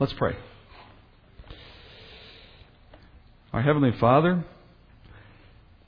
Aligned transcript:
Let's 0.00 0.12
pray. 0.12 0.36
Our 3.52 3.60
Heavenly 3.60 3.90
Father, 3.98 4.44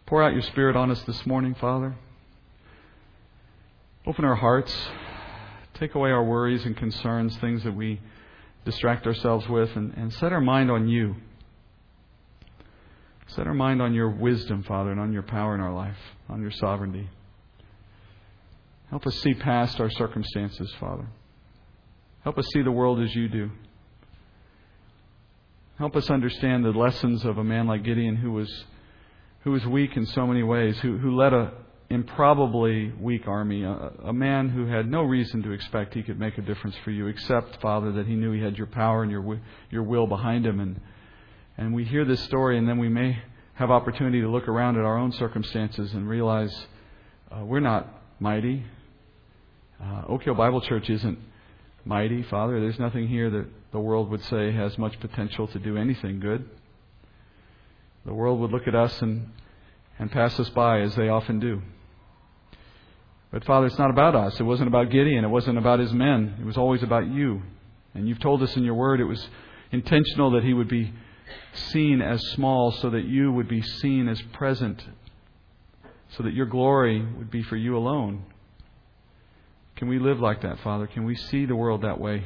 pour 0.07 0.21
out 0.21 0.33
your 0.33 0.43
Spirit 0.43 0.75
on 0.75 0.91
us 0.91 1.01
this 1.05 1.25
morning, 1.27 1.55
Father. 1.55 1.95
Open 4.05 4.25
our 4.25 4.35
hearts. 4.35 4.77
Take 5.75 5.95
away 5.95 6.11
our 6.11 6.25
worries 6.25 6.65
and 6.65 6.77
concerns, 6.77 7.37
things 7.37 7.63
that 7.63 7.77
we 7.77 8.01
distract 8.65 9.07
ourselves 9.07 9.49
with, 9.49 9.77
and, 9.77 9.95
and 9.97 10.13
set 10.15 10.33
our 10.33 10.41
mind 10.41 10.73
on 10.73 10.89
you. 10.89 11.15
Set 13.29 13.47
our 13.47 13.55
mind 13.55 13.81
on 13.81 13.95
your 13.95 14.11
wisdom, 14.11 14.65
Father, 14.65 14.91
and 14.91 14.99
on 14.99 15.13
your 15.13 15.23
power 15.23 15.55
in 15.55 15.61
our 15.61 15.73
life, 15.73 15.99
on 16.29 16.43
your 16.43 16.51
sovereignty. 16.51 17.09
Help 18.89 19.07
us 19.07 19.15
see 19.21 19.35
past 19.35 19.79
our 19.79 19.89
circumstances, 19.89 20.75
Father. 20.81 21.07
Help 22.25 22.39
us 22.39 22.47
see 22.53 22.63
the 22.63 22.73
world 22.73 23.01
as 23.01 23.15
you 23.15 23.29
do. 23.29 23.53
Help 25.81 25.97
us 25.97 26.11
understand 26.11 26.63
the 26.63 26.73
lessons 26.73 27.25
of 27.25 27.39
a 27.39 27.43
man 27.43 27.67
like 27.67 27.83
Gideon 27.83 28.15
who 28.15 28.33
was, 28.33 28.67
who 29.45 29.53
was 29.53 29.65
weak 29.65 29.97
in 29.97 30.05
so 30.05 30.27
many 30.27 30.43
ways, 30.43 30.79
who, 30.81 30.99
who 30.99 31.17
led 31.17 31.33
a 31.33 31.55
improbably 31.89 32.93
weak 33.01 33.27
army, 33.27 33.65
a, 33.65 33.91
a 34.05 34.13
man 34.13 34.51
who 34.51 34.67
had 34.67 34.87
no 34.87 35.01
reason 35.01 35.43
to 35.43 35.53
expect 35.53 35.95
he 35.95 36.03
could 36.03 36.21
make 36.21 36.37
a 36.37 36.43
difference 36.43 36.77
for 36.85 36.91
you, 36.91 37.07
except, 37.07 37.63
Father, 37.63 37.93
that 37.93 38.07
he 38.07 38.15
knew 38.15 38.31
he 38.31 38.43
had 38.43 38.59
your 38.59 38.67
power 38.67 39.03
and 39.03 39.11
your, 39.11 39.41
your 39.71 39.83
will 39.83 40.07
behind 40.07 40.45
him. 40.45 40.61
And, 40.61 40.79
and 41.57 41.73
we 41.73 41.85
hear 41.85 42.05
this 42.05 42.21
story, 42.25 42.59
and 42.59 42.69
then 42.69 42.77
we 42.77 42.91
may 42.91 43.19
have 43.55 43.71
opportunity 43.71 44.21
to 44.21 44.29
look 44.29 44.49
around 44.49 44.77
at 44.77 44.85
our 44.85 44.99
own 44.99 45.13
circumstances 45.13 45.95
and 45.95 46.07
realize 46.07 46.55
uh, 47.35 47.43
we're 47.43 47.61
not 47.61 47.89
mighty. 48.19 48.67
Uh, 49.83 50.03
Oak 50.11 50.25
Hill 50.25 50.35
Bible 50.35 50.61
Church 50.61 50.91
isn't 50.91 51.19
mighty, 51.87 52.23
Father. 52.25 52.61
There's 52.61 52.79
nothing 52.79 53.09
here 53.09 53.31
that 53.31 53.47
the 53.73 53.81
world 53.81 54.11
would 54.11 54.23
say 54.25 54.53
has 54.53 54.77
much 54.79 54.99
potential 55.01 55.47
to 55.49 55.59
do 55.59 55.77
anything 55.77 56.21
good. 56.21 56.49
The 58.05 58.15
world 58.15 58.41
would 58.41 58.51
look 58.51 58.67
at 58.67 58.75
us 58.75 59.01
and, 59.03 59.29
and 59.99 60.11
pass 60.11 60.39
us 60.41 60.49
by 60.51 60.81
as 60.81 60.95
they 60.97 61.09
often 61.09 61.39
do. 61.39 61.63
But 63.31 63.45
Father, 63.45 63.67
it's 63.67 63.79
not 63.79 63.91
about 63.91 64.17
us. 64.17 64.41
It 64.41 64.43
wasn't 64.43 64.69
about 64.69 64.91
Gideon. 64.91 65.25
It 65.25 65.29
wasn't 65.29 65.59
about 65.59 65.79
his 65.79 65.93
men. 65.93 66.37
It 66.41 66.45
was 66.45 66.57
always 66.57 66.83
about 66.83 67.07
you. 67.07 67.43
And 67.95 68.09
you've 68.09 68.21
told 68.21 68.43
us 68.43 68.57
in 68.57 68.65
your 68.65 68.75
word 68.75 69.01
it 69.01 69.05
was 69.05 69.29
intentional 69.71 70.33
that 70.33 70.45
he 70.45 70.55
would 70.55 70.69
be 70.69 70.93
seen 71.53 72.03
as 72.03 72.21
small 72.33 72.73
so 72.73 72.91
that 72.91 73.05
you 73.05 73.31
would 73.31 73.49
be 73.49 73.63
seen 73.63 74.09
as 74.09 74.21
present, 74.33 74.83
so 76.17 76.25
that 76.25 76.35
your 76.35 76.47
glory 76.47 77.05
would 77.19 77.31
be 77.31 77.43
for 77.43 77.57
you 77.57 77.77
alone. 77.77 78.25
Can 79.77 79.89
we 79.89 79.99
live 79.99 80.21
like 80.21 80.43
that, 80.43 80.59
Father? 80.61 80.87
Can 80.89 81.05
we 81.05 81.15
see 81.15 81.47
the 81.47 81.55
world 81.55 81.83
that 81.83 82.01
way? 82.01 82.25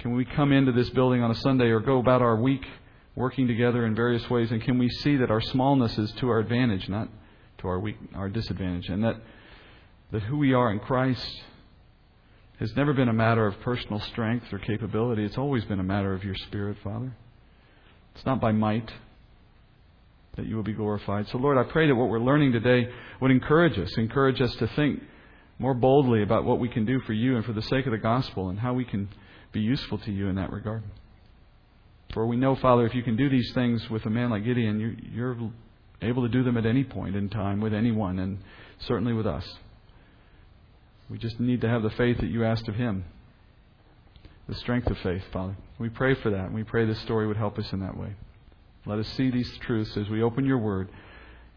Can 0.00 0.14
we 0.14 0.24
come 0.24 0.52
into 0.52 0.72
this 0.72 0.88
building 0.90 1.22
on 1.22 1.30
a 1.30 1.34
Sunday 1.36 1.66
or 1.66 1.80
go 1.80 1.98
about 1.98 2.22
our 2.22 2.36
week 2.36 2.64
working 3.14 3.46
together 3.46 3.84
in 3.84 3.94
various 3.94 4.28
ways, 4.30 4.50
and 4.50 4.62
can 4.62 4.78
we 4.78 4.88
see 4.88 5.16
that 5.16 5.30
our 5.30 5.42
smallness 5.42 5.98
is 5.98 6.10
to 6.12 6.28
our 6.30 6.38
advantage, 6.38 6.88
not 6.88 7.08
to 7.58 7.68
our 7.68 7.78
weak, 7.78 7.96
our 8.14 8.30
disadvantage, 8.30 8.88
and 8.88 9.04
that 9.04 9.16
that 10.10 10.22
who 10.22 10.38
we 10.38 10.54
are 10.54 10.72
in 10.72 10.80
Christ 10.80 11.42
has 12.58 12.74
never 12.76 12.92
been 12.92 13.08
a 13.08 13.12
matter 13.12 13.46
of 13.46 13.60
personal 13.60 14.00
strength 14.00 14.52
or 14.52 14.58
capability. 14.58 15.24
It's 15.24 15.38
always 15.38 15.64
been 15.66 15.80
a 15.80 15.84
matter 15.84 16.14
of 16.14 16.24
your 16.24 16.34
Spirit, 16.34 16.78
Father. 16.82 17.14
It's 18.14 18.26
not 18.26 18.40
by 18.40 18.52
might 18.52 18.90
that 20.36 20.46
you 20.46 20.56
will 20.56 20.62
be 20.62 20.72
glorified. 20.72 21.28
So, 21.28 21.38
Lord, 21.38 21.58
I 21.58 21.70
pray 21.70 21.86
that 21.86 21.94
what 21.94 22.08
we're 22.08 22.20
learning 22.20 22.52
today 22.52 22.88
would 23.20 23.30
encourage 23.30 23.78
us, 23.78 23.96
encourage 23.98 24.40
us 24.40 24.54
to 24.56 24.66
think 24.68 25.02
more 25.58 25.74
boldly 25.74 26.22
about 26.22 26.44
what 26.44 26.58
we 26.58 26.68
can 26.68 26.86
do 26.86 27.00
for 27.00 27.12
you 27.12 27.36
and 27.36 27.44
for 27.44 27.52
the 27.52 27.62
sake 27.62 27.86
of 27.86 27.92
the 27.92 27.98
gospel 27.98 28.48
and 28.48 28.58
how 28.58 28.72
we 28.72 28.84
can 28.84 29.08
be 29.52 29.60
useful 29.60 29.98
to 29.98 30.12
you 30.12 30.28
in 30.28 30.36
that 30.36 30.52
regard. 30.52 30.82
For 32.12 32.26
we 32.26 32.36
know, 32.36 32.56
Father, 32.56 32.86
if 32.86 32.94
you 32.94 33.02
can 33.02 33.16
do 33.16 33.28
these 33.28 33.52
things 33.52 33.88
with 33.88 34.04
a 34.06 34.10
man 34.10 34.30
like 34.30 34.44
Gideon, 34.44 34.80
you, 34.80 34.96
you're 35.12 35.36
able 36.02 36.22
to 36.22 36.28
do 36.28 36.42
them 36.42 36.56
at 36.56 36.66
any 36.66 36.82
point 36.84 37.14
in 37.14 37.28
time 37.28 37.60
with 37.60 37.72
anyone, 37.72 38.18
and 38.18 38.38
certainly 38.80 39.12
with 39.12 39.26
us. 39.26 39.46
We 41.08 41.18
just 41.18 41.38
need 41.40 41.60
to 41.60 41.68
have 41.68 41.82
the 41.82 41.90
faith 41.90 42.18
that 42.18 42.30
you 42.30 42.44
asked 42.44 42.68
of 42.68 42.74
him. 42.74 43.04
The 44.48 44.54
strength 44.56 44.88
of 44.88 44.98
faith, 44.98 45.22
Father. 45.32 45.56
We 45.78 45.88
pray 45.88 46.14
for 46.14 46.30
that, 46.30 46.46
and 46.46 46.54
we 46.54 46.64
pray 46.64 46.84
this 46.84 47.00
story 47.00 47.26
would 47.28 47.36
help 47.36 47.58
us 47.58 47.72
in 47.72 47.80
that 47.80 47.96
way. 47.96 48.14
Let 48.86 48.98
us 48.98 49.08
see 49.08 49.30
these 49.30 49.50
truths 49.58 49.96
as 49.96 50.08
we 50.08 50.22
open 50.22 50.44
your 50.44 50.58
word. 50.58 50.88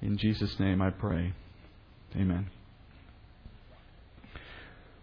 In 0.02 0.18
Jesus' 0.18 0.60
name 0.60 0.82
I 0.82 0.90
pray. 0.90 1.34
Amen. 2.16 2.48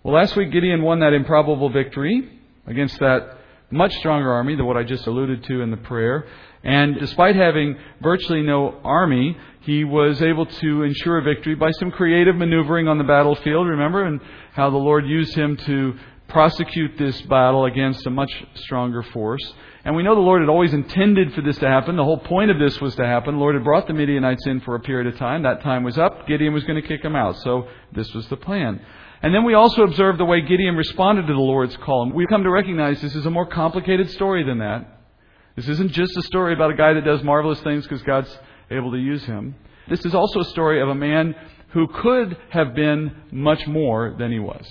Well, 0.02 0.14
last 0.14 0.36
week 0.36 0.52
Gideon 0.52 0.82
won 0.82 1.00
that 1.00 1.12
improbable 1.12 1.70
victory 1.70 2.39
against 2.70 2.98
that 3.00 3.38
much 3.70 3.94
stronger 3.96 4.32
army 4.32 4.56
than 4.56 4.66
what 4.66 4.76
I 4.76 4.82
just 4.82 5.06
alluded 5.06 5.44
to 5.44 5.60
in 5.60 5.70
the 5.70 5.76
prayer. 5.76 6.26
And 6.64 6.98
despite 6.98 7.36
having 7.36 7.76
virtually 8.02 8.42
no 8.42 8.80
army, 8.84 9.36
he 9.60 9.84
was 9.84 10.20
able 10.22 10.46
to 10.46 10.82
ensure 10.82 11.20
victory 11.22 11.54
by 11.54 11.70
some 11.72 11.90
creative 11.90 12.36
maneuvering 12.36 12.88
on 12.88 12.98
the 12.98 13.04
battlefield, 13.04 13.66
remember, 13.66 14.04
and 14.04 14.20
how 14.52 14.70
the 14.70 14.76
Lord 14.76 15.06
used 15.06 15.34
him 15.34 15.56
to 15.66 15.94
prosecute 16.28 16.96
this 16.98 17.20
battle 17.22 17.64
against 17.66 18.06
a 18.06 18.10
much 18.10 18.30
stronger 18.54 19.02
force. 19.02 19.42
And 19.84 19.96
we 19.96 20.02
know 20.02 20.14
the 20.14 20.20
Lord 20.20 20.42
had 20.42 20.50
always 20.50 20.74
intended 20.74 21.32
for 21.32 21.40
this 21.40 21.58
to 21.58 21.66
happen. 21.66 21.96
The 21.96 22.04
whole 22.04 22.18
point 22.18 22.50
of 22.50 22.58
this 22.58 22.80
was 22.80 22.94
to 22.96 23.06
happen. 23.06 23.34
The 23.34 23.40
Lord 23.40 23.54
had 23.54 23.64
brought 23.64 23.86
the 23.86 23.94
Midianites 23.94 24.46
in 24.46 24.60
for 24.60 24.74
a 24.74 24.80
period 24.80 25.12
of 25.12 25.18
time. 25.18 25.42
That 25.42 25.62
time 25.62 25.84
was 25.84 25.98
up. 25.98 26.26
Gideon 26.26 26.52
was 26.52 26.64
going 26.64 26.80
to 26.80 26.86
kick 26.86 27.02
them 27.02 27.16
out. 27.16 27.38
So 27.38 27.68
this 27.92 28.12
was 28.12 28.28
the 28.28 28.36
plan. 28.36 28.80
And 29.22 29.34
then 29.34 29.44
we 29.44 29.54
also 29.54 29.82
observe 29.82 30.16
the 30.16 30.24
way 30.24 30.40
Gideon 30.40 30.76
responded 30.76 31.26
to 31.26 31.32
the 31.32 31.38
Lord's 31.38 31.76
call. 31.78 32.04
And 32.04 32.14
we've 32.14 32.28
come 32.28 32.42
to 32.42 32.50
recognize 32.50 33.00
this 33.02 33.14
is 33.14 33.26
a 33.26 33.30
more 33.30 33.46
complicated 33.46 34.10
story 34.10 34.44
than 34.44 34.58
that. 34.58 35.00
This 35.56 35.68
isn't 35.68 35.92
just 35.92 36.16
a 36.16 36.22
story 36.22 36.54
about 36.54 36.70
a 36.70 36.76
guy 36.76 36.94
that 36.94 37.04
does 37.04 37.22
marvelous 37.22 37.60
things 37.60 37.84
because 37.84 38.02
God's 38.02 38.34
able 38.70 38.92
to 38.92 38.98
use 38.98 39.24
him. 39.24 39.54
This 39.88 40.04
is 40.06 40.14
also 40.14 40.40
a 40.40 40.44
story 40.44 40.80
of 40.80 40.88
a 40.88 40.94
man 40.94 41.34
who 41.72 41.86
could 41.88 42.36
have 42.50 42.74
been 42.74 43.14
much 43.30 43.66
more 43.66 44.14
than 44.18 44.32
he 44.32 44.38
was. 44.38 44.66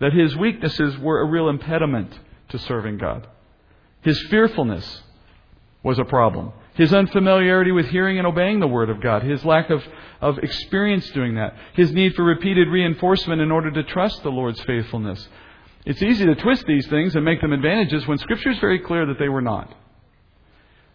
That 0.00 0.12
his 0.12 0.36
weaknesses 0.36 0.98
were 0.98 1.20
a 1.20 1.26
real 1.26 1.48
impediment 1.48 2.18
to 2.48 2.58
serving 2.58 2.98
God. 2.98 3.28
His 4.02 4.20
fearfulness 4.28 5.02
was 5.82 5.98
a 5.98 6.04
problem 6.04 6.52
his 6.74 6.92
unfamiliarity 6.92 7.72
with 7.72 7.86
hearing 7.86 8.18
and 8.18 8.26
obeying 8.26 8.60
the 8.60 8.66
Word 8.66 8.90
of 8.90 9.00
God, 9.00 9.22
his 9.22 9.44
lack 9.44 9.70
of, 9.70 9.82
of 10.20 10.38
experience 10.38 11.08
doing 11.10 11.36
that, 11.36 11.54
his 11.74 11.92
need 11.92 12.14
for 12.14 12.24
repeated 12.24 12.68
reinforcement 12.68 13.40
in 13.40 13.52
order 13.52 13.70
to 13.70 13.82
trust 13.84 14.22
the 14.22 14.30
Lord's 14.30 14.60
faithfulness. 14.62 15.28
It's 15.86 16.02
easy 16.02 16.26
to 16.26 16.34
twist 16.34 16.64
these 16.66 16.86
things 16.88 17.14
and 17.14 17.24
make 17.24 17.40
them 17.40 17.52
advantages 17.52 18.06
when 18.06 18.18
Scripture 18.18 18.50
is 18.50 18.58
very 18.58 18.80
clear 18.80 19.06
that 19.06 19.18
they 19.18 19.28
were 19.28 19.42
not. 19.42 19.72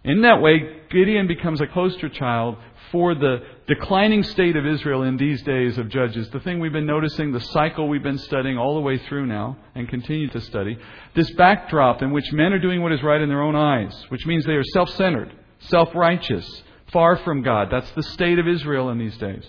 In 0.03 0.21
that 0.21 0.41
way, 0.41 0.81
Gideon 0.89 1.27
becomes 1.27 1.61
a 1.61 1.67
poster 1.67 2.09
child 2.09 2.55
for 2.91 3.15
the 3.15 3.39
declining 3.67 4.23
state 4.23 4.55
of 4.55 4.65
Israel 4.65 5.03
in 5.03 5.17
these 5.17 5.41
days 5.43 5.77
of 5.77 5.89
Judges. 5.89 6.29
The 6.29 6.39
thing 6.39 6.59
we've 6.59 6.73
been 6.73 6.85
noticing, 6.85 7.31
the 7.31 7.39
cycle 7.39 7.87
we've 7.87 8.01
been 8.01 8.17
studying 8.17 8.57
all 8.57 8.75
the 8.75 8.81
way 8.81 8.97
through 8.97 9.27
now 9.27 9.57
and 9.75 9.87
continue 9.87 10.29
to 10.29 10.41
study, 10.41 10.77
this 11.15 11.29
backdrop 11.31 12.01
in 12.01 12.11
which 12.11 12.31
men 12.31 12.53
are 12.53 12.59
doing 12.59 12.81
what 12.81 12.93
is 12.93 13.03
right 13.03 13.21
in 13.21 13.29
their 13.29 13.43
own 13.43 13.55
eyes, 13.55 13.93
which 14.09 14.25
means 14.25 14.45
they 14.45 14.53
are 14.53 14.63
self 14.63 14.89
centered 14.91 15.33
self 15.59 15.93
righteous, 15.95 16.63
far 16.91 17.17
from 17.17 17.41
God. 17.41 17.69
That's 17.71 17.91
the 17.91 18.03
state 18.03 18.39
of 18.39 18.47
Israel 18.47 18.89
in 18.89 18.97
these 18.97 19.17
days. 19.17 19.45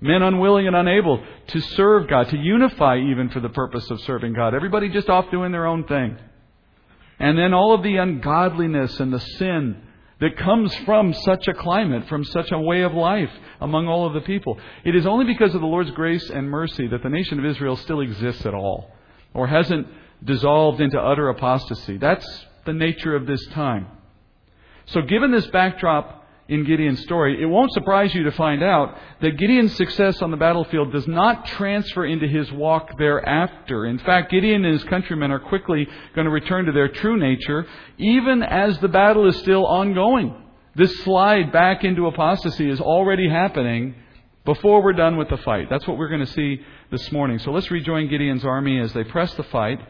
Men 0.00 0.22
unwilling 0.22 0.66
and 0.66 0.76
unable 0.76 1.22
to 1.48 1.60
serve 1.60 2.08
God, 2.08 2.28
to 2.30 2.36
unify 2.36 2.98
even 2.98 3.28
for 3.28 3.40
the 3.40 3.50
purpose 3.50 3.90
of 3.90 4.00
serving 4.00 4.32
God. 4.32 4.54
Everybody 4.54 4.88
just 4.88 5.10
off 5.10 5.30
doing 5.30 5.52
their 5.52 5.66
own 5.66 5.84
thing. 5.84 6.16
And 7.18 7.36
then 7.36 7.52
all 7.52 7.74
of 7.74 7.82
the 7.82 7.96
ungodliness 7.96 8.98
and 8.98 9.12
the 9.12 9.20
sin 9.20 9.82
that 10.20 10.38
comes 10.38 10.74
from 10.86 11.12
such 11.12 11.48
a 11.48 11.54
climate, 11.54 12.08
from 12.08 12.24
such 12.24 12.50
a 12.50 12.58
way 12.58 12.82
of 12.82 12.94
life 12.94 13.30
among 13.60 13.88
all 13.88 14.06
of 14.06 14.14
the 14.14 14.20
people. 14.22 14.58
It 14.84 14.94
is 14.94 15.06
only 15.06 15.26
because 15.26 15.54
of 15.54 15.60
the 15.60 15.66
Lord's 15.66 15.90
grace 15.90 16.30
and 16.30 16.48
mercy 16.48 16.86
that 16.88 17.02
the 17.02 17.10
nation 17.10 17.38
of 17.38 17.44
Israel 17.44 17.76
still 17.76 18.00
exists 18.00 18.46
at 18.46 18.54
all, 18.54 18.90
or 19.34 19.46
hasn't 19.46 19.86
dissolved 20.24 20.80
into 20.80 20.98
utter 20.98 21.28
apostasy. 21.28 21.98
That's 21.98 22.26
the 22.64 22.72
nature 22.72 23.16
of 23.16 23.26
this 23.26 23.44
time. 23.48 23.86
So, 24.90 25.02
given 25.02 25.30
this 25.30 25.46
backdrop 25.48 26.26
in 26.48 26.64
Gideon's 26.64 27.02
story, 27.02 27.40
it 27.40 27.46
won't 27.46 27.72
surprise 27.72 28.12
you 28.12 28.24
to 28.24 28.32
find 28.32 28.60
out 28.60 28.96
that 29.20 29.38
Gideon's 29.38 29.76
success 29.76 30.20
on 30.20 30.32
the 30.32 30.36
battlefield 30.36 30.90
does 30.90 31.06
not 31.06 31.46
transfer 31.46 32.04
into 32.04 32.26
his 32.26 32.50
walk 32.50 32.98
thereafter. 32.98 33.86
In 33.86 33.98
fact, 34.00 34.32
Gideon 34.32 34.64
and 34.64 34.74
his 34.74 34.84
countrymen 34.84 35.30
are 35.30 35.38
quickly 35.38 35.86
going 36.14 36.24
to 36.24 36.30
return 36.30 36.66
to 36.66 36.72
their 36.72 36.88
true 36.88 37.16
nature, 37.16 37.66
even 37.98 38.42
as 38.42 38.78
the 38.80 38.88
battle 38.88 39.28
is 39.28 39.36
still 39.36 39.64
ongoing. 39.64 40.34
This 40.74 41.04
slide 41.04 41.52
back 41.52 41.84
into 41.84 42.06
apostasy 42.06 42.68
is 42.68 42.80
already 42.80 43.28
happening 43.28 43.94
before 44.44 44.82
we're 44.82 44.92
done 44.92 45.16
with 45.16 45.28
the 45.28 45.36
fight. 45.36 45.68
That's 45.70 45.86
what 45.86 45.98
we're 45.98 46.08
going 46.08 46.26
to 46.26 46.32
see 46.32 46.60
this 46.90 47.12
morning. 47.12 47.38
So 47.38 47.52
let's 47.52 47.70
rejoin 47.70 48.08
Gideon's 48.08 48.44
army 48.44 48.80
as 48.80 48.92
they 48.92 49.04
press 49.04 49.32
the 49.34 49.44
fight 49.44 49.80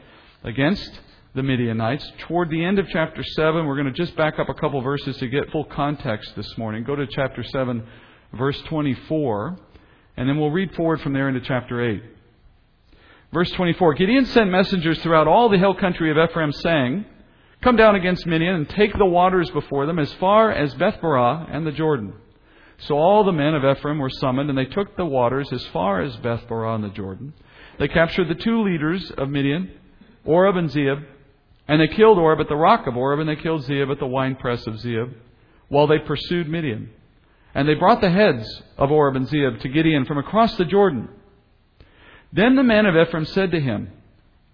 against 0.44 1.00
the 1.34 1.42
Midianites. 1.42 2.10
Toward 2.26 2.50
the 2.50 2.64
end 2.64 2.78
of 2.78 2.88
chapter 2.88 3.22
7, 3.22 3.66
we're 3.66 3.76
going 3.76 3.92
to 3.92 3.92
just 3.92 4.16
back 4.16 4.38
up 4.38 4.48
a 4.48 4.54
couple 4.54 4.80
verses 4.80 5.16
to 5.18 5.28
get 5.28 5.50
full 5.50 5.64
context 5.64 6.34
this 6.34 6.58
morning. 6.58 6.82
Go 6.82 6.96
to 6.96 7.06
chapter 7.06 7.44
7, 7.44 7.86
verse 8.32 8.60
24, 8.62 9.58
and 10.16 10.28
then 10.28 10.38
we'll 10.38 10.50
read 10.50 10.74
forward 10.74 11.00
from 11.00 11.12
there 11.12 11.28
into 11.28 11.40
chapter 11.40 11.88
8. 11.88 12.02
Verse 13.32 13.50
24 13.52 13.94
Gideon 13.94 14.26
sent 14.26 14.50
messengers 14.50 15.00
throughout 15.02 15.28
all 15.28 15.48
the 15.48 15.58
hill 15.58 15.74
country 15.74 16.10
of 16.10 16.16
Ephraim, 16.18 16.52
saying, 16.52 17.04
Come 17.62 17.76
down 17.76 17.94
against 17.94 18.26
Midian 18.26 18.54
and 18.54 18.68
take 18.68 18.96
the 18.96 19.06
waters 19.06 19.50
before 19.50 19.86
them 19.86 19.98
as 19.98 20.12
far 20.14 20.50
as 20.50 20.74
Bethbarah 20.74 21.54
and 21.54 21.64
the 21.64 21.72
Jordan. 21.72 22.14
So 22.78 22.96
all 22.96 23.22
the 23.22 23.32
men 23.32 23.54
of 23.54 23.64
Ephraim 23.64 23.98
were 23.98 24.10
summoned, 24.10 24.48
and 24.48 24.58
they 24.58 24.64
took 24.64 24.96
the 24.96 25.04
waters 25.04 25.52
as 25.52 25.64
far 25.66 26.00
as 26.00 26.16
Bethbarah 26.16 26.74
and 26.74 26.82
the 26.82 26.88
Jordan. 26.88 27.34
They 27.78 27.86
captured 27.86 28.28
the 28.28 28.42
two 28.42 28.62
leaders 28.64 29.12
of 29.12 29.28
Midian, 29.28 29.70
Oreb 30.24 30.56
and 30.56 30.70
Zeeb, 30.70 31.04
and 31.70 31.80
they 31.80 31.86
killed 31.86 32.18
Oreb 32.18 32.40
at 32.40 32.48
the 32.48 32.56
rock 32.56 32.88
of 32.88 32.96
Oreb, 32.96 33.20
and 33.20 33.28
they 33.28 33.40
killed 33.40 33.62
Zeeb 33.62 33.92
at 33.92 34.00
the 34.00 34.06
winepress 34.06 34.66
of 34.66 34.74
Zeeb, 34.80 35.14
while 35.68 35.86
they 35.86 36.00
pursued 36.00 36.48
Midian. 36.48 36.90
And 37.54 37.68
they 37.68 37.74
brought 37.74 38.00
the 38.00 38.10
heads 38.10 38.62
of 38.76 38.90
Oreb 38.90 39.14
and 39.14 39.28
Zeeb 39.28 39.60
to 39.60 39.68
Gideon 39.68 40.04
from 40.04 40.18
across 40.18 40.56
the 40.56 40.64
Jordan. 40.64 41.08
Then 42.32 42.56
the 42.56 42.64
men 42.64 42.86
of 42.86 42.96
Ephraim 42.96 43.24
said 43.24 43.52
to 43.52 43.60
him, 43.60 43.92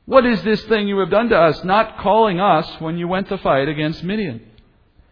What 0.05 0.27
is 0.27 0.43
this 0.43 0.63
thing 0.65 0.89
you 0.89 0.99
have 0.99 1.09
done 1.09 1.31
to 1.31 1.39
us, 1.39 1.65
not 1.65 1.97
calling 2.01 2.39
us 2.39 2.83
when 2.83 2.99
you 2.99 3.09
went 3.09 3.31
to 3.31 3.39
fight 3.39 3.71
against 3.71 4.05
Midian? 4.05 4.43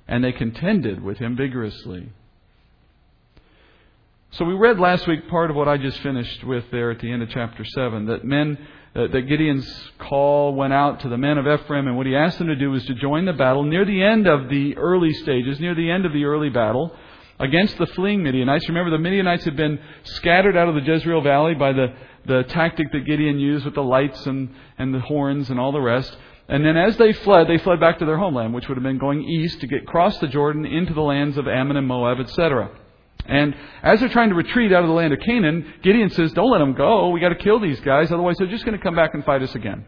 And 0.06 0.22
they 0.22 0.32
contended 0.32 1.02
with 1.02 1.16
him 1.16 1.38
vigorously. 1.38 2.10
So 4.32 4.44
we 4.44 4.52
read 4.52 4.78
last 4.78 5.06
week 5.06 5.26
part 5.30 5.48
of 5.48 5.56
what 5.56 5.68
I 5.68 5.78
just 5.78 6.00
finished 6.00 6.44
with 6.44 6.64
there 6.70 6.90
at 6.90 6.98
the 7.00 7.10
end 7.10 7.22
of 7.22 7.30
chapter 7.30 7.64
7 7.64 8.04
that 8.06 8.26
men, 8.26 8.58
Uh, 8.94 9.08
that 9.08 9.22
Gideon's 9.22 9.68
call 9.98 10.54
went 10.54 10.72
out 10.72 11.00
to 11.00 11.08
the 11.08 11.18
men 11.18 11.36
of 11.36 11.48
Ephraim, 11.48 11.88
and 11.88 11.96
what 11.96 12.06
he 12.06 12.14
asked 12.14 12.38
them 12.38 12.46
to 12.46 12.54
do 12.54 12.70
was 12.70 12.84
to 12.86 12.94
join 12.94 13.24
the 13.24 13.32
battle 13.32 13.64
near 13.64 13.84
the 13.84 14.00
end 14.00 14.28
of 14.28 14.48
the 14.48 14.76
early 14.76 15.12
stages, 15.14 15.58
near 15.58 15.74
the 15.74 15.90
end 15.90 16.06
of 16.06 16.12
the 16.12 16.24
early 16.24 16.48
battle 16.48 16.94
against 17.40 17.76
the 17.78 17.86
fleeing 17.86 18.22
Midianites. 18.22 18.68
Remember, 18.68 18.90
the 18.92 18.98
Midianites 18.98 19.44
had 19.44 19.56
been 19.56 19.80
scattered 20.04 20.56
out 20.56 20.68
of 20.68 20.76
the 20.76 20.80
Jezreel 20.80 21.22
Valley 21.22 21.54
by 21.54 21.72
the, 21.72 21.88
the 22.24 22.44
tactic 22.44 22.92
that 22.92 23.04
Gideon 23.04 23.40
used 23.40 23.64
with 23.64 23.74
the 23.74 23.82
lights 23.82 24.26
and, 24.26 24.54
and 24.78 24.94
the 24.94 25.00
horns 25.00 25.50
and 25.50 25.58
all 25.58 25.72
the 25.72 25.80
rest. 25.80 26.16
And 26.48 26.64
then 26.64 26.76
as 26.76 26.96
they 26.96 27.12
fled, 27.12 27.48
they 27.48 27.58
fled 27.58 27.80
back 27.80 27.98
to 27.98 28.04
their 28.04 28.18
homeland, 28.18 28.54
which 28.54 28.68
would 28.68 28.76
have 28.76 28.84
been 28.84 28.98
going 28.98 29.24
east 29.24 29.60
to 29.60 29.66
get 29.66 29.82
across 29.82 30.18
the 30.18 30.28
Jordan 30.28 30.64
into 30.64 30.94
the 30.94 31.00
lands 31.00 31.36
of 31.36 31.48
Ammon 31.48 31.76
and 31.76 31.88
Moab, 31.88 32.20
etc. 32.20 32.70
And 33.26 33.54
as 33.82 34.00
they're 34.00 34.08
trying 34.08 34.28
to 34.30 34.34
retreat 34.34 34.72
out 34.72 34.82
of 34.82 34.88
the 34.88 34.94
land 34.94 35.12
of 35.12 35.20
Canaan, 35.20 35.74
Gideon 35.82 36.10
says, 36.10 36.32
Don't 36.32 36.50
let 36.50 36.58
them 36.58 36.74
go. 36.74 37.08
We've 37.10 37.22
got 37.22 37.30
to 37.30 37.42
kill 37.42 37.60
these 37.60 37.80
guys, 37.80 38.12
otherwise 38.12 38.36
they're 38.38 38.46
just 38.46 38.64
going 38.64 38.76
to 38.76 38.82
come 38.82 38.94
back 38.94 39.14
and 39.14 39.24
fight 39.24 39.42
us 39.42 39.54
again. 39.54 39.84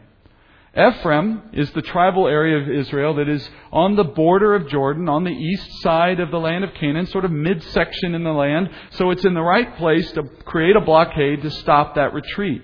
Ephraim 0.77 1.41
is 1.53 1.71
the 1.71 1.81
tribal 1.81 2.27
area 2.27 2.61
of 2.61 2.69
Israel 2.69 3.15
that 3.15 3.27
is 3.27 3.49
on 3.71 3.95
the 3.95 4.03
border 4.03 4.53
of 4.53 4.67
Jordan, 4.67 5.09
on 5.09 5.23
the 5.23 5.31
east 5.31 5.67
side 5.81 6.19
of 6.19 6.29
the 6.29 6.39
land 6.39 6.63
of 6.63 6.73
Canaan, 6.75 7.07
sort 7.07 7.25
of 7.25 7.31
midsection 7.31 8.13
in 8.13 8.23
the 8.23 8.31
land. 8.31 8.69
So 8.91 9.09
it's 9.09 9.25
in 9.25 9.33
the 9.33 9.41
right 9.41 9.75
place 9.77 10.11
to 10.11 10.23
create 10.45 10.75
a 10.75 10.81
blockade 10.81 11.41
to 11.41 11.49
stop 11.49 11.95
that 11.95 12.13
retreat. 12.13 12.61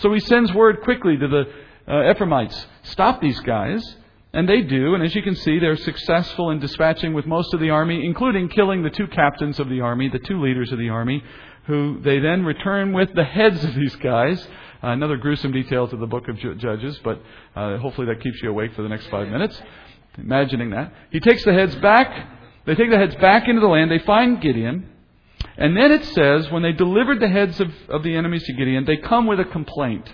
So 0.00 0.12
he 0.12 0.20
sends 0.20 0.52
word 0.52 0.82
quickly 0.82 1.16
to 1.16 1.26
the 1.26 1.92
uh, 1.92 2.10
Ephraimites 2.10 2.66
stop 2.82 3.20
these 3.20 3.40
guys. 3.40 3.82
And 4.36 4.48
they 4.48 4.60
do, 4.60 4.94
and 4.94 5.02
as 5.02 5.14
you 5.14 5.22
can 5.22 5.34
see, 5.34 5.58
they're 5.58 5.76
successful 5.76 6.50
in 6.50 6.60
dispatching 6.60 7.14
with 7.14 7.26
most 7.26 7.54
of 7.54 7.60
the 7.60 7.70
army, 7.70 8.04
including 8.04 8.48
killing 8.48 8.82
the 8.82 8.90
two 8.90 9.06
captains 9.08 9.58
of 9.58 9.68
the 9.68 9.80
army, 9.80 10.08
the 10.08 10.18
two 10.18 10.40
leaders 10.40 10.70
of 10.72 10.78
the 10.78 10.90
army, 10.90 11.24
who 11.66 12.00
they 12.02 12.18
then 12.18 12.44
return 12.44 12.92
with 12.92 13.12
the 13.14 13.24
heads 13.24 13.64
of 13.64 13.74
these 13.74 13.96
guys 13.96 14.46
uh, 14.82 14.88
another 14.88 15.16
gruesome 15.16 15.52
detail 15.52 15.88
to 15.88 15.96
the 15.96 16.06
book 16.06 16.28
of 16.28 16.36
Judges, 16.38 17.00
but 17.02 17.20
uh, 17.54 17.78
hopefully 17.78 18.06
that 18.08 18.22
keeps 18.22 18.40
you 18.42 18.50
awake 18.50 18.74
for 18.74 18.82
the 18.82 18.88
next 18.88 19.06
five 19.08 19.28
minutes. 19.28 19.60
Imagining 20.18 20.70
that. 20.70 20.92
He 21.10 21.20
takes 21.20 21.44
the 21.44 21.52
heads 21.52 21.74
back. 21.76 22.28
They 22.66 22.74
take 22.74 22.90
the 22.90 22.98
heads 22.98 23.14
back 23.16 23.48
into 23.48 23.60
the 23.60 23.66
land. 23.66 23.90
They 23.90 23.98
find 24.00 24.40
Gideon. 24.40 24.88
And 25.56 25.76
then 25.76 25.90
it 25.92 26.04
says, 26.04 26.50
when 26.50 26.62
they 26.62 26.72
delivered 26.72 27.20
the 27.20 27.28
heads 27.28 27.58
of, 27.60 27.72
of 27.88 28.02
the 28.02 28.14
enemies 28.14 28.44
to 28.44 28.52
Gideon, 28.52 28.84
they 28.84 28.98
come 28.98 29.26
with 29.26 29.40
a 29.40 29.44
complaint. 29.44 30.10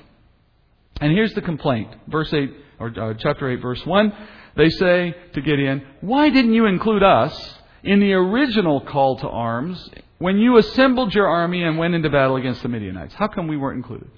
And 1.03 1.11
here's 1.11 1.35
the 1.35 1.43
complaint. 1.43 1.89
Verse 2.07 2.33
8, 2.33 2.49
or 2.79 2.89
uh, 2.97 3.15
chapter 3.19 3.51
8, 3.51 3.57
verse 3.57 3.85
1. 3.85 4.13
They 4.57 4.71
say 4.71 5.13
to 5.35 5.41
Gideon, 5.41 5.83
Why 6.01 6.31
didn't 6.31 6.55
you 6.55 6.67
include 6.67 7.03
us 7.03 7.55
in 7.83 7.99
the 7.99 8.13
original 8.13 8.81
call 8.83 9.19
to 9.19 9.29
arms 9.29 9.91
when 10.19 10.39
you 10.39 10.59
assembled 10.59 11.13
your 11.13 11.27
army 11.27 11.65
and 11.65 11.77
went 11.77 11.95
into 11.97 12.09
battle 12.09 12.37
against 12.37 12.63
the 12.63 12.69
Midianites? 12.69 13.15
How 13.15 13.27
come 13.27 13.49
we 13.49 13.57
weren't 13.57 13.79
included? 13.79 14.13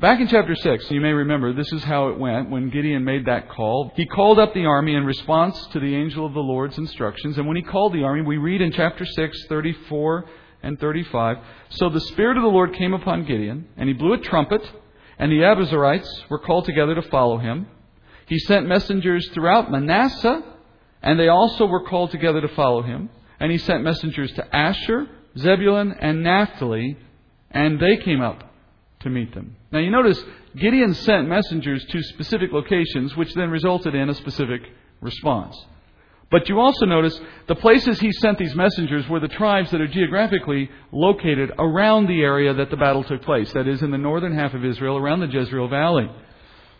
Back 0.00 0.18
in 0.18 0.26
chapter 0.26 0.56
6, 0.56 0.90
you 0.90 1.00
may 1.00 1.12
remember, 1.12 1.52
this 1.52 1.72
is 1.72 1.84
how 1.84 2.08
it 2.08 2.18
went 2.18 2.50
when 2.50 2.68
Gideon 2.68 3.04
made 3.04 3.26
that 3.26 3.48
call. 3.48 3.92
He 3.94 4.06
called 4.06 4.40
up 4.40 4.54
the 4.54 4.66
army 4.66 4.96
in 4.96 5.04
response 5.04 5.68
to 5.68 5.78
the 5.78 5.94
angel 5.94 6.26
of 6.26 6.34
the 6.34 6.40
Lord's 6.40 6.78
instructions. 6.78 7.38
And 7.38 7.46
when 7.46 7.56
he 7.56 7.62
called 7.62 7.92
the 7.92 8.02
army, 8.02 8.22
we 8.22 8.38
read 8.38 8.60
in 8.60 8.72
chapter 8.72 9.06
6, 9.06 9.46
34 9.48 10.24
and 10.64 10.80
35. 10.80 11.36
So 11.70 11.88
the 11.90 12.00
Spirit 12.00 12.36
of 12.38 12.42
the 12.42 12.48
Lord 12.48 12.74
came 12.74 12.92
upon 12.92 13.24
Gideon, 13.24 13.68
and 13.76 13.88
he 13.88 13.94
blew 13.94 14.14
a 14.14 14.18
trumpet, 14.18 14.68
and 15.18 15.30
the 15.32 15.36
Abiezrites 15.36 16.28
were 16.28 16.38
called 16.38 16.64
together 16.64 16.94
to 16.94 17.02
follow 17.02 17.38
him. 17.38 17.66
He 18.26 18.38
sent 18.38 18.66
messengers 18.66 19.28
throughout 19.32 19.70
Manasseh, 19.70 20.42
and 21.02 21.18
they 21.18 21.28
also 21.28 21.66
were 21.66 21.84
called 21.84 22.10
together 22.10 22.40
to 22.40 22.48
follow 22.48 22.82
him. 22.82 23.08
And 23.38 23.52
he 23.52 23.58
sent 23.58 23.84
messengers 23.84 24.32
to 24.32 24.56
Asher, 24.56 25.06
Zebulun, 25.38 25.92
and 25.92 26.22
Naphtali, 26.22 26.96
and 27.50 27.78
they 27.78 27.98
came 27.98 28.20
up 28.20 28.42
to 29.00 29.10
meet 29.10 29.34
them. 29.34 29.56
Now 29.70 29.78
you 29.78 29.90
notice 29.90 30.22
Gideon 30.56 30.94
sent 30.94 31.28
messengers 31.28 31.84
to 31.86 32.02
specific 32.02 32.52
locations, 32.52 33.16
which 33.16 33.34
then 33.34 33.50
resulted 33.50 33.94
in 33.94 34.08
a 34.08 34.14
specific 34.14 34.62
response. 35.00 35.56
But 36.30 36.48
you 36.48 36.58
also 36.58 36.86
notice 36.86 37.18
the 37.46 37.54
places 37.54 38.00
he 38.00 38.10
sent 38.12 38.38
these 38.38 38.54
messengers 38.54 39.08
were 39.08 39.20
the 39.20 39.28
tribes 39.28 39.70
that 39.70 39.80
are 39.80 39.86
geographically 39.86 40.68
located 40.90 41.52
around 41.56 42.06
the 42.06 42.20
area 42.20 42.52
that 42.52 42.70
the 42.70 42.76
battle 42.76 43.04
took 43.04 43.22
place. 43.22 43.52
That 43.52 43.68
is, 43.68 43.82
in 43.82 43.92
the 43.92 43.98
northern 43.98 44.36
half 44.36 44.52
of 44.52 44.64
Israel, 44.64 44.96
around 44.96 45.20
the 45.20 45.28
Jezreel 45.28 45.68
Valley. 45.68 46.10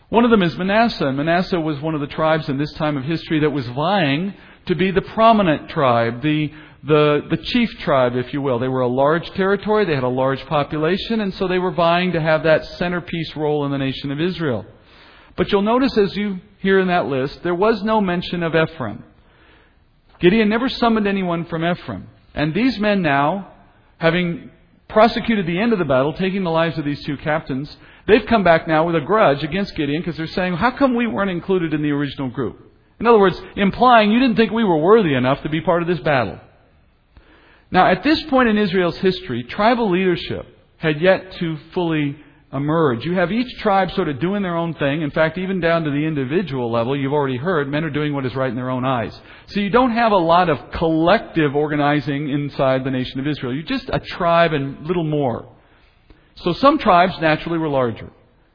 One 0.09 0.25
of 0.25 0.31
them 0.31 0.43
is 0.43 0.57
Manasseh. 0.57 1.11
Manasseh 1.13 1.59
was 1.59 1.79
one 1.79 1.95
of 1.95 2.01
the 2.01 2.07
tribes 2.07 2.49
in 2.49 2.57
this 2.57 2.73
time 2.73 2.97
of 2.97 3.03
history 3.03 3.39
that 3.39 3.49
was 3.49 3.67
vying 3.67 4.33
to 4.65 4.75
be 4.75 4.91
the 4.91 5.01
prominent 5.01 5.69
tribe, 5.69 6.21
the 6.21 6.51
the, 6.83 7.21
the 7.29 7.37
chief 7.37 7.69
tribe, 7.79 8.15
if 8.15 8.31
you 8.33 8.41
will. 8.41 8.59
They 8.59 8.67
were 8.67 8.81
a 8.81 8.87
large 8.87 9.29
territory, 9.31 9.85
they 9.85 9.95
had 9.95 10.03
a 10.03 10.09
large 10.09 10.45
population, 10.45 11.21
and 11.21 11.33
so 11.33 11.47
they 11.47 11.59
were 11.59 11.71
vying 11.71 12.13
to 12.13 12.21
have 12.21 12.43
that 12.43 12.65
centerpiece 12.65 13.35
role 13.35 13.65
in 13.65 13.71
the 13.71 13.77
nation 13.77 14.11
of 14.11 14.21
Israel. 14.21 14.65
But 15.35 15.51
you'll 15.51 15.63
notice 15.63 15.97
as 15.97 16.15
you 16.15 16.39
hear 16.59 16.79
in 16.79 16.87
that 16.87 17.07
list, 17.07 17.43
there 17.43 17.55
was 17.55 17.83
no 17.83 17.99
mention 17.99 18.41
of 18.43 18.55
Ephraim. 18.55 19.03
Gideon 20.19 20.49
never 20.49 20.69
summoned 20.69 21.07
anyone 21.07 21.45
from 21.45 21.63
Ephraim. 21.63 22.07
And 22.33 22.53
these 22.53 22.79
men 22.79 23.01
now, 23.01 23.53
having 23.97 24.51
prosecuted 24.89 25.45
the 25.45 25.59
end 25.59 25.73
of 25.73 25.79
the 25.79 25.85
battle, 25.85 26.13
taking 26.13 26.43
the 26.43 26.51
lives 26.51 26.77
of 26.77 26.85
these 26.85 27.03
two 27.03 27.17
captains, 27.17 27.75
they've 28.07 28.25
come 28.25 28.43
back 28.43 28.67
now 28.67 28.85
with 28.85 28.95
a 28.95 29.01
grudge 29.01 29.43
against 29.43 29.75
Gideon 29.75 30.01
because 30.01 30.17
they're 30.17 30.27
saying, 30.27 30.55
How 30.55 30.71
come 30.71 30.95
we 30.95 31.07
weren't 31.07 31.31
included 31.31 31.73
in 31.73 31.81
the 31.81 31.91
original 31.91 32.29
group? 32.29 32.63
In 32.99 33.05
other 33.05 33.19
words, 33.19 33.39
implying 33.55 34.11
you 34.11 34.19
didn't 34.19 34.37
think 34.37 34.51
we 34.51 34.63
were 34.63 34.77
worthy 34.77 35.13
enough 35.13 35.43
to 35.43 35.49
be 35.49 35.61
part 35.61 35.81
of 35.81 35.87
this 35.87 35.99
battle. 35.99 36.39
Now, 37.69 37.91
at 37.91 38.03
this 38.03 38.23
point 38.23 38.49
in 38.49 38.57
Israel's 38.57 38.97
history, 38.97 39.43
tribal 39.43 39.91
leadership 39.91 40.47
had 40.77 41.01
yet 41.01 41.33
to 41.33 41.57
fully 41.73 42.17
emerge. 42.53 43.03
You 43.03 43.15
have 43.15 43.31
each 43.31 43.59
tribe 43.59 43.91
sort 43.91 44.07
of 44.07 44.19
doing 44.19 44.41
their 44.41 44.55
own 44.55 44.73
thing. 44.75 45.01
In 45.01 45.11
fact, 45.11 45.37
even 45.37 45.59
down 45.59 45.83
to 45.83 45.91
the 45.91 46.05
individual 46.05 46.71
level, 46.71 46.95
you've 46.95 47.13
already 47.13 47.37
heard, 47.37 47.69
men 47.69 47.83
are 47.83 47.89
doing 47.89 48.13
what 48.13 48.25
is 48.25 48.35
right 48.35 48.49
in 48.49 48.55
their 48.55 48.69
own 48.69 48.85
eyes. 48.85 49.19
So 49.47 49.59
you 49.59 49.69
don't 49.69 49.91
have 49.91 50.13
a 50.13 50.17
lot 50.17 50.49
of 50.49 50.71
collective 50.71 51.55
organizing 51.55 52.29
inside 52.29 52.83
the 52.83 52.91
nation 52.91 53.19
of 53.19 53.27
Israel. 53.27 53.53
You're 53.53 53.63
just 53.63 53.89
a 53.91 53.99
tribe 53.99 54.53
and 54.53 54.85
little 54.87 55.03
more. 55.03 55.49
So 56.35 56.53
some 56.53 56.77
tribes 56.77 57.15
naturally 57.19 57.57
were 57.57 57.67
larger. 57.67 58.11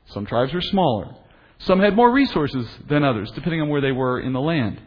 Some 0.07 0.25
tribes 0.25 0.55
were 0.55 0.63
smaller. 0.63 1.15
Some 1.59 1.79
had 1.79 1.95
more 1.95 2.11
resources 2.11 2.67
than 2.89 3.05
others, 3.05 3.31
depending 3.33 3.61
on 3.61 3.69
where 3.69 3.81
they 3.81 3.93
were 3.93 4.21
in 4.21 4.33
the 4.33 4.41
land. 4.41 4.81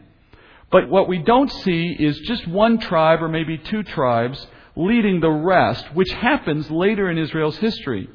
But 0.70 0.90
what 0.90 1.08
we 1.08 1.18
don't 1.18 1.50
see 1.50 1.96
is 1.98 2.18
just 2.20 2.46
one 2.48 2.78
tribe 2.78 3.22
or 3.22 3.28
maybe 3.28 3.56
two 3.56 3.82
tribes 3.82 4.44
leading 4.74 5.20
the 5.20 5.30
rest, 5.30 5.94
which 5.94 6.10
happens 6.10 6.70
later 6.70 7.08
in 7.10 7.18
Israel's 7.18 7.56
history. 7.56 8.10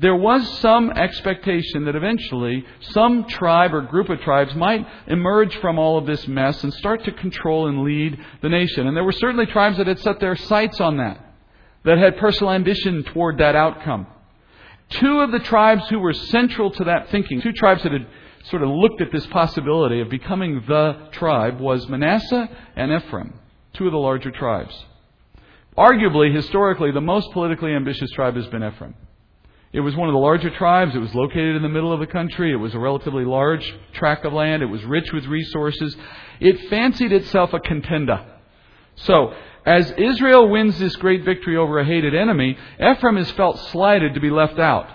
There 0.00 0.14
was 0.14 0.48
some 0.60 0.90
expectation 0.92 1.84
that 1.86 1.96
eventually 1.96 2.64
some 2.80 3.24
tribe 3.24 3.74
or 3.74 3.80
group 3.80 4.08
of 4.08 4.20
tribes 4.20 4.54
might 4.54 4.86
emerge 5.08 5.56
from 5.56 5.76
all 5.76 5.98
of 5.98 6.06
this 6.06 6.28
mess 6.28 6.62
and 6.62 6.72
start 6.72 7.02
to 7.04 7.12
control 7.12 7.66
and 7.66 7.82
lead 7.82 8.16
the 8.40 8.48
nation. 8.48 8.86
And 8.86 8.96
there 8.96 9.02
were 9.02 9.10
certainly 9.10 9.46
tribes 9.46 9.76
that 9.78 9.88
had 9.88 9.98
set 9.98 10.20
their 10.20 10.36
sights 10.36 10.80
on 10.80 10.98
that, 10.98 11.34
that 11.84 11.98
had 11.98 12.16
personal 12.16 12.52
ambition 12.52 13.02
toward 13.02 13.38
that 13.38 13.56
outcome. 13.56 14.06
Two 14.88 15.18
of 15.18 15.32
the 15.32 15.40
tribes 15.40 15.88
who 15.88 15.98
were 15.98 16.12
central 16.12 16.70
to 16.70 16.84
that 16.84 17.10
thinking, 17.10 17.42
two 17.42 17.52
tribes 17.52 17.82
that 17.82 17.92
had 17.92 18.06
sort 18.44 18.62
of 18.62 18.68
looked 18.68 19.00
at 19.00 19.10
this 19.10 19.26
possibility 19.26 20.00
of 20.00 20.08
becoming 20.08 20.62
the 20.68 21.08
tribe 21.10 21.58
was 21.58 21.88
Manasseh 21.88 22.48
and 22.76 22.92
Ephraim, 22.92 23.34
two 23.74 23.86
of 23.86 23.92
the 23.92 23.98
larger 23.98 24.30
tribes. 24.30 24.74
Arguably, 25.76 26.32
historically, 26.32 26.92
the 26.92 27.00
most 27.00 27.32
politically 27.32 27.74
ambitious 27.74 28.10
tribe 28.12 28.36
has 28.36 28.46
been 28.46 28.62
Ephraim. 28.62 28.94
It 29.72 29.80
was 29.80 29.94
one 29.94 30.08
of 30.08 30.14
the 30.14 30.18
larger 30.18 30.50
tribes. 30.50 30.94
It 30.94 30.98
was 30.98 31.14
located 31.14 31.56
in 31.56 31.62
the 31.62 31.68
middle 31.68 31.92
of 31.92 32.00
the 32.00 32.06
country. 32.06 32.52
It 32.52 32.56
was 32.56 32.74
a 32.74 32.78
relatively 32.78 33.24
large 33.24 33.74
tract 33.92 34.24
of 34.24 34.32
land. 34.32 34.62
It 34.62 34.66
was 34.66 34.82
rich 34.84 35.12
with 35.12 35.26
resources. 35.26 35.94
It 36.40 36.68
fancied 36.70 37.12
itself 37.12 37.52
a 37.52 37.60
contender. 37.60 38.24
So, 38.96 39.34
as 39.66 39.92
Israel 39.98 40.48
wins 40.48 40.78
this 40.78 40.96
great 40.96 41.24
victory 41.24 41.56
over 41.56 41.78
a 41.78 41.84
hated 41.84 42.14
enemy, 42.14 42.56
Ephraim 42.80 43.16
has 43.16 43.30
felt 43.32 43.58
slighted 43.70 44.14
to 44.14 44.20
be 44.20 44.30
left 44.30 44.58
out. 44.58 44.88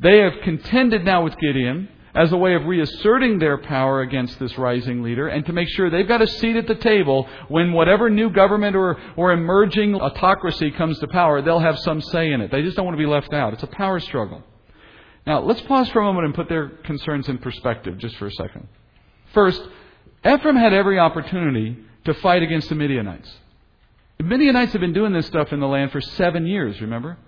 They 0.00 0.18
have 0.18 0.42
contended 0.42 1.04
now 1.04 1.22
with 1.22 1.38
Gideon. 1.38 1.88
As 2.14 2.32
a 2.32 2.36
way 2.36 2.54
of 2.54 2.64
reasserting 2.64 3.38
their 3.38 3.58
power 3.58 4.02
against 4.02 4.38
this 4.38 4.56
rising 4.56 5.02
leader 5.02 5.28
and 5.28 5.44
to 5.46 5.52
make 5.52 5.68
sure 5.68 5.90
they've 5.90 6.06
got 6.06 6.22
a 6.22 6.26
seat 6.26 6.56
at 6.56 6.68
the 6.68 6.74
table 6.76 7.28
when 7.48 7.72
whatever 7.72 8.08
new 8.08 8.30
government 8.30 8.76
or, 8.76 8.96
or 9.16 9.32
emerging 9.32 9.94
autocracy 9.96 10.70
comes 10.70 10.98
to 11.00 11.08
power, 11.08 11.42
they'll 11.42 11.58
have 11.58 11.78
some 11.80 12.00
say 12.00 12.30
in 12.30 12.40
it. 12.40 12.50
They 12.50 12.62
just 12.62 12.76
don't 12.76 12.84
want 12.84 12.96
to 12.96 13.02
be 13.02 13.10
left 13.10 13.32
out. 13.32 13.52
It's 13.52 13.64
a 13.64 13.68
power 13.68 13.98
struggle. 13.98 14.42
Now, 15.26 15.40
let's 15.40 15.62
pause 15.62 15.88
for 15.90 16.00
a 16.00 16.04
moment 16.04 16.26
and 16.26 16.34
put 16.34 16.48
their 16.48 16.68
concerns 16.68 17.28
in 17.28 17.38
perspective 17.38 17.98
just 17.98 18.16
for 18.16 18.26
a 18.26 18.32
second. 18.32 18.68
First, 19.32 19.60
Ephraim 20.24 20.56
had 20.56 20.72
every 20.72 20.98
opportunity 20.98 21.78
to 22.04 22.14
fight 22.14 22.42
against 22.42 22.68
the 22.68 22.74
Midianites. 22.74 23.30
The 24.18 24.24
Midianites 24.24 24.72
have 24.72 24.80
been 24.80 24.92
doing 24.92 25.12
this 25.12 25.26
stuff 25.26 25.52
in 25.52 25.60
the 25.60 25.66
land 25.66 25.90
for 25.90 26.00
seven 26.00 26.46
years, 26.46 26.80
remember? 26.80 27.18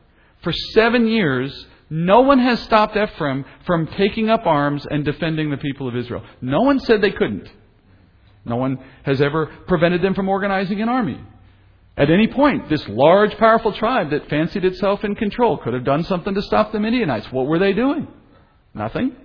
For 0.43 0.53
seven 0.53 1.07
years, 1.09 1.67
no 1.89 2.23
one 2.23 2.39
has 2.39 2.61
stopped 2.63 2.97
Ephraim 2.97 3.45
from 3.65 3.87
taking 3.87 4.29
up 4.29 4.47
arms 4.47 4.87
and 4.91 5.05
defending 5.05 5.51
the 5.51 5.57
people 5.57 5.89
of 5.89 5.97
Israel. 5.97 6.25
No 6.41 6.63
one 6.63 6.81
said 6.81 7.01
they 7.01 7.13
couldn't. 7.13 7.49
No 8.45 8.57
one 8.57 8.79
has 9.05 9.21
ever 9.21 9.47
prevented 9.67 10.03
them 10.03 10.15
from 10.15 10.29
organizing 10.29 10.81
an 10.81 10.89
army. 10.89 11.21
At 11.97 12.11
any 12.11 12.29
point, 12.29 12.69
this 12.69 12.87
large, 12.89 13.37
powerful 13.39 13.73
tribe 13.73 14.11
that 14.11 14.29
fancied 14.29 14.65
itself 14.65 15.03
in 15.03 15.15
control 15.15 15.59
could 15.59 15.75
have 15.75 15.85
done 15.85 16.05
something 16.05 16.35
to 16.35 16.43
stop 16.43 16.71
the 16.71 16.81
Midianites. 16.81 17.33
What 17.33 17.47
were 17.47 17.59
they 17.59 17.73
doing? 17.73 18.07
Nothing. 18.75 19.17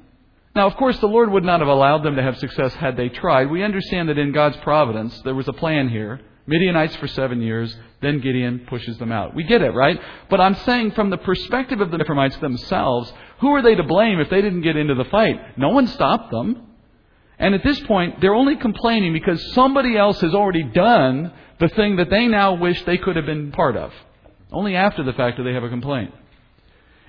Now, 0.56 0.68
of 0.68 0.76
course, 0.76 0.98
the 1.00 1.08
Lord 1.08 1.32
would 1.32 1.44
not 1.44 1.60
have 1.60 1.70
allowed 1.70 2.04
them 2.04 2.16
to 2.16 2.24
have 2.24 2.38
success 2.38 2.74
had 2.74 2.96
they 2.96 3.10
tried. 3.10 3.50
We 3.50 3.64
understand 3.64 4.10
that 4.10 4.18
in 4.18 4.32
God's 4.32 4.58
providence, 4.58 5.20
there 5.24 5.36
was 5.36 5.48
a 5.48 5.54
plan 5.54 5.90
here. 5.90 6.22
Midianites 6.48 6.96
for 6.98 7.08
seven 7.08 7.42
years, 7.42 7.76
then 8.02 8.20
Gideon 8.20 8.66
pushes 8.68 8.98
them 8.98 9.12
out. 9.12 9.36
We 9.36 9.44
get 9.44 9.62
it, 9.62 9.72
right? 9.72 10.00
But 10.30 10.42
I'm 10.42 10.56
saying 10.56 10.92
from 10.92 11.10
the 11.10 11.18
perspective 11.18 11.82
of 11.82 11.92
the 11.92 12.00
Ephraimites 12.00 12.38
themselves, 12.38 13.12
who 13.40 13.50
are 13.50 13.62
they 13.62 13.76
to 13.76 13.84
blame 13.84 14.20
if 14.20 14.30
they 14.30 14.42
didn't 14.42 14.62
get 14.62 14.76
into 14.76 14.96
the 14.96 15.06
fight? 15.06 15.58
No 15.58 15.70
one 15.70 15.88
stopped 15.88 16.32
them. 16.32 16.68
And 17.38 17.56
at 17.56 17.64
this 17.64 17.80
point, 17.82 18.22
they're 18.22 18.36
only 18.36 18.56
complaining 18.56 19.14
because 19.14 19.54
somebody 19.54 19.98
else 19.98 20.20
has 20.22 20.34
already 20.34 20.64
done 20.64 21.32
the 21.60 21.70
thing 21.70 21.96
that 21.98 22.10
they 22.10 22.28
now 22.28 22.56
wish 22.56 22.84
they 22.86 22.98
could 22.98 23.16
have 23.16 23.26
been 23.26 23.52
part 23.52 23.76
of. 23.76 23.92
Only 24.52 24.76
after 24.76 25.04
the 25.04 25.14
fact 25.14 25.38
do 25.38 25.44
they 25.44 25.54
have 25.54 25.64
a 25.64 25.70
complaint. 25.70 26.14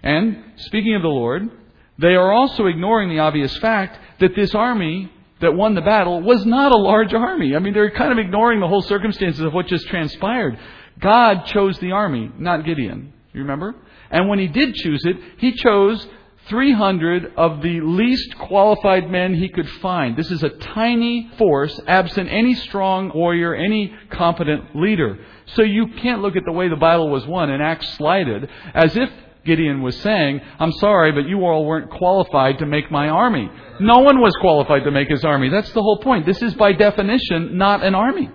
And, 0.02 0.44
speaking 0.56 0.94
of 0.94 1.02
the 1.02 1.08
Lord, 1.08 1.50
they 1.99 2.14
are 2.14 2.32
also 2.32 2.66
ignoring 2.66 3.08
the 3.08 3.18
obvious 3.18 3.56
fact 3.58 3.99
that 4.20 4.34
this 4.34 4.54
army 4.54 5.11
that 5.40 5.54
won 5.54 5.75
the 5.75 5.82
battle 5.82 6.22
was 6.22 6.46
not 6.46 6.72
a 6.72 6.76
large 6.76 7.12
army. 7.12 7.54
I 7.54 7.58
mean, 7.58 7.75
they're 7.75 7.90
kind 7.90 8.12
of 8.12 8.18
ignoring 8.18 8.61
the 8.61 8.68
whole 8.68 8.82
circumstances 8.82 9.40
of 9.40 9.52
what 9.52 9.66
just 9.66 9.87
transpired. 9.88 10.58
God 11.00 11.46
chose 11.46 11.78
the 11.78 11.92
army, 11.92 12.30
not 12.38 12.64
Gideon. 12.64 13.12
You 13.32 13.40
remember? 13.40 13.75
And 14.11 14.28
when 14.28 14.38
he 14.38 14.49
did 14.49 14.75
choose 14.75 15.02
it, 15.04 15.16
he 15.38 15.52
chose 15.52 16.06
300 16.49 17.34
of 17.37 17.62
the 17.62 17.80
least 17.80 18.37
qualified 18.37 19.11
men 19.11 19.34
he 19.34 19.49
could 19.49 19.68
find. 19.80 20.16
This 20.16 20.30
is 20.30 20.42
a 20.42 20.50
tiny 20.50 21.30
force, 21.38 21.78
absent 21.87 22.28
any 22.30 22.54
strong 22.54 23.11
warrior, 23.14 23.54
any 23.54 23.94
competent 24.11 24.75
leader. 24.75 25.18
So 25.54 25.62
you 25.62 25.88
can't 26.02 26.20
look 26.20 26.37
at 26.37 26.44
the 26.44 26.52
way 26.52 26.68
the 26.68 26.76
battle 26.76 27.11
was 27.11 27.26
won 27.26 27.50
and 27.50 27.62
act 27.62 27.84
slighted 27.96 28.49
as 28.75 28.96
if 28.96 29.08
Gideon 29.44 29.82
was 29.82 29.96
saying, 30.00 30.40
I'm 30.58 30.72
sorry, 30.72 31.12
but 31.12 31.28
you 31.28 31.44
all 31.44 31.64
weren't 31.64 31.90
qualified 31.90 32.58
to 32.58 32.66
make 32.66 32.90
my 32.90 33.08
army. 33.08 33.50
No 33.80 34.00
one 34.00 34.20
was 34.20 34.34
qualified 34.40 34.84
to 34.84 34.90
make 34.90 35.08
his 35.08 35.25
army. 35.25 35.49
That's 35.49 35.72
the 35.72 35.82
whole 35.82 35.99
point. 35.99 36.26
This 36.26 36.42
is 36.42 36.54
by 36.54 36.72
definition 36.72 37.56
not 37.56 37.82
an 37.82 37.94
army. 37.94 38.30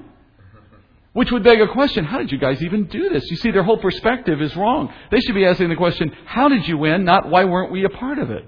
Which 1.17 1.31
would 1.31 1.43
beg 1.43 1.59
a 1.59 1.67
question 1.69 2.05
how 2.05 2.19
did 2.19 2.31
you 2.31 2.37
guys 2.37 2.61
even 2.61 2.83
do 2.85 3.09
this? 3.09 3.23
You 3.31 3.37
see, 3.37 3.49
their 3.49 3.63
whole 3.63 3.79
perspective 3.79 4.39
is 4.39 4.55
wrong. 4.55 4.93
They 5.09 5.19
should 5.19 5.33
be 5.33 5.47
asking 5.47 5.69
the 5.69 5.75
question 5.75 6.15
how 6.25 6.47
did 6.47 6.67
you 6.67 6.77
win, 6.77 7.05
not 7.05 7.27
why 7.27 7.43
weren't 7.45 7.71
we 7.71 7.85
a 7.85 7.89
part 7.89 8.19
of 8.19 8.29
it? 8.29 8.45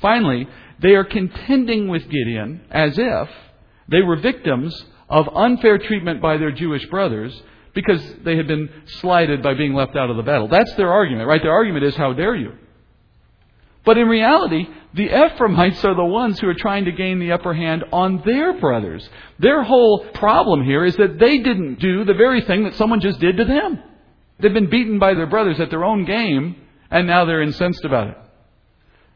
Finally, 0.00 0.48
they 0.80 0.96
are 0.96 1.04
contending 1.04 1.86
with 1.86 2.02
Gideon 2.08 2.62
as 2.72 2.98
if 2.98 3.28
they 3.86 4.02
were 4.02 4.16
victims 4.16 4.84
of 5.08 5.28
unfair 5.32 5.78
treatment 5.78 6.20
by 6.20 6.38
their 6.38 6.50
Jewish 6.50 6.84
brothers 6.86 7.40
because 7.72 8.02
they 8.24 8.36
had 8.36 8.48
been 8.48 8.68
slighted 8.98 9.40
by 9.40 9.54
being 9.54 9.72
left 9.72 9.94
out 9.94 10.10
of 10.10 10.16
the 10.16 10.24
battle. 10.24 10.48
That's 10.48 10.74
their 10.74 10.90
argument, 10.90 11.28
right? 11.28 11.40
Their 11.40 11.52
argument 11.52 11.84
is, 11.84 11.94
how 11.94 12.14
dare 12.14 12.34
you? 12.34 12.54
But 13.84 13.98
in 13.98 14.08
reality, 14.08 14.68
the 14.94 15.08
Ephraimites 15.08 15.84
are 15.84 15.94
the 15.94 16.04
ones 16.04 16.38
who 16.38 16.48
are 16.48 16.54
trying 16.54 16.84
to 16.84 16.92
gain 16.92 17.18
the 17.18 17.32
upper 17.32 17.52
hand 17.52 17.84
on 17.92 18.22
their 18.24 18.58
brothers. 18.60 19.08
Their 19.38 19.62
whole 19.64 20.06
problem 20.14 20.64
here 20.64 20.84
is 20.84 20.96
that 20.96 21.18
they 21.18 21.38
didn't 21.38 21.80
do 21.80 22.04
the 22.04 22.14
very 22.14 22.42
thing 22.42 22.64
that 22.64 22.74
someone 22.74 23.00
just 23.00 23.18
did 23.18 23.38
to 23.38 23.44
them. 23.44 23.82
They've 24.38 24.52
been 24.52 24.70
beaten 24.70 24.98
by 24.98 25.14
their 25.14 25.26
brothers 25.26 25.58
at 25.60 25.70
their 25.70 25.84
own 25.84 26.04
game, 26.04 26.56
and 26.90 27.06
now 27.06 27.24
they're 27.24 27.42
incensed 27.42 27.84
about 27.84 28.08
it. 28.08 28.18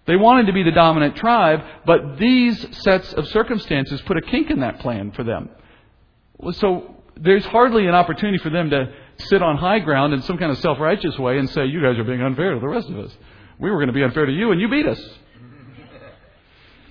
They 0.07 0.17
wanted 0.17 0.47
to 0.47 0.53
be 0.53 0.63
the 0.63 0.71
dominant 0.71 1.17
tribe, 1.17 1.61
but 1.85 2.17
these 2.19 2.65
sets 2.79 3.13
of 3.13 3.27
circumstances 3.29 4.01
put 4.03 4.17
a 4.17 4.23
kink 4.23 4.51
in 4.51 4.61
that 4.61 4.81
plan 4.81 5.13
for 5.13 5.25
them. 5.25 5.51
So 6.53 6.95
there's 7.17 7.45
hardly 7.47 7.87
an 7.87 7.95
opportunity 7.95 8.39
for 8.39 8.51
them 8.51 8.71
to 8.71 8.93
sit 9.19 9.43
on 9.43 9.57
high 9.57 9.81
ground 9.81 10.15
in 10.15 10.23
some 10.23 10.39
kind 10.39 10.53
of 10.53 10.59
self 10.59 10.79
righteous 10.79 11.19
way 11.19 11.39
and 11.39 11.51
say, 11.51 11.67
You 11.67 11.83
guys 11.83 11.99
are 11.99 12.05
being 12.05 12.23
unfair 12.23 12.55
to 12.55 12.61
the 12.61 12.69
rest 12.69 12.89
of 12.89 12.99
us. 12.99 13.17
We 13.59 13.71
were 13.71 13.77
going 13.77 13.89
to 13.89 13.93
be 13.93 14.03
unfair 14.03 14.27
to 14.27 14.33
you, 14.33 14.53
and 14.53 14.61
you 14.61 14.69
beat 14.69 14.87
us. 14.87 15.01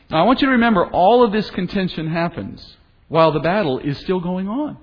Now, 0.10 0.22
I 0.22 0.24
want 0.24 0.42
you 0.42 0.48
to 0.48 0.54
remember 0.54 0.86
all 0.88 1.24
of 1.24 1.32
this 1.32 1.50
contention 1.52 2.08
happens 2.08 2.78
while 3.08 3.32
the 3.32 3.40
battle 3.40 3.80
is 3.80 3.98
still 4.00 4.20
going 4.20 4.48
on 4.48 4.78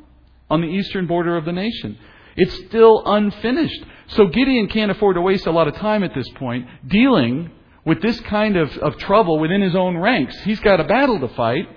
on 0.50 0.60
the 0.60 0.66
eastern 0.66 1.06
border 1.06 1.36
of 1.36 1.44
the 1.44 1.52
nation. 1.52 1.98
It's 2.36 2.54
still 2.66 3.02
unfinished. 3.04 3.84
So 4.08 4.26
Gideon 4.26 4.68
can't 4.68 4.90
afford 4.90 5.16
to 5.16 5.20
waste 5.20 5.46
a 5.46 5.52
lot 5.52 5.68
of 5.68 5.76
time 5.76 6.02
at 6.02 6.14
this 6.14 6.28
point 6.36 6.66
dealing 6.86 7.50
with 7.84 8.00
this 8.00 8.18
kind 8.20 8.56
of, 8.56 8.76
of 8.78 8.96
trouble 8.98 9.38
within 9.38 9.60
his 9.60 9.74
own 9.74 9.96
ranks. 9.96 10.38
He's 10.42 10.60
got 10.60 10.80
a 10.80 10.84
battle 10.84 11.20
to 11.20 11.28
fight. 11.28 11.68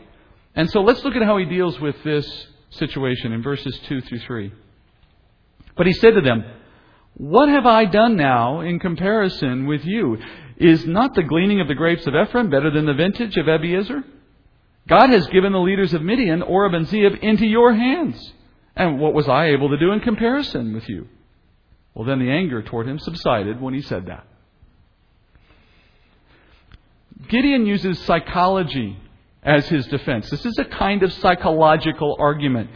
And 0.56 0.70
so 0.72 0.82
let's 0.82 1.04
look 1.04 1.16
at 1.16 1.24
how 1.24 1.38
he 1.38 1.46
deals 1.46 1.80
with 1.80 1.96
this 2.04 2.48
situation 2.70 3.32
in 3.32 3.42
verses 3.42 3.78
2 3.88 4.02
through 4.02 4.20
3. 4.20 4.54
But 5.76 5.88
he 5.88 5.94
said 5.94 6.12
to 6.12 6.22
them, 6.22 6.44
what 7.16 7.50
have 7.50 7.66
I 7.66 7.86
done 7.86 8.18
now 8.18 8.62
in 8.62 8.80
comparison 8.80 9.66
with 9.66 9.86
you? 9.86 10.18
Is 10.58 10.86
not 10.86 11.14
the 11.14 11.24
gleaning 11.24 11.62
of 11.62 11.68
the 11.68 11.76
grapes 11.76 12.08
of 12.08 12.14
Ephraim 12.16 12.50
better 12.50 12.72
than 12.72 12.86
the 12.86 12.94
vintage 12.94 13.38
of 13.38 13.46
Abiezer? 13.46 14.04
God 14.88 15.10
has 15.10 15.26
given 15.28 15.52
the 15.52 15.60
leaders 15.60 15.94
of 15.94 16.02
Midian, 16.02 16.42
Oreb 16.42 16.74
and 16.74 16.88
Zeeb, 16.88 17.20
into 17.20 17.46
your 17.46 17.74
hands. 17.74 18.34
And 18.76 19.00
what 19.00 19.14
was 19.14 19.28
I 19.28 19.48
able 19.48 19.70
to 19.70 19.78
do 19.78 19.92
in 19.92 20.02
comparison 20.02 20.74
with 20.74 20.88
you? 20.88 21.08
Well, 21.94 22.06
then 22.06 22.20
the 22.20 22.30
anger 22.30 22.62
toward 22.62 22.88
him 22.88 23.00
subsided 23.00 23.62
when 23.62 23.74
he 23.74 23.82
said 23.82 24.08
that. 24.08 24.28
Gideon 27.30 27.66
uses 27.66 27.98
psychology 28.00 28.98
as 29.42 29.68
his 29.68 29.88
defense. 29.88 30.30
This 30.30 30.46
is 30.46 30.58
a 30.60 30.66
kind 30.66 31.04
of 31.04 31.14
psychological 31.14 32.18
argument. 32.20 32.70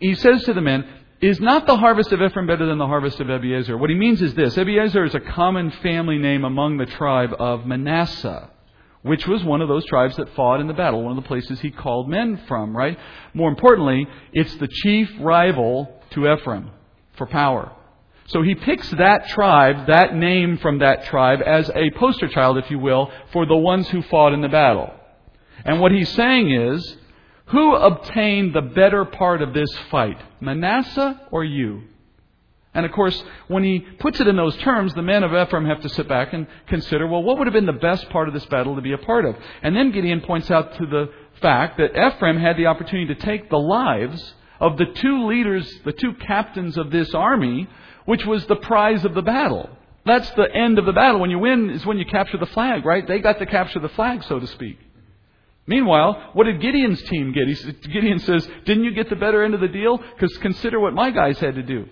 He 0.00 0.14
says 0.14 0.42
to 0.44 0.54
the 0.54 0.60
men, 0.60 0.88
is 1.22 1.40
not 1.40 1.66
the 1.66 1.76
harvest 1.76 2.10
of 2.10 2.20
Ephraim 2.20 2.48
better 2.48 2.66
than 2.66 2.78
the 2.78 2.86
harvest 2.86 3.20
of 3.20 3.28
Abiezer? 3.28 3.78
What 3.78 3.90
he 3.90 3.96
means 3.96 4.20
is 4.20 4.34
this 4.34 4.56
Abiezer 4.56 5.06
is 5.06 5.14
a 5.14 5.20
common 5.20 5.70
family 5.70 6.18
name 6.18 6.44
among 6.44 6.78
the 6.78 6.86
tribe 6.86 7.32
of 7.38 7.64
Manasseh, 7.64 8.50
which 9.02 9.28
was 9.28 9.44
one 9.44 9.62
of 9.62 9.68
those 9.68 9.86
tribes 9.86 10.16
that 10.16 10.34
fought 10.34 10.60
in 10.60 10.66
the 10.66 10.74
battle, 10.74 11.04
one 11.04 11.16
of 11.16 11.22
the 11.22 11.28
places 11.28 11.60
he 11.60 11.70
called 11.70 12.08
men 12.08 12.42
from, 12.48 12.76
right? 12.76 12.98
More 13.34 13.48
importantly, 13.48 14.08
it's 14.32 14.56
the 14.56 14.66
chief 14.66 15.08
rival 15.20 16.02
to 16.10 16.32
Ephraim 16.32 16.72
for 17.16 17.26
power. 17.26 17.70
So 18.26 18.42
he 18.42 18.56
picks 18.56 18.90
that 18.90 19.28
tribe, 19.28 19.86
that 19.86 20.16
name 20.16 20.58
from 20.58 20.78
that 20.80 21.04
tribe, 21.04 21.40
as 21.40 21.70
a 21.70 21.90
poster 21.92 22.26
child, 22.26 22.58
if 22.58 22.68
you 22.68 22.80
will, 22.80 23.12
for 23.32 23.46
the 23.46 23.56
ones 23.56 23.88
who 23.88 24.02
fought 24.02 24.32
in 24.32 24.40
the 24.40 24.48
battle. 24.48 24.92
And 25.64 25.80
what 25.80 25.92
he's 25.92 26.08
saying 26.08 26.50
is, 26.50 26.96
who 27.46 27.74
obtained 27.74 28.54
the 28.54 28.62
better 28.62 29.04
part 29.04 29.42
of 29.42 29.52
this 29.52 29.70
fight, 29.90 30.18
Manasseh 30.40 31.20
or 31.30 31.44
you? 31.44 31.82
And 32.74 32.86
of 32.86 32.92
course, 32.92 33.22
when 33.48 33.64
he 33.64 33.80
puts 33.80 34.18
it 34.20 34.28
in 34.28 34.36
those 34.36 34.56
terms, 34.58 34.94
the 34.94 35.02
men 35.02 35.22
of 35.22 35.34
Ephraim 35.34 35.66
have 35.66 35.82
to 35.82 35.90
sit 35.90 36.08
back 36.08 36.32
and 36.32 36.46
consider, 36.68 37.06
well, 37.06 37.22
what 37.22 37.36
would 37.36 37.46
have 37.46 37.52
been 37.52 37.66
the 37.66 37.72
best 37.72 38.08
part 38.08 38.28
of 38.28 38.34
this 38.34 38.46
battle 38.46 38.76
to 38.76 38.80
be 38.80 38.92
a 38.92 38.98
part 38.98 39.26
of? 39.26 39.36
And 39.62 39.76
then 39.76 39.92
Gideon 39.92 40.22
points 40.22 40.50
out 40.50 40.74
to 40.78 40.86
the 40.86 41.10
fact 41.42 41.76
that 41.78 41.90
Ephraim 41.94 42.38
had 42.38 42.56
the 42.56 42.66
opportunity 42.66 43.14
to 43.14 43.20
take 43.20 43.50
the 43.50 43.58
lives 43.58 44.34
of 44.58 44.78
the 44.78 44.86
two 44.86 45.26
leaders, 45.26 45.70
the 45.84 45.92
two 45.92 46.14
captains 46.14 46.78
of 46.78 46.90
this 46.90 47.12
army, 47.14 47.68
which 48.06 48.24
was 48.24 48.46
the 48.46 48.56
prize 48.56 49.04
of 49.04 49.12
the 49.12 49.22
battle. 49.22 49.68
That's 50.06 50.30
the 50.30 50.48
end 50.52 50.78
of 50.78 50.86
the 50.86 50.92
battle. 50.92 51.20
When 51.20 51.30
you 51.30 51.38
win 51.38 51.70
is 51.70 51.84
when 51.84 51.98
you 51.98 52.06
capture 52.06 52.38
the 52.38 52.46
flag, 52.46 52.86
right? 52.86 53.06
They 53.06 53.18
got 53.18 53.38
to 53.38 53.46
capture 53.46 53.80
the 53.80 53.88
flag, 53.90 54.22
so 54.24 54.40
to 54.40 54.46
speak. 54.46 54.78
Meanwhile, 55.66 56.30
what 56.32 56.44
did 56.44 56.60
Gideon's 56.60 57.02
team 57.02 57.32
get? 57.32 57.46
Gideon 57.92 58.18
says, 58.18 58.48
Didn't 58.64 58.84
you 58.84 58.92
get 58.92 59.08
the 59.08 59.16
better 59.16 59.44
end 59.44 59.54
of 59.54 59.60
the 59.60 59.68
deal? 59.68 59.98
Because 59.98 60.36
consider 60.38 60.80
what 60.80 60.92
my 60.92 61.10
guys 61.10 61.38
had 61.38 61.54
to 61.54 61.62
do. 61.62 61.86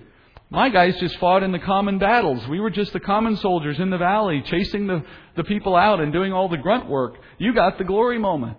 My 0.53 0.69
guys 0.69 0.99
just 0.99 1.17
fought 1.19 1.45
in 1.45 1.53
the 1.53 1.61
common 1.61 2.01
battles. 2.01 2.47
We 2.49 2.59
were 2.59 2.71
just 2.71 2.93
the 2.93 2.99
common 2.99 3.37
soldiers 3.37 3.79
in 3.79 3.91
the 3.91 3.99
valley, 3.99 4.43
chasing 4.45 4.89
the, 4.89 5.05
the 5.37 5.45
people 5.45 5.77
out 5.77 6.01
and 6.01 6.13
doing 6.13 6.33
all 6.33 6.49
the 6.49 6.57
grunt 6.57 6.89
work. 6.89 7.19
You 7.39 7.55
got 7.55 7.79
the 7.79 7.85
glory 7.85 8.19
moment. 8.19 8.59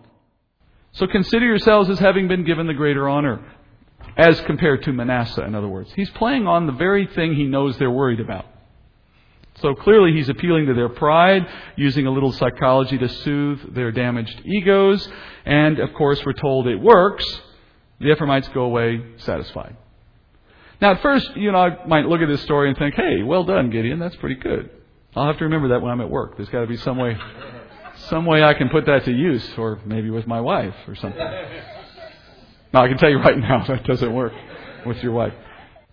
So 0.93 1.05
consider 1.07 1.45
yourselves 1.45 1.89
as 1.89 1.99
having 1.99 2.29
been 2.29 2.45
given 2.45 2.67
the 2.67 2.73
greater 2.73 3.09
honor, 3.09 3.45
as 4.17 4.39
compared 4.41 4.83
to 4.83 4.93
Manasseh, 4.93 5.43
in 5.43 5.53
other 5.53 5.67
words. 5.67 5.91
He's 5.93 6.09
playing 6.11 6.47
on 6.47 6.65
the 6.65 6.73
very 6.73 7.07
thing 7.07 7.33
he 7.33 7.43
knows 7.43 7.77
they're 7.77 7.91
worried 7.91 8.21
about. 8.21 8.45
So 9.61 9.75
clearly 9.75 10.13
he's 10.13 10.29
appealing 10.29 10.65
to 10.67 10.73
their 10.73 10.89
pride, 10.89 11.47
using 11.75 12.07
a 12.07 12.11
little 12.11 12.31
psychology 12.31 12.97
to 12.97 13.07
soothe 13.07 13.75
their 13.75 13.91
damaged 13.91 14.41
egos. 14.45 15.07
And 15.45 15.79
of 15.79 15.93
course, 15.93 16.21
we're 16.25 16.33
told 16.33 16.67
it 16.67 16.77
works. 16.77 17.25
The 17.99 18.11
Ephraimites 18.11 18.47
go 18.49 18.61
away 18.63 19.03
satisfied. 19.17 19.77
Now, 20.81 20.93
at 20.93 21.01
first, 21.03 21.35
you 21.35 21.51
know, 21.51 21.59
I 21.59 21.85
might 21.85 22.07
look 22.07 22.21
at 22.21 22.27
this 22.27 22.41
story 22.41 22.69
and 22.69 22.77
think, 22.77 22.95
hey, 22.95 23.21
well 23.21 23.43
done, 23.43 23.69
Gideon. 23.69 23.99
That's 23.99 24.15
pretty 24.15 24.35
good. 24.35 24.71
I'll 25.15 25.27
have 25.27 25.37
to 25.37 25.43
remember 25.43 25.69
that 25.69 25.81
when 25.81 25.91
I'm 25.91 26.01
at 26.01 26.09
work. 26.09 26.37
There's 26.37 26.49
got 26.49 26.61
to 26.61 26.67
be 26.67 26.77
some 26.77 26.97
way, 26.97 27.15
some 28.09 28.25
way 28.25 28.43
I 28.43 28.55
can 28.55 28.69
put 28.69 28.87
that 28.87 29.05
to 29.05 29.11
use, 29.11 29.47
or 29.57 29.79
maybe 29.85 30.09
with 30.09 30.25
my 30.25 30.41
wife 30.41 30.73
or 30.87 30.95
something. 30.95 31.21
Now, 32.73 32.83
I 32.83 32.87
can 32.87 32.97
tell 32.97 33.11
you 33.11 33.19
right 33.19 33.37
now 33.37 33.63
that 33.67 33.83
doesn't 33.83 34.11
work 34.11 34.33
with 34.87 34.97
your 35.03 35.11
wife. 35.11 35.33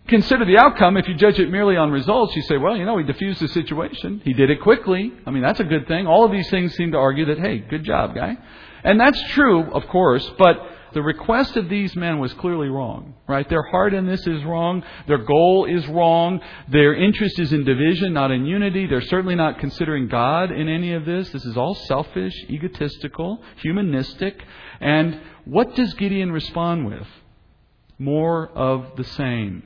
Consider 0.08 0.46
the 0.46 0.56
outcome. 0.56 0.96
If 0.96 1.06
you 1.06 1.14
judge 1.14 1.38
it 1.38 1.50
merely 1.50 1.76
on 1.76 1.90
results, 1.90 2.34
you 2.34 2.42
say, 2.42 2.56
well, 2.56 2.76
you 2.76 2.86
know, 2.86 2.96
he 2.96 3.04
diffused 3.04 3.40
the 3.40 3.48
situation. 3.48 4.22
He 4.24 4.32
did 4.32 4.48
it 4.48 4.62
quickly. 4.62 5.12
I 5.26 5.30
mean, 5.30 5.42
that's 5.42 5.60
a 5.60 5.64
good 5.64 5.86
thing. 5.86 6.06
All 6.06 6.24
of 6.24 6.32
these 6.32 6.48
things 6.48 6.74
seem 6.74 6.92
to 6.92 6.98
argue 6.98 7.26
that, 7.26 7.38
hey, 7.38 7.58
good 7.58 7.84
job, 7.84 8.14
guy. 8.14 8.36
And 8.84 8.98
that's 8.98 9.22
true, 9.30 9.70
of 9.70 9.86
course, 9.88 10.28
but 10.38 10.56
the 10.94 11.02
request 11.02 11.58
of 11.58 11.68
these 11.68 11.94
men 11.94 12.18
was 12.18 12.32
clearly 12.34 12.68
wrong, 12.68 13.14
right? 13.28 13.46
Their 13.46 13.62
heart 13.62 13.92
in 13.92 14.06
this 14.06 14.26
is 14.26 14.42
wrong. 14.44 14.82
Their 15.06 15.18
goal 15.18 15.66
is 15.66 15.86
wrong. 15.88 16.40
Their 16.68 16.94
interest 16.94 17.38
is 17.38 17.52
in 17.52 17.64
division, 17.64 18.14
not 18.14 18.30
in 18.30 18.46
unity. 18.46 18.86
They're 18.86 19.02
certainly 19.02 19.34
not 19.34 19.58
considering 19.58 20.08
God 20.08 20.50
in 20.50 20.68
any 20.68 20.94
of 20.94 21.04
this. 21.04 21.28
This 21.28 21.44
is 21.44 21.58
all 21.58 21.74
selfish, 21.74 22.32
egotistical, 22.48 23.42
humanistic. 23.58 24.42
And 24.80 25.20
what 25.44 25.74
does 25.74 25.92
Gideon 25.94 26.32
respond 26.32 26.86
with? 26.86 27.06
More 27.98 28.48
of 28.48 28.96
the 28.96 29.04
same. 29.04 29.64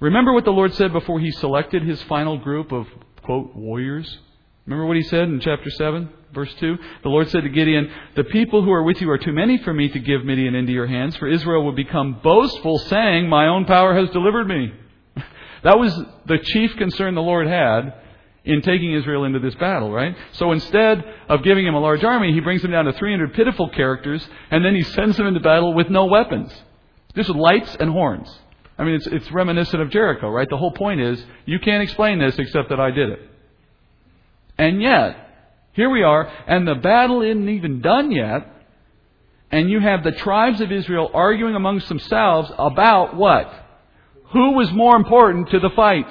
Remember 0.00 0.32
what 0.32 0.44
the 0.44 0.52
Lord 0.52 0.74
said 0.74 0.92
before 0.92 1.18
he 1.18 1.30
selected 1.32 1.82
his 1.82 2.00
final 2.02 2.38
group 2.38 2.72
of, 2.72 2.86
quote, 3.22 3.54
warriors? 3.56 4.18
Remember 4.64 4.86
what 4.86 4.96
he 4.96 5.02
said 5.02 5.28
in 5.28 5.40
chapter 5.40 5.70
7, 5.70 6.08
verse 6.32 6.54
2? 6.60 6.78
The 7.02 7.08
Lord 7.08 7.28
said 7.30 7.42
to 7.42 7.48
Gideon, 7.48 7.90
The 8.14 8.24
people 8.24 8.62
who 8.62 8.70
are 8.70 8.82
with 8.82 9.00
you 9.00 9.10
are 9.10 9.18
too 9.18 9.32
many 9.32 9.58
for 9.58 9.72
me 9.72 9.88
to 9.88 9.98
give 9.98 10.24
Midian 10.24 10.54
into 10.54 10.72
your 10.72 10.86
hands, 10.86 11.16
for 11.16 11.26
Israel 11.26 11.64
will 11.64 11.72
become 11.72 12.20
boastful, 12.22 12.78
saying, 12.78 13.28
My 13.28 13.48
own 13.48 13.64
power 13.64 13.98
has 13.98 14.10
delivered 14.10 14.46
me. 14.46 14.72
that 15.64 15.78
was 15.78 15.92
the 16.26 16.38
chief 16.38 16.76
concern 16.76 17.14
the 17.14 17.22
Lord 17.22 17.48
had 17.48 17.94
in 18.44 18.62
taking 18.62 18.92
Israel 18.92 19.24
into 19.24 19.40
this 19.40 19.54
battle, 19.56 19.90
right? 19.90 20.16
So 20.32 20.52
instead 20.52 21.02
of 21.28 21.42
giving 21.42 21.66
him 21.66 21.74
a 21.74 21.80
large 21.80 22.04
army, 22.04 22.32
he 22.32 22.40
brings 22.40 22.62
them 22.62 22.70
down 22.70 22.84
to 22.84 22.92
300 22.92 23.34
pitiful 23.34 23.68
characters, 23.70 24.26
and 24.50 24.64
then 24.64 24.76
he 24.76 24.82
sends 24.82 25.16
them 25.16 25.26
into 25.26 25.40
battle 25.40 25.74
with 25.74 25.90
no 25.90 26.04
weapons. 26.04 26.52
Just 27.16 27.30
lights 27.30 27.76
and 27.80 27.90
horns. 27.90 28.28
I 28.78 28.84
mean, 28.84 28.94
it's, 28.94 29.06
it's 29.08 29.30
reminiscent 29.32 29.82
of 29.82 29.90
Jericho, 29.90 30.28
right? 30.28 30.48
The 30.48 30.56
whole 30.56 30.70
point 30.70 31.00
is, 31.00 31.22
you 31.46 31.58
can't 31.58 31.82
explain 31.82 32.20
this 32.20 32.38
except 32.38 32.68
that 32.68 32.78
I 32.78 32.92
did 32.92 33.10
it. 33.10 33.20
And 34.56 34.80
yet, 34.80 35.16
here 35.72 35.90
we 35.90 36.02
are, 36.02 36.26
and 36.46 36.66
the 36.66 36.76
battle 36.76 37.22
isn't 37.22 37.48
even 37.48 37.80
done 37.80 38.12
yet, 38.12 38.46
and 39.50 39.68
you 39.68 39.80
have 39.80 40.04
the 40.04 40.12
tribes 40.12 40.60
of 40.60 40.70
Israel 40.70 41.10
arguing 41.12 41.54
amongst 41.54 41.88
themselves 41.88 42.50
about 42.56 43.16
what? 43.16 43.52
Who 44.32 44.52
was 44.52 44.70
more 44.72 44.96
important 44.96 45.50
to 45.50 45.58
the 45.58 45.70
fight? 45.70 46.06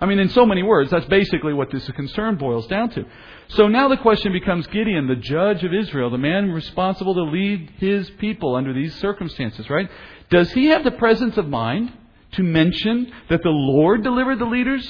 I 0.00 0.06
mean, 0.06 0.18
in 0.18 0.28
so 0.28 0.46
many 0.46 0.62
words, 0.62 0.90
that's 0.90 1.06
basically 1.06 1.52
what 1.52 1.70
this 1.70 1.88
concern 1.90 2.36
boils 2.36 2.66
down 2.66 2.90
to. 2.90 3.04
So 3.48 3.66
now 3.66 3.88
the 3.88 3.96
question 3.96 4.32
becomes 4.32 4.66
Gideon, 4.68 5.08
the 5.08 5.16
judge 5.16 5.64
of 5.64 5.74
Israel, 5.74 6.10
the 6.10 6.18
man 6.18 6.52
responsible 6.52 7.14
to 7.14 7.22
lead 7.22 7.70
his 7.78 8.08
people 8.18 8.54
under 8.54 8.72
these 8.72 8.94
circumstances, 8.96 9.68
right? 9.70 9.88
Does 10.30 10.52
he 10.52 10.66
have 10.66 10.84
the 10.84 10.90
presence 10.90 11.36
of 11.36 11.48
mind 11.48 11.92
to 12.32 12.42
mention 12.42 13.12
that 13.30 13.42
the 13.42 13.50
Lord 13.50 14.02
delivered 14.02 14.38
the 14.38 14.44
leaders 14.44 14.86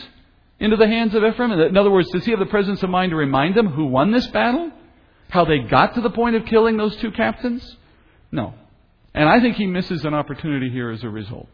into 0.58 0.76
the 0.76 0.88
hands 0.88 1.14
of 1.14 1.22
Ephraim? 1.24 1.52
In 1.52 1.76
other 1.76 1.90
words, 1.90 2.10
does 2.10 2.24
he 2.24 2.32
have 2.32 2.40
the 2.40 2.46
presence 2.46 2.82
of 2.82 2.90
mind 2.90 3.10
to 3.10 3.16
remind 3.16 3.54
them 3.54 3.68
who 3.68 3.86
won 3.86 4.10
this 4.10 4.26
battle? 4.28 4.70
How 5.28 5.44
they 5.44 5.58
got 5.58 5.94
to 5.94 6.00
the 6.00 6.10
point 6.10 6.36
of 6.36 6.46
killing 6.46 6.76
those 6.76 6.96
two 6.96 7.12
captains? 7.12 7.76
No. 8.32 8.54
And 9.14 9.28
I 9.28 9.40
think 9.40 9.56
he 9.56 9.66
misses 9.66 10.04
an 10.04 10.14
opportunity 10.14 10.70
here 10.70 10.90
as 10.90 11.04
a 11.04 11.08
result. 11.08 11.48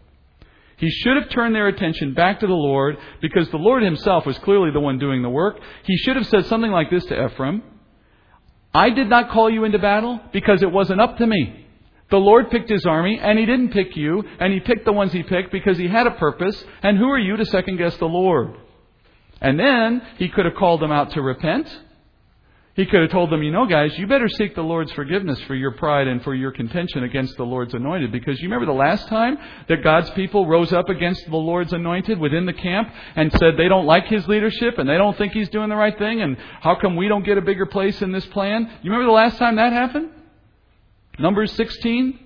He 0.77 0.91
should 0.91 1.17
have 1.17 1.31
turned 1.31 1.55
their 1.55 1.69
attention 1.69 2.15
back 2.15 2.41
to 2.41 2.47
the 2.47 2.53
Lord 2.53 2.97
because 3.21 3.49
the 3.51 3.59
Lord 3.59 3.83
himself 3.83 4.27
was 4.27 4.39
clearly 4.39 4.71
the 4.71 4.81
one 4.81 4.99
doing 4.99 5.23
the 5.23 5.31
work. 5.31 5.59
He 5.85 5.97
should 5.99 6.17
have 6.17 6.27
said 6.27 6.47
something 6.47 6.71
like 6.71 6.91
this 6.91 7.05
to 7.07 7.27
Ephraim 7.27 7.63
I 8.75 8.91
did 8.91 9.09
not 9.09 9.31
call 9.31 9.49
you 9.49 9.65
into 9.65 9.79
battle 9.79 10.21
because 10.33 10.63
it 10.63 10.71
wasn't 10.71 11.01
up 11.01 11.19
to 11.19 11.27
me. 11.27 11.64
The 12.15 12.21
Lord 12.21 12.49
picked 12.49 12.71
his 12.71 12.87
army, 12.87 13.19
and 13.21 13.37
he 13.37 13.45
didn't 13.45 13.71
pick 13.71 13.97
you, 13.97 14.23
and 14.39 14.53
he 14.53 14.61
picked 14.61 14.85
the 14.85 14.93
ones 14.93 15.13
he 15.13 15.25
picked 15.25 15.51
because 15.51 15.77
he 15.77 15.89
had 15.89 16.07
a 16.07 16.13
purpose, 16.13 16.65
and 16.81 16.97
who 16.97 17.11
are 17.11 17.19
you 17.19 17.37
to 17.37 17.45
second 17.45 17.77
guess 17.77 17.97
the 17.97 18.05
Lord? 18.05 18.55
And 19.41 19.59
then 19.59 20.01
he 20.17 20.29
could 20.29 20.45
have 20.45 20.55
called 20.55 20.81
them 20.81 20.93
out 20.93 21.11
to 21.15 21.21
repent. 21.21 21.67
He 22.77 22.87
could 22.87 23.01
have 23.01 23.11
told 23.11 23.31
them, 23.31 23.43
you 23.43 23.51
know, 23.51 23.67
guys, 23.67 23.99
you 23.99 24.07
better 24.07 24.29
seek 24.29 24.55
the 24.55 24.63
Lord's 24.63 24.93
forgiveness 24.93 25.41
for 25.49 25.57
your 25.57 25.73
pride 25.73 26.07
and 26.07 26.23
for 26.23 26.37
your 26.37 26.53
contention 26.53 27.03
against 27.03 27.37
the 27.37 27.43
Lord's 27.43 27.75
anointed. 27.75 28.13
Because 28.13 28.41
you 28.41 28.49
remember 28.49 28.67
the 28.67 28.79
last 28.79 29.09
time 29.09 29.37
that 29.69 29.83
God's 29.83 30.11
people 30.11 30.47
rose 30.47 30.73
up 30.73 30.89
against 30.89 31.29
the 31.29 31.37
Lord's 31.37 31.73
anointed 31.73 32.21
within 32.21 32.47
the 32.47 32.53
camp 32.53 32.91
and 33.17 33.33
said 33.33 33.57
they 33.57 33.67
don't 33.67 33.87
like 33.87 34.07
his 34.07 34.29
leadership 34.29 34.79
and 34.79 34.89
they 34.89 34.99
don't 34.99 35.19
think 35.19 35.33
he's 35.33 35.49
doing 35.49 35.69
the 35.69 35.75
right 35.75 35.99
thing 35.99 36.21
and 36.21 36.37
how 36.61 36.77
come 36.77 36.95
we 36.95 37.09
don't 37.09 37.27
get 37.27 37.39
a 37.39 37.43
bigger 37.43 37.67
place 37.67 38.01
in 38.03 38.13
this 38.13 38.27
plan? 38.27 38.71
You 38.83 38.93
remember 38.93 39.07
the 39.07 39.17
last 39.17 39.37
time 39.37 39.57
that 39.57 39.73
happened? 39.73 40.11
Numbers 41.19 41.53
16, 41.53 42.19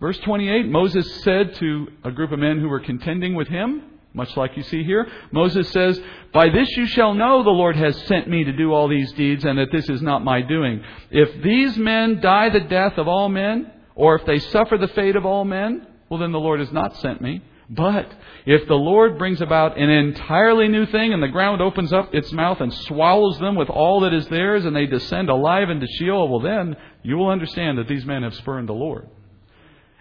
verse 0.00 0.18
28, 0.18 0.66
Moses 0.66 1.22
said 1.22 1.54
to 1.54 1.88
a 2.04 2.10
group 2.10 2.32
of 2.32 2.38
men 2.38 2.60
who 2.60 2.68
were 2.68 2.80
contending 2.80 3.34
with 3.34 3.48
him, 3.48 3.82
much 4.14 4.36
like 4.36 4.56
you 4.56 4.62
see 4.62 4.84
here, 4.84 5.06
Moses 5.32 5.70
says, 5.70 6.00
By 6.32 6.48
this 6.48 6.68
you 6.76 6.86
shall 6.86 7.14
know 7.14 7.42
the 7.42 7.50
Lord 7.50 7.76
has 7.76 7.96
sent 8.06 8.28
me 8.28 8.44
to 8.44 8.52
do 8.52 8.72
all 8.72 8.88
these 8.88 9.12
deeds, 9.12 9.44
and 9.44 9.58
that 9.58 9.70
this 9.70 9.88
is 9.88 10.02
not 10.02 10.24
my 10.24 10.42
doing. 10.42 10.82
If 11.10 11.42
these 11.42 11.76
men 11.76 12.20
die 12.20 12.48
the 12.48 12.60
death 12.60 12.98
of 12.98 13.06
all 13.06 13.28
men, 13.28 13.70
or 13.94 14.16
if 14.16 14.26
they 14.26 14.38
suffer 14.38 14.76
the 14.76 14.88
fate 14.88 15.16
of 15.16 15.24
all 15.24 15.44
men, 15.44 15.86
well, 16.08 16.20
then 16.20 16.32
the 16.32 16.38
Lord 16.38 16.60
has 16.60 16.72
not 16.72 16.96
sent 16.96 17.20
me. 17.20 17.42
But 17.70 18.10
if 18.46 18.66
the 18.66 18.74
Lord 18.74 19.18
brings 19.18 19.42
about 19.42 19.76
an 19.76 19.90
entirely 19.90 20.68
new 20.68 20.86
thing 20.86 21.12
and 21.12 21.22
the 21.22 21.28
ground 21.28 21.60
opens 21.60 21.92
up 21.92 22.14
its 22.14 22.32
mouth 22.32 22.60
and 22.60 22.72
swallows 22.72 23.38
them 23.38 23.56
with 23.56 23.68
all 23.68 24.00
that 24.00 24.14
is 24.14 24.26
theirs 24.28 24.64
and 24.64 24.74
they 24.74 24.86
descend 24.86 25.28
alive 25.28 25.68
into 25.68 25.86
Sheol, 25.86 26.28
well 26.28 26.40
then 26.40 26.76
you 27.02 27.16
will 27.16 27.28
understand 27.28 27.76
that 27.76 27.86
these 27.86 28.06
men 28.06 28.22
have 28.22 28.34
spurned 28.34 28.68
the 28.68 28.74
Lord. 28.74 29.08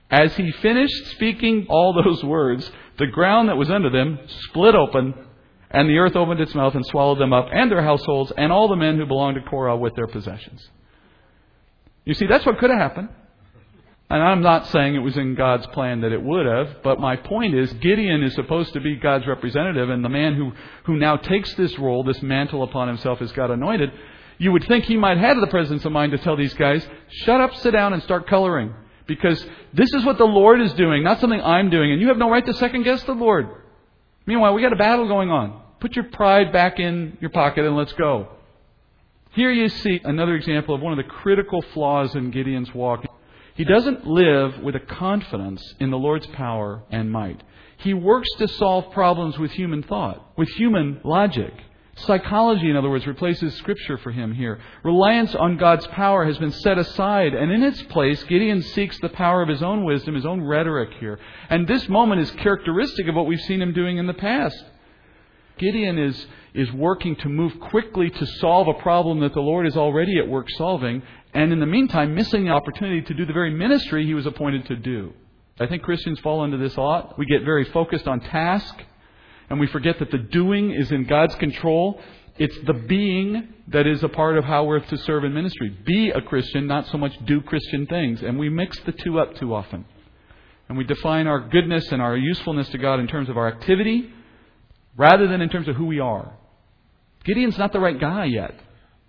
As 0.09 0.33
he 0.37 0.51
finished 0.51 1.07
speaking 1.07 1.65
all 1.69 1.93
those 1.93 2.23
words, 2.23 2.71
the 2.97 3.07
ground 3.07 3.49
that 3.49 3.57
was 3.57 3.69
under 3.69 3.89
them 3.89 4.19
split 4.27 4.73
open 4.73 5.13
and 5.69 5.89
the 5.89 5.97
earth 5.97 6.15
opened 6.15 6.39
its 6.39 6.55
mouth 6.55 6.73
and 6.75 6.85
swallowed 6.85 7.19
them 7.19 7.33
up 7.33 7.47
and 7.51 7.69
their 7.69 7.83
households 7.83 8.31
and 8.37 8.49
all 8.49 8.69
the 8.69 8.77
men 8.77 8.97
who 8.97 9.05
belonged 9.05 9.35
to 9.35 9.49
Korah 9.49 9.75
with 9.75 9.93
their 9.95 10.07
possessions. 10.07 10.65
You 12.05 12.13
see, 12.13 12.27
that's 12.27 12.45
what 12.45 12.57
could 12.59 12.69
have 12.69 12.79
happened. 12.79 13.09
And 14.09 14.23
I'm 14.23 14.41
not 14.41 14.67
saying 14.67 14.95
it 14.95 14.99
was 14.99 15.17
in 15.17 15.35
God's 15.35 15.67
plan 15.67 16.01
that 16.01 16.13
it 16.13 16.23
would 16.23 16.45
have, 16.45 16.81
but 16.81 16.99
my 16.99 17.17
point 17.17 17.53
is 17.53 17.71
Gideon 17.73 18.23
is 18.23 18.33
supposed 18.35 18.71
to 18.73 18.79
be 18.79 18.95
God's 18.95 19.27
representative, 19.27 19.89
and 19.89 20.03
the 20.03 20.09
man 20.09 20.35
who, 20.35 20.53
who 20.85 20.95
now 20.95 21.17
takes 21.17 21.53
this 21.55 21.77
role, 21.77 22.03
this 22.03 22.21
mantle 22.21 22.63
upon 22.63 22.87
himself 22.87 23.21
as 23.21 23.33
God 23.33 23.51
anointed, 23.51 23.91
you 24.37 24.53
would 24.53 24.65
think 24.65 24.85
he 24.85 24.95
might 24.95 25.17
have 25.17 25.41
the 25.41 25.47
presence 25.47 25.83
of 25.83 25.91
mind 25.91 26.13
to 26.13 26.19
tell 26.19 26.37
these 26.37 26.53
guys, 26.53 26.87
shut 27.09 27.41
up, 27.41 27.53
sit 27.55 27.71
down, 27.71 27.91
and 27.91 28.01
start 28.03 28.27
coloring. 28.27 28.73
Because 29.07 29.45
this 29.73 29.91
is 29.93 30.05
what 30.05 30.17
the 30.17 30.25
Lord 30.25 30.61
is 30.61 30.73
doing, 30.73 31.03
not 31.03 31.19
something 31.19 31.41
I'm 31.41 31.69
doing, 31.69 31.91
and 31.91 32.01
you 32.01 32.07
have 32.07 32.17
no 32.17 32.29
right 32.29 32.45
to 32.45 32.53
second 32.53 32.83
guess 32.83 33.03
the 33.03 33.13
Lord. 33.13 33.49
Meanwhile, 34.25 34.53
we 34.53 34.61
got 34.61 34.73
a 34.73 34.77
battle 34.77 35.07
going 35.07 35.31
on. 35.31 35.61
Put 35.79 35.95
your 35.95 36.05
pride 36.05 36.53
back 36.53 36.79
in 36.79 37.17
your 37.19 37.29
pocket 37.29 37.65
and 37.65 37.75
let's 37.75 37.93
go. 37.93 38.29
Here 39.31 39.51
you 39.51 39.69
see 39.69 40.01
another 40.03 40.35
example 40.35 40.75
of 40.75 40.81
one 40.81 40.97
of 40.97 40.97
the 40.97 41.09
critical 41.09 41.61
flaws 41.73 42.15
in 42.15 42.31
Gideon's 42.31 42.73
walk. 42.73 43.05
He 43.57 43.65
doesn't 43.65 44.05
live 44.05 44.59
with 44.61 44.75
a 44.75 44.79
confidence 44.79 45.73
in 45.79 45.89
the 45.89 45.97
Lord's 45.97 46.27
power 46.27 46.83
and 46.91 47.11
might. 47.11 47.41
He 47.79 47.93
works 47.93 48.29
to 48.37 48.47
solve 48.47 48.91
problems 48.91 49.39
with 49.39 49.51
human 49.51 49.81
thought, 49.81 50.37
with 50.37 50.47
human 50.49 51.01
logic. 51.03 51.53
Psychology, 51.95 52.69
in 52.69 52.75
other 52.75 52.91
words, 52.91 53.07
replaces 53.07 53.55
Scripture 53.55 53.97
for 53.97 54.11
him 54.11 54.31
here. 54.31 54.59
Reliance 54.83 55.33
on 55.33 55.57
God's 55.57 55.87
power 55.87 56.23
has 56.25 56.37
been 56.37 56.51
set 56.51 56.77
aside, 56.77 57.33
and 57.33 57.51
in 57.51 57.63
its 57.63 57.81
place, 57.83 58.23
Gideon 58.25 58.61
seeks 58.61 58.99
the 58.99 59.09
power 59.09 59.41
of 59.41 59.49
his 59.49 59.63
own 59.63 59.83
wisdom, 59.83 60.13
his 60.13 60.25
own 60.25 60.41
rhetoric 60.41 60.91
here. 60.99 61.17
And 61.49 61.67
this 61.67 61.89
moment 61.89 62.21
is 62.21 62.29
characteristic 62.29 63.07
of 63.07 63.15
what 63.15 63.25
we've 63.25 63.41
seen 63.41 63.63
him 63.63 63.73
doing 63.73 63.97
in 63.97 64.05
the 64.05 64.13
past. 64.13 64.63
Gideon 65.57 65.97
is, 65.97 66.27
is 66.53 66.71
working 66.71 67.15
to 67.17 67.29
move 67.29 67.59
quickly 67.59 68.09
to 68.09 68.25
solve 68.39 68.67
a 68.67 68.73
problem 68.75 69.19
that 69.19 69.33
the 69.33 69.41
Lord 69.41 69.67
is 69.67 69.77
already 69.77 70.17
at 70.19 70.27
work 70.27 70.47
solving, 70.57 71.01
and 71.33 71.51
in 71.51 71.59
the 71.59 71.65
meantime, 71.65 72.15
missing 72.15 72.45
the 72.45 72.51
opportunity 72.51 73.01
to 73.01 73.13
do 73.13 73.25
the 73.25 73.33
very 73.33 73.51
ministry 73.51 74.05
he 74.05 74.13
was 74.13 74.25
appointed 74.25 74.65
to 74.67 74.75
do. 74.75 75.13
I 75.59 75.67
think 75.67 75.83
Christians 75.83 76.19
fall 76.19 76.43
into 76.43 76.57
this 76.57 76.75
a 76.75 76.81
lot. 76.81 77.17
We 77.17 77.25
get 77.25 77.43
very 77.43 77.65
focused 77.65 78.07
on 78.07 78.19
task, 78.19 78.75
and 79.49 79.59
we 79.59 79.67
forget 79.67 79.99
that 79.99 80.11
the 80.11 80.17
doing 80.17 80.71
is 80.71 80.91
in 80.91 81.05
God's 81.05 81.35
control. 81.35 81.99
It's 82.37 82.57
the 82.65 82.73
being 82.73 83.53
that 83.69 83.87
is 83.87 84.03
a 84.03 84.09
part 84.09 84.37
of 84.37 84.43
how 84.43 84.65
we're 84.65 84.79
to 84.79 84.97
serve 84.97 85.23
in 85.23 85.33
ministry. 85.33 85.75
Be 85.85 86.11
a 86.11 86.21
Christian, 86.21 86.67
not 86.67 86.87
so 86.87 86.97
much 86.97 87.13
do 87.25 87.41
Christian 87.41 87.87
things. 87.87 88.21
And 88.21 88.37
we 88.37 88.49
mix 88.49 88.79
the 88.81 88.91
two 88.91 89.19
up 89.19 89.35
too 89.35 89.55
often. 89.55 89.85
And 90.69 90.77
we 90.77 90.83
define 90.83 91.27
our 91.27 91.39
goodness 91.39 91.91
and 91.91 92.01
our 92.01 92.15
usefulness 92.15 92.69
to 92.69 92.77
God 92.77 92.99
in 92.99 93.07
terms 93.07 93.29
of 93.29 93.37
our 93.37 93.47
activity 93.47 94.11
rather 94.97 95.27
than 95.27 95.41
in 95.41 95.49
terms 95.49 95.67
of 95.67 95.75
who 95.75 95.85
we 95.85 95.99
are. 95.99 96.33
Gideon's 97.23 97.57
not 97.57 97.71
the 97.71 97.79
right 97.79 97.99
guy 97.99 98.25
yet. 98.25 98.53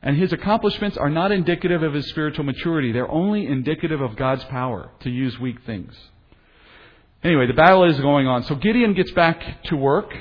And 0.03 0.17
his 0.17 0.33
accomplishments 0.33 0.97
are 0.97 1.11
not 1.11 1.33
indicative 1.33 1.83
of 1.83 1.93
his 1.93 2.09
spiritual 2.09 2.45
maturity. 2.45 2.93
They're 2.93 3.11
only 3.11 3.47
indicative 3.47 4.01
of 4.01 4.15
God's 4.15 4.45
power 4.45 4.91
to 5.01 5.11
use 5.11 5.39
weak 5.41 5.57
things. 5.67 5.95
Anyway, 7.25 7.47
the 7.49 7.55
battle 7.55 7.85
is 7.85 7.99
going 7.99 8.29
on. 8.29 8.45
So 8.45 8.55
Gideon 8.55 8.95
gets 8.95 9.11
back 9.11 9.65
to 9.65 9.77
work 9.77 10.15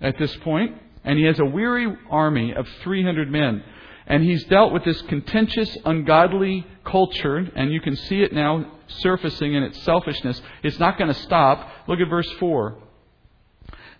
at 0.00 0.18
this 0.18 0.34
point, 0.38 0.76
and 1.04 1.18
he 1.18 1.24
has 1.24 1.38
a 1.40 1.44
weary 1.44 1.96
army 2.10 2.52
of 2.54 2.68
300 2.82 3.30
men. 3.30 3.64
And 4.06 4.22
he's 4.22 4.44
dealt 4.44 4.74
with 4.74 4.84
this 4.84 5.00
contentious, 5.02 5.74
ungodly 5.86 6.66
culture, 6.84 7.38
and 7.56 7.72
you 7.72 7.80
can 7.80 7.96
see 7.96 8.20
it 8.20 8.34
now 8.34 8.70
surfacing 8.88 9.54
in 9.54 9.62
its 9.62 9.82
selfishness. 9.84 10.42
It's 10.62 10.78
not 10.78 10.98
going 10.98 11.08
to 11.08 11.18
stop. 11.20 11.66
Look 11.88 12.00
at 12.00 12.10
verse 12.10 12.30
4. 12.38 12.76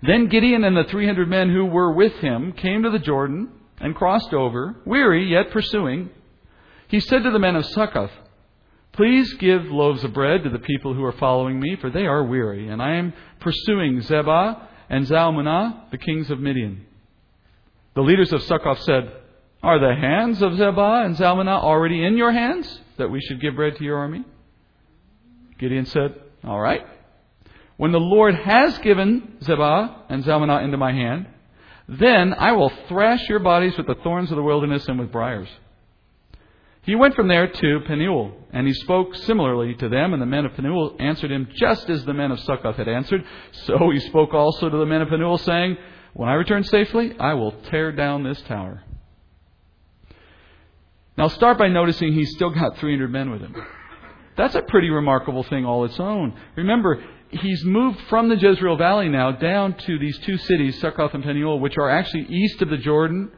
Then 0.07 0.29
Gideon 0.29 0.65
and 0.65 0.77
the 0.77 0.85
300 0.85 1.29
men 1.29 1.49
who 1.49 1.65
were 1.65 1.93
with 1.93 2.13
him 2.15 2.53
came 2.53 2.83
to 2.83 2.91
the 2.91 2.99
Jordan 2.99 3.49
and 3.81 3.95
crossed 3.95 4.35
over, 4.35 4.77
weary 4.85 5.31
yet 5.31 5.51
pursuing. 5.51 6.11
He 6.89 7.01
said 7.01 7.23
to 7.23 7.31
the 7.31 7.39
men 7.39 7.57
of 7.57 7.65
Succoth, 7.65 8.11
Please 8.93 9.33
give 9.35 9.65
loaves 9.65 10.05
of 10.05 10.13
bread 10.13 10.45
to 10.45 10.51
the 10.51 10.59
people 10.59 10.95
who 10.95 11.03
are 11.05 11.13
following 11.13 11.59
me, 11.59 11.77
for 11.81 11.91
they 11.91 12.05
are 12.05 12.23
weary, 12.23 12.69
and 12.69 12.83
I 12.83 12.97
am 12.97 13.15
pursuing 13.41 14.01
Zebah 14.03 14.69
and 14.91 15.07
Zalmunna, 15.07 15.91
the 15.91 15.99
kings 15.99 16.31
of 16.31 16.39
Midian. 16.39 16.87
The 17.95 18.03
leaders 18.03 18.33
of 18.33 18.43
Succoth 18.43 18.81
said, 18.83 19.11
Are 19.63 19.81
the 19.81 19.99
hands 19.99 20.43
of 20.43 20.53
Zebah 20.53 21.07
and 21.07 21.17
Zalmunna 21.17 21.63
already 21.63 22.05
in 22.05 22.17
your 22.17 22.31
hands, 22.31 22.81
that 22.99 23.11
we 23.11 23.21
should 23.23 23.41
give 23.41 23.57
bread 23.57 23.77
to 23.79 23.85
your 23.85 23.97
army? 23.97 24.25
Gideon 25.59 25.87
said, 25.87 26.21
All 26.45 26.61
right. 26.61 26.87
When 27.77 27.93
the 27.93 28.01
Lord 28.01 28.35
has 28.35 28.79
given 28.79 29.39
Zebah 29.43 30.05
and 30.09 30.25
Zalmunna 30.25 30.63
into 30.63 30.77
my 30.77 30.93
hand, 30.93 31.27
then 31.89 32.33
I 32.35 32.53
will 32.53 32.73
thrash 32.89 33.29
your 33.29 33.41
bodies 33.41 33.77
with 33.77 33.87
the 33.87 33.97
thorns 33.97 34.31
of 34.31 34.37
the 34.37 34.43
wilderness 34.43 34.87
and 34.89 34.99
with 34.99 35.13
briars. 35.13 35.49
He 36.83 36.95
went 36.95 37.15
from 37.15 37.29
there 37.29 37.49
to 37.49 37.81
Penuel, 37.87 38.33
and 38.53 38.67
he 38.67 38.75
spoke 38.75 39.15
similarly 39.15 39.75
to 39.77 39.89
them, 39.89 40.13
and 40.13 40.21
the 40.21 40.27
men 40.27 40.45
of 40.45 40.55
Penuel 40.55 40.97
answered 40.99 41.33
him 41.33 41.49
just 41.55 41.89
as 41.89 42.05
the 42.05 42.13
men 42.13 42.31
of 42.31 42.41
Succoth 42.41 42.77
had 42.77 42.89
answered. 42.89 43.25
So 43.67 43.91
he 43.91 44.01
spoke 44.01 44.35
also 44.35 44.69
to 44.69 44.77
the 44.77 44.87
men 44.87 45.01
of 45.01 45.09
Penuel, 45.09 45.39
saying, 45.39 45.79
When 46.13 46.29
I 46.29 46.35
return 46.35 46.63
safely, 46.63 47.17
I 47.19 47.35
will 47.35 47.53
tear 47.71 47.91
down 47.91 48.23
this 48.23 48.41
tower. 48.43 48.83
Now 51.17 51.29
start 51.29 51.59
by 51.59 51.69
noticing 51.69 52.13
he's 52.13 52.35
still 52.35 52.51
got 52.51 52.77
300 52.77 53.11
men 53.11 53.31
with 53.31 53.41
him. 53.41 53.55
That's 54.37 54.55
a 54.55 54.63
pretty 54.63 54.91
remarkable 54.91 55.45
thing 55.45 55.65
all 55.65 55.85
its 55.85 55.99
own. 56.01 56.39
Remember, 56.57 57.03
he's 57.37 57.65
moved 57.65 58.01
from 58.09 58.29
the 58.29 58.37
Jezreel 58.37 58.77
Valley 58.77 59.09
now 59.09 59.33
down 59.33 59.75
to 59.75 59.99
these 59.99 60.19
two 60.19 60.39
cities, 60.39 60.81
Succoth 60.81 61.15
and 61.15 61.23
Peniel, 61.23 61.61
which 61.61 61.77
are 61.77 61.91
actually 61.91 62.27
east 62.29 62.63
of 62.63 62.71
the 62.71 62.77
Jordan 62.77 63.31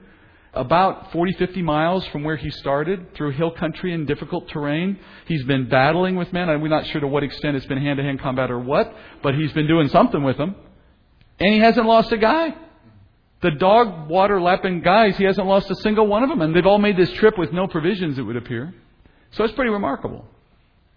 about 0.56 1.12
40, 1.12 1.34
50 1.34 1.62
miles 1.62 2.06
from 2.06 2.24
where 2.24 2.36
he 2.36 2.50
started 2.50 3.14
through 3.14 3.32
hill 3.32 3.50
country 3.50 3.92
and 3.92 4.06
difficult 4.06 4.48
terrain. 4.48 4.98
He's 5.26 5.44
been 5.44 5.68
battling 5.68 6.16
with 6.16 6.32
men. 6.32 6.48
We're 6.60 6.68
not 6.68 6.86
sure 6.86 7.00
to 7.00 7.06
what 7.06 7.22
extent 7.22 7.56
it's 7.56 7.66
been 7.66 7.78
hand 7.78 7.98
to 7.98 8.02
hand 8.02 8.20
combat 8.20 8.50
or 8.50 8.58
what, 8.58 8.92
but 9.22 9.34
he's 9.34 9.52
been 9.52 9.66
doing 9.66 9.88
something 9.88 10.22
with 10.22 10.38
them. 10.38 10.56
And 11.38 11.52
he 11.52 11.60
hasn't 11.60 11.86
lost 11.86 12.10
a 12.12 12.16
guy. 12.16 12.54
The 13.42 13.50
dog 13.50 14.08
water 14.08 14.40
lapping 14.40 14.80
guys, 14.80 15.18
he 15.18 15.24
hasn't 15.24 15.46
lost 15.46 15.70
a 15.70 15.74
single 15.76 16.06
one 16.06 16.22
of 16.22 16.30
them. 16.30 16.40
And 16.40 16.56
they've 16.56 16.66
all 16.66 16.78
made 16.78 16.96
this 16.96 17.12
trip 17.12 17.36
with 17.36 17.52
no 17.52 17.66
provisions, 17.66 18.18
it 18.18 18.22
would 18.22 18.36
appear. 18.36 18.74
So 19.32 19.44
it's 19.44 19.52
pretty 19.52 19.70
remarkable. 19.70 20.26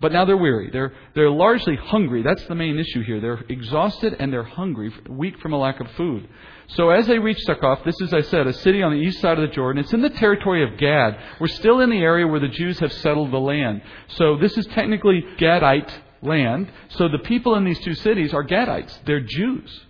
But 0.01 0.13
now 0.13 0.23
they're 0.23 0.38
weary. 0.38 0.69
They're, 0.71 0.93
they're 1.13 1.29
largely 1.29 1.75
hungry. 1.75 2.23
That's 2.23 2.45
the 2.45 2.55
main 2.55 2.79
issue 2.79 3.03
here. 3.03 3.19
They're 3.19 3.43
exhausted 3.49 4.15
and 4.17 4.31
they're 4.31 4.43
hungry, 4.43 4.93
weak 5.09 5.39
from 5.39 5.51
a 5.51 5.57
lack 5.57 5.81
of 5.81 5.91
food. 5.91 6.29
So 6.69 6.89
as 6.89 7.07
they 7.07 7.19
reach 7.19 7.43
Succoth, 7.43 7.83
this 7.83 7.99
is, 7.99 8.13
I 8.13 8.21
said, 8.21 8.47
a 8.47 8.53
city 8.53 8.81
on 8.81 8.93
the 8.93 8.99
east 8.99 9.19
side 9.19 9.38
of 9.38 9.49
the 9.49 9.53
Jordan. 9.53 9.83
It's 9.83 9.93
in 9.93 10.01
the 10.01 10.09
territory 10.09 10.63
of 10.63 10.77
Gad. 10.77 11.19
We're 11.39 11.47
still 11.47 11.81
in 11.81 11.89
the 11.89 11.99
area 11.99 12.25
where 12.25 12.39
the 12.39 12.47
Jews 12.47 12.79
have 12.79 12.93
settled 12.93 13.31
the 13.31 13.39
land. 13.39 13.81
So 14.15 14.38
this 14.38 14.57
is 14.57 14.65
technically 14.67 15.21
Gadite 15.38 15.91
land. 16.21 16.71
So 16.89 17.09
the 17.09 17.19
people 17.19 17.55
in 17.55 17.65
these 17.65 17.79
two 17.79 17.95
cities 17.95 18.33
are 18.33 18.43
Gadites. 18.43 18.99
They're 19.05 19.19
Jews. 19.19 19.81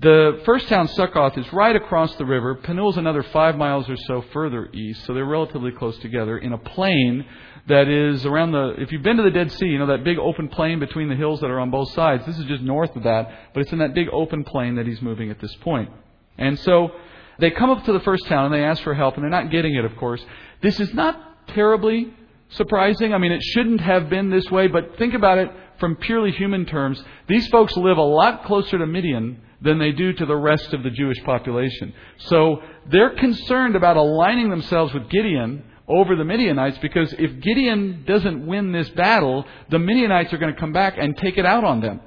The 0.00 0.40
first 0.46 0.66
town, 0.68 0.88
Succoth, 0.88 1.36
is 1.36 1.52
right 1.52 1.76
across 1.76 2.14
the 2.14 2.24
river. 2.24 2.54
Penuel's 2.54 2.96
another 2.96 3.22
five 3.22 3.58
miles 3.58 3.86
or 3.90 3.96
so 3.96 4.24
further 4.32 4.70
east, 4.72 5.04
so 5.04 5.12
they're 5.12 5.26
relatively 5.26 5.72
close 5.72 5.98
together 5.98 6.38
in 6.38 6.54
a 6.54 6.58
plain 6.58 7.26
that 7.68 7.86
is 7.86 8.24
around 8.24 8.52
the. 8.52 8.76
If 8.78 8.92
you've 8.92 9.02
been 9.02 9.18
to 9.18 9.22
the 9.22 9.30
Dead 9.30 9.52
Sea, 9.52 9.66
you 9.66 9.78
know 9.78 9.88
that 9.88 10.02
big 10.02 10.18
open 10.18 10.48
plain 10.48 10.78
between 10.78 11.10
the 11.10 11.16
hills 11.16 11.40
that 11.40 11.50
are 11.50 11.60
on 11.60 11.70
both 11.70 11.92
sides. 11.92 12.24
This 12.24 12.38
is 12.38 12.46
just 12.46 12.62
north 12.62 12.96
of 12.96 13.02
that, 13.02 13.52
but 13.52 13.60
it's 13.60 13.72
in 13.72 13.78
that 13.80 13.92
big 13.92 14.08
open 14.10 14.42
plain 14.42 14.76
that 14.76 14.86
he's 14.86 15.02
moving 15.02 15.30
at 15.30 15.38
this 15.38 15.54
point. 15.56 15.90
And 16.38 16.58
so 16.60 16.92
they 17.38 17.50
come 17.50 17.68
up 17.68 17.84
to 17.84 17.92
the 17.92 18.00
first 18.00 18.26
town 18.26 18.46
and 18.46 18.54
they 18.54 18.64
ask 18.64 18.82
for 18.82 18.94
help, 18.94 19.16
and 19.16 19.22
they're 19.22 19.30
not 19.30 19.50
getting 19.50 19.74
it, 19.74 19.84
of 19.84 19.94
course. 19.96 20.24
This 20.62 20.80
is 20.80 20.94
not 20.94 21.48
terribly 21.48 22.14
surprising. 22.48 23.12
I 23.12 23.18
mean, 23.18 23.32
it 23.32 23.42
shouldn't 23.42 23.82
have 23.82 24.08
been 24.08 24.30
this 24.30 24.50
way, 24.50 24.66
but 24.66 24.96
think 24.96 25.12
about 25.12 25.36
it 25.36 25.50
from 25.78 25.96
purely 25.96 26.30
human 26.30 26.64
terms. 26.64 27.02
These 27.28 27.48
folks 27.48 27.76
live 27.76 27.98
a 27.98 28.02
lot 28.02 28.46
closer 28.46 28.78
to 28.78 28.86
Midian 28.86 29.42
than 29.62 29.78
they 29.78 29.92
do 29.92 30.12
to 30.12 30.26
the 30.26 30.36
rest 30.36 30.72
of 30.72 30.82
the 30.82 30.90
Jewish 30.90 31.22
population. 31.24 31.92
So 32.18 32.62
they're 32.90 33.14
concerned 33.16 33.76
about 33.76 33.96
aligning 33.96 34.50
themselves 34.50 34.94
with 34.94 35.08
Gideon 35.10 35.64
over 35.86 36.16
the 36.16 36.24
Midianites 36.24 36.78
because 36.78 37.12
if 37.18 37.40
Gideon 37.40 38.04
doesn't 38.06 38.46
win 38.46 38.72
this 38.72 38.88
battle, 38.90 39.44
the 39.70 39.78
Midianites 39.78 40.32
are 40.32 40.38
going 40.38 40.54
to 40.54 40.60
come 40.60 40.72
back 40.72 40.94
and 40.96 41.16
take 41.16 41.36
it 41.36 41.44
out 41.44 41.64
on 41.64 41.80
them. 41.80 42.00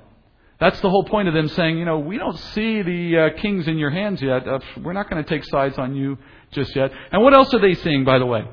That's 0.60 0.80
the 0.80 0.90
whole 0.90 1.04
point 1.04 1.28
of 1.28 1.34
them 1.34 1.50
saying, 1.50 1.78
you 1.78 1.86
know, 1.86 2.00
we 2.00 2.18
don't 2.18 2.38
see 2.38 2.82
the 2.82 3.18
uh, 3.18 3.42
kings 3.42 3.68
in 3.68 3.78
your 3.78 3.90
hands 3.90 4.22
yet. 4.22 4.48
Uh, 4.48 4.60
we're 4.82 4.94
not 4.94 5.10
going 5.10 5.22
to 5.22 5.30
take 5.30 5.44
sides 5.44 5.78
on 5.78 5.96
you 5.96 6.18
just 6.52 6.76
yet. 6.76 6.92
And 7.12 7.22
what 7.22 7.34
else 7.34 7.54
are 7.54 7.60
they 7.60 7.74
seeing, 7.74 8.06
by 8.06 8.20
the 8.20 8.26
way? 8.26 8.44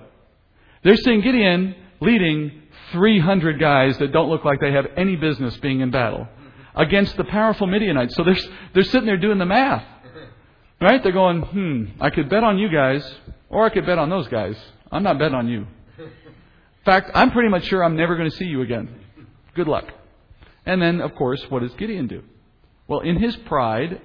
They're 0.83 0.97
seeing 0.97 1.21
Gideon 1.21 1.77
leading 2.01 2.63
300 2.93 3.61
guys 3.61 3.97
that 3.99 4.13
don't 4.13 4.29
look 4.29 4.45
like 4.45 4.61
they 4.61 4.73
have 4.73 4.87
any 4.97 5.15
business 5.17 5.57
being 5.59 5.81
in 5.81 5.91
battle 5.91 6.27
against 6.75 7.17
the 7.17 7.25
powerful 7.25 7.67
Midianites. 7.67 8.15
So 8.15 8.25
they're, 8.25 8.37
they're 8.75 8.85
sitting 8.85 9.07
there 9.07 9.17
doing 9.17 9.39
the 9.39 9.47
math. 9.47 9.85
Right? 10.81 11.03
They're 11.03 11.13
going, 11.13 11.43
hmm, 11.43 11.85
I 12.01 12.11
could 12.11 12.31
bet 12.31 12.43
on 12.43 12.59
you 12.59 12.71
guys, 12.71 13.07
or 13.51 13.67
I 13.67 13.71
could 13.71 13.85
bet 13.85 13.99
on 13.99 14.09
those 14.09 14.29
guys. 14.29 14.57
I'm 14.91 15.03
not 15.03 15.19
betting 15.19 15.35
on 15.35 15.49
you. 15.49 15.67
In 15.99 16.85
fact, 16.85 17.11
I'm 17.15 17.31
pretty 17.31 17.51
much 17.51 17.65
sure 17.65 17.85
I'm 17.85 17.97
never 17.97 18.17
going 18.17 18.31
to 18.31 18.37
see 18.37 18.47
you 18.47 18.63
again. 18.63 18.89
Good 19.55 19.69
luck. 19.69 19.85
And 20.65 20.81
then, 20.81 21.01
of 21.01 21.15
course, 21.15 21.45
what 21.51 21.61
does 21.61 21.75
Gideon 21.75 22.07
do? 22.07 22.23
Well, 22.89 23.01
in 23.01 23.19
his 23.19 23.37
pride, 23.37 24.01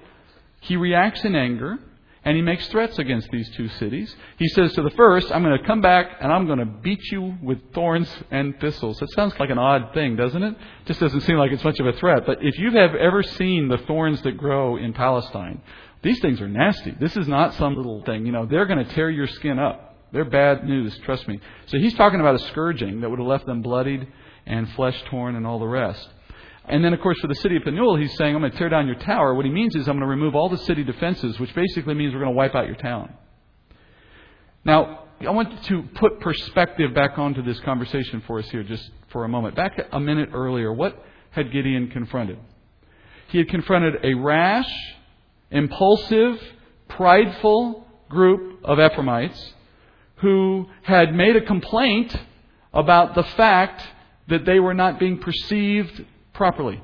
he 0.60 0.76
reacts 0.76 1.24
in 1.24 1.34
anger 1.34 1.78
and 2.26 2.34
he 2.34 2.42
makes 2.42 2.66
threats 2.66 2.98
against 2.98 3.30
these 3.30 3.48
two 3.50 3.68
cities. 3.68 4.12
He 4.36 4.48
says 4.48 4.72
to 4.74 4.82
the 4.82 4.90
first, 4.90 5.30
I'm 5.30 5.44
going 5.44 5.56
to 5.56 5.64
come 5.64 5.80
back 5.80 6.16
and 6.20 6.32
I'm 6.32 6.46
going 6.46 6.58
to 6.58 6.66
beat 6.66 7.00
you 7.12 7.36
with 7.40 7.72
thorns 7.72 8.12
and 8.32 8.58
thistles. 8.60 8.98
That 8.98 9.12
sounds 9.12 9.38
like 9.38 9.48
an 9.48 9.58
odd 9.58 9.94
thing, 9.94 10.16
doesn't 10.16 10.42
it? 10.42 10.56
Just 10.86 10.98
doesn't 10.98 11.20
seem 11.20 11.36
like 11.36 11.52
it's 11.52 11.62
much 11.62 11.78
of 11.78 11.86
a 11.86 11.92
threat. 11.92 12.26
But 12.26 12.38
if 12.42 12.58
you 12.58 12.72
have 12.72 12.96
ever 12.96 13.22
seen 13.22 13.68
the 13.68 13.78
thorns 13.78 14.20
that 14.22 14.36
grow 14.36 14.76
in 14.76 14.92
Palestine, 14.92 15.62
these 16.02 16.18
things 16.18 16.40
are 16.40 16.48
nasty. 16.48 16.96
This 16.98 17.16
is 17.16 17.28
not 17.28 17.54
some 17.54 17.76
little 17.76 18.02
thing. 18.02 18.26
You 18.26 18.32
know, 18.32 18.44
they're 18.44 18.66
going 18.66 18.84
to 18.84 18.92
tear 18.92 19.08
your 19.08 19.28
skin 19.28 19.60
up. 19.60 19.96
They're 20.10 20.24
bad 20.24 20.64
news, 20.64 20.98
trust 21.04 21.28
me. 21.28 21.38
So 21.66 21.78
he's 21.78 21.94
talking 21.94 22.18
about 22.18 22.34
a 22.34 22.40
scourging 22.48 23.02
that 23.02 23.08
would 23.08 23.20
have 23.20 23.28
left 23.28 23.46
them 23.46 23.62
bloodied 23.62 24.04
and 24.46 24.68
flesh 24.70 25.00
torn 25.10 25.36
and 25.36 25.46
all 25.46 25.60
the 25.60 25.66
rest. 25.68 26.08
And 26.68 26.84
then, 26.84 26.92
of 26.92 27.00
course, 27.00 27.18
for 27.20 27.28
the 27.28 27.34
city 27.36 27.56
of 27.56 27.62
Penuel, 27.62 27.96
he's 27.96 28.16
saying, 28.16 28.34
I'm 28.34 28.40
going 28.40 28.50
to 28.50 28.58
tear 28.58 28.68
down 28.68 28.86
your 28.86 28.96
tower. 28.96 29.34
What 29.34 29.44
he 29.44 29.52
means 29.52 29.76
is, 29.76 29.88
I'm 29.88 29.94
going 29.94 30.00
to 30.00 30.06
remove 30.06 30.34
all 30.34 30.48
the 30.48 30.58
city 30.58 30.82
defenses, 30.82 31.38
which 31.38 31.54
basically 31.54 31.94
means 31.94 32.12
we're 32.12 32.20
going 32.20 32.32
to 32.32 32.36
wipe 32.36 32.54
out 32.54 32.66
your 32.66 32.76
town. 32.76 33.14
Now, 34.64 35.04
I 35.20 35.30
want 35.30 35.62
to 35.64 35.82
put 35.94 36.20
perspective 36.20 36.92
back 36.92 37.18
onto 37.18 37.42
this 37.42 37.60
conversation 37.60 38.22
for 38.26 38.40
us 38.40 38.50
here 38.50 38.64
just 38.64 38.90
for 39.08 39.24
a 39.24 39.28
moment. 39.28 39.54
Back 39.54 39.80
a 39.92 40.00
minute 40.00 40.30
earlier, 40.32 40.72
what 40.72 41.00
had 41.30 41.52
Gideon 41.52 41.88
confronted? 41.88 42.38
He 43.28 43.38
had 43.38 43.48
confronted 43.48 44.04
a 44.04 44.14
rash, 44.14 44.70
impulsive, 45.50 46.40
prideful 46.88 47.86
group 48.08 48.60
of 48.64 48.78
Ephraimites 48.78 49.54
who 50.16 50.66
had 50.82 51.14
made 51.14 51.36
a 51.36 51.40
complaint 51.40 52.16
about 52.72 53.14
the 53.14 53.22
fact 53.22 53.82
that 54.28 54.44
they 54.44 54.58
were 54.58 54.74
not 54.74 54.98
being 54.98 55.18
perceived 55.18 56.04
properly. 56.36 56.82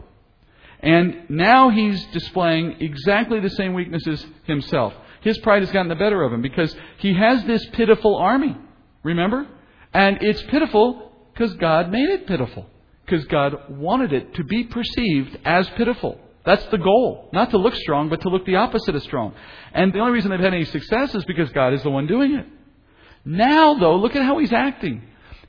And 0.81 1.31
now 1.31 1.71
he's 1.71 2.05
displaying 2.07 2.77
exactly 2.81 3.39
the 3.39 3.51
same 3.51 3.73
weaknesses 3.73 4.27
himself. 4.45 4.93
His 5.21 5.39
pride 5.39 5.63
has 5.63 5.71
gotten 5.71 5.89
the 5.89 5.95
better 5.95 6.23
of 6.25 6.33
him 6.33 6.43
because 6.43 6.75
he 6.99 7.15
has 7.15 7.45
this 7.45 7.65
pitiful 7.73 8.17
army. 8.17 8.57
Remember? 9.05 9.47
And 9.95 10.19
it's 10.21 10.43
pitiful 10.43 11.13
because 11.33 11.55
God 11.55 11.91
made 11.91 12.09
it 12.09 12.27
pitiful. 12.27 12.67
Because 13.05 13.25
God 13.27 13.55
wanted 13.69 14.13
it 14.13 14.35
to 14.35 14.45
be 14.45 14.65
perceived 14.65 15.39
as 15.45 15.69
pitiful. 15.71 16.19
That's 16.45 16.65
the 16.67 16.79
goal. 16.79 17.29
Not 17.33 17.51
to 17.51 17.59
look 17.59 17.75
strong, 17.75 18.09
but 18.09 18.21
to 18.23 18.29
look 18.29 18.45
the 18.45 18.57
opposite 18.57 18.97
of 18.97 19.03
strong. 19.03 19.35
And 19.73 19.93
the 19.93 20.01
only 20.01 20.13
reason 20.13 20.31
they've 20.31 20.41
had 20.41 20.55
any 20.55 20.65
success 20.65 21.15
is 21.15 21.25
because 21.25 21.51
God 21.51 21.73
is 21.73 21.83
the 21.85 21.91
one 21.91 22.09
doing 22.09 22.35
it. 22.35 22.47
Now, 23.25 23.75
though, 23.75 23.97
look 23.97 24.17
at 24.17 24.25
how 24.25 24.39
he's 24.39 24.53
acting. 24.53 25.03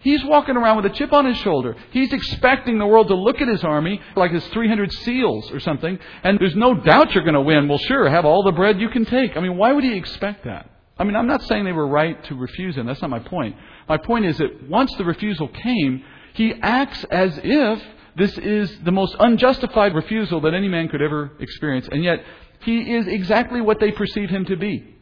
He's 0.04 0.24
walking 0.26 0.58
around 0.58 0.76
with 0.76 0.86
a 0.86 0.96
chip 0.96 1.14
on 1.14 1.26
his 1.26 1.38
shoulder. 1.38 1.78
He's 1.92 2.12
expecting 2.12 2.78
the 2.78 2.86
world 2.86 3.08
to 3.08 3.16
look 3.16 3.40
at 3.40 3.48
his 3.48 3.64
army 3.64 4.02
like 4.18 4.32
his 4.32 4.46
300 4.48 4.92
seals 4.92 5.50
or 5.52 5.62
something, 5.62 5.98
and 6.24 6.38
there's 6.40 6.56
no 6.56 6.74
doubt 6.74 7.16
you're 7.16 7.24
going 7.24 7.36
to 7.36 7.42
win. 7.42 7.70
Well, 7.70 7.78
sure, 7.78 8.10
have 8.10 8.26
all 8.26 8.44
the 8.44 8.52
bread 8.52 8.82
you 8.82 8.90
can 8.90 9.06
take. 9.06 9.38
I 9.38 9.40
mean, 9.40 9.58
why 9.58 9.72
would 9.72 9.84
he 9.84 9.94
expect 9.94 10.44
that? 10.44 10.70
I 11.00 11.06
mean, 11.06 11.16
I'm 11.16 11.26
not 11.26 11.42
saying 11.44 11.64
they 11.64 11.72
were 11.72 11.88
right 11.88 12.22
to 12.26 12.36
refuse 12.36 12.76
him. 12.76 12.86
That's 12.86 13.02
not 13.02 13.10
my 13.10 13.20
point. 13.20 13.56
My 13.88 13.98
point 13.98 14.26
is 14.26 14.38
that 14.40 14.70
once 14.70 14.94
the 14.98 15.06
refusal 15.06 15.48
came, 15.48 16.04
he 16.34 16.54
acts 16.62 17.04
as 17.06 17.40
if 17.42 17.82
this 18.18 18.38
is 18.38 18.78
the 18.84 18.92
most 18.92 19.16
unjustified 19.20 19.96
refusal 19.96 20.42
that 20.42 20.54
any 20.54 20.68
man 20.68 20.90
could 20.90 21.02
ever 21.02 21.32
experience. 21.40 21.88
And 21.90 22.04
yet, 22.04 22.24
he 22.60 22.94
is 22.94 23.08
exactly 23.08 23.62
what 23.62 23.80
they 23.80 23.92
perceive 23.92 24.30
him 24.30 24.46
to 24.46 24.58
be, 24.58 24.96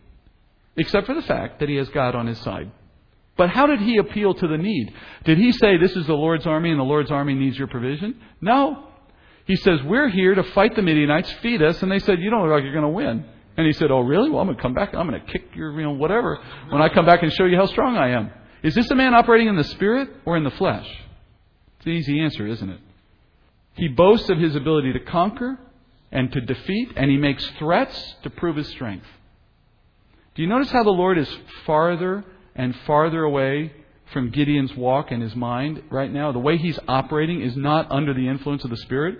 except 0.77 1.07
for 1.07 1.15
the 1.15 1.21
fact 1.23 1.59
that 1.59 1.69
he 1.69 1.75
has 1.75 1.89
God 1.89 2.15
on 2.15 2.27
his 2.27 2.39
side. 2.39 2.71
But 3.37 3.49
how 3.49 3.65
did 3.65 3.79
he 3.79 3.97
appeal 3.97 4.33
to 4.33 4.47
the 4.47 4.57
need? 4.57 4.93
Did 5.23 5.37
he 5.37 5.51
say, 5.51 5.77
This 5.77 5.95
is 5.95 6.05
the 6.07 6.13
Lord's 6.13 6.45
army 6.45 6.69
and 6.69 6.79
the 6.79 6.83
Lord's 6.83 7.11
army 7.11 7.33
needs 7.33 7.57
your 7.57 7.67
provision? 7.67 8.19
No. 8.41 8.87
He 9.45 9.55
says, 9.55 9.79
We're 9.83 10.09
here 10.09 10.35
to 10.35 10.43
fight 10.43 10.75
the 10.75 10.81
Midianites, 10.81 11.31
feed 11.41 11.61
us. 11.61 11.81
And 11.81 11.91
they 11.91 11.99
said, 11.99 12.19
You 12.19 12.29
don't 12.29 12.43
look 12.43 12.51
like 12.51 12.63
you're 12.63 12.73
going 12.73 12.83
to 12.83 12.89
win. 12.89 13.25
And 13.57 13.65
he 13.65 13.73
said, 13.73 13.91
Oh, 13.91 14.01
really? 14.01 14.29
Well, 14.29 14.39
I'm 14.39 14.47
going 14.47 14.57
to 14.57 14.61
come 14.61 14.73
back. 14.73 14.93
I'm 14.93 15.07
going 15.07 15.19
to 15.19 15.31
kick 15.31 15.55
your, 15.55 15.71
you 15.73 15.83
know, 15.83 15.91
whatever 15.91 16.39
when 16.69 16.81
I 16.81 16.89
come 16.89 17.05
back 17.05 17.23
and 17.23 17.31
show 17.33 17.45
you 17.45 17.57
how 17.57 17.65
strong 17.65 17.97
I 17.97 18.09
am. 18.09 18.31
Is 18.63 18.75
this 18.75 18.89
a 18.91 18.95
man 18.95 19.13
operating 19.13 19.47
in 19.47 19.55
the 19.55 19.63
spirit 19.63 20.09
or 20.25 20.37
in 20.37 20.43
the 20.43 20.51
flesh? 20.51 20.87
It's 21.77 21.85
an 21.87 21.93
easy 21.93 22.19
answer, 22.19 22.45
isn't 22.45 22.69
it? 22.69 22.79
He 23.73 23.87
boasts 23.87 24.29
of 24.29 24.37
his 24.37 24.55
ability 24.55 24.93
to 24.93 24.99
conquer 24.99 25.57
and 26.11 26.31
to 26.31 26.41
defeat, 26.41 26.89
and 26.95 27.09
he 27.09 27.17
makes 27.17 27.47
threats 27.57 28.15
to 28.23 28.29
prove 28.29 28.57
his 28.57 28.67
strength. 28.67 29.07
Do 30.35 30.41
you 30.41 30.47
notice 30.47 30.69
how 30.69 30.83
the 30.83 30.91
Lord 30.91 31.17
is 31.17 31.29
farther 31.65 32.23
and 32.55 32.75
farther 32.87 33.23
away 33.23 33.73
from 34.13 34.29
Gideon's 34.29 34.75
walk 34.75 35.11
and 35.11 35.21
his 35.21 35.35
mind 35.35 35.83
right 35.89 36.11
now? 36.11 36.31
The 36.31 36.39
way 36.39 36.57
he's 36.57 36.79
operating 36.87 37.41
is 37.41 37.55
not 37.55 37.91
under 37.91 38.13
the 38.13 38.27
influence 38.27 38.63
of 38.63 38.69
the 38.69 38.77
Spirit. 38.77 39.19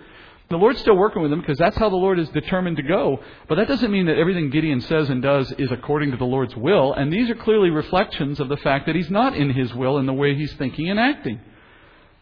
The 0.50 0.58
Lord's 0.58 0.82
still 0.82 0.98
working 0.98 1.22
with 1.22 1.32
him 1.32 1.40
because 1.40 1.58
that's 1.58 1.78
how 1.78 1.90
the 1.90 1.96
Lord 1.96 2.20
is 2.20 2.28
determined 2.30 2.76
to 2.76 2.84
go. 2.84 3.22
But 3.48 3.56
that 3.56 3.70
doesn't 3.70 3.90
mean 3.90 4.08
that 4.08 4.18
everything 4.18 4.50
Gideon 4.50 4.82
says 4.82 5.10
and 5.10 5.22
does 5.22 5.50
is 5.54 5.72
according 5.72 6.12
to 6.12 6.18
the 6.18 6.26
Lord's 6.26 6.56
will. 6.58 6.94
And 6.94 7.12
these 7.12 7.30
are 7.30 7.36
clearly 7.36 7.70
reflections 7.70 8.42
of 8.42 8.50
the 8.50 8.58
fact 8.58 8.86
that 8.88 8.96
he's 8.96 9.10
not 9.10 9.34
in 9.34 9.50
his 9.50 9.74
will 9.74 9.98
in 9.98 10.06
the 10.06 10.14
way 10.14 10.36
he's 10.36 10.54
thinking 10.56 10.90
and 10.90 11.00
acting. 11.00 11.40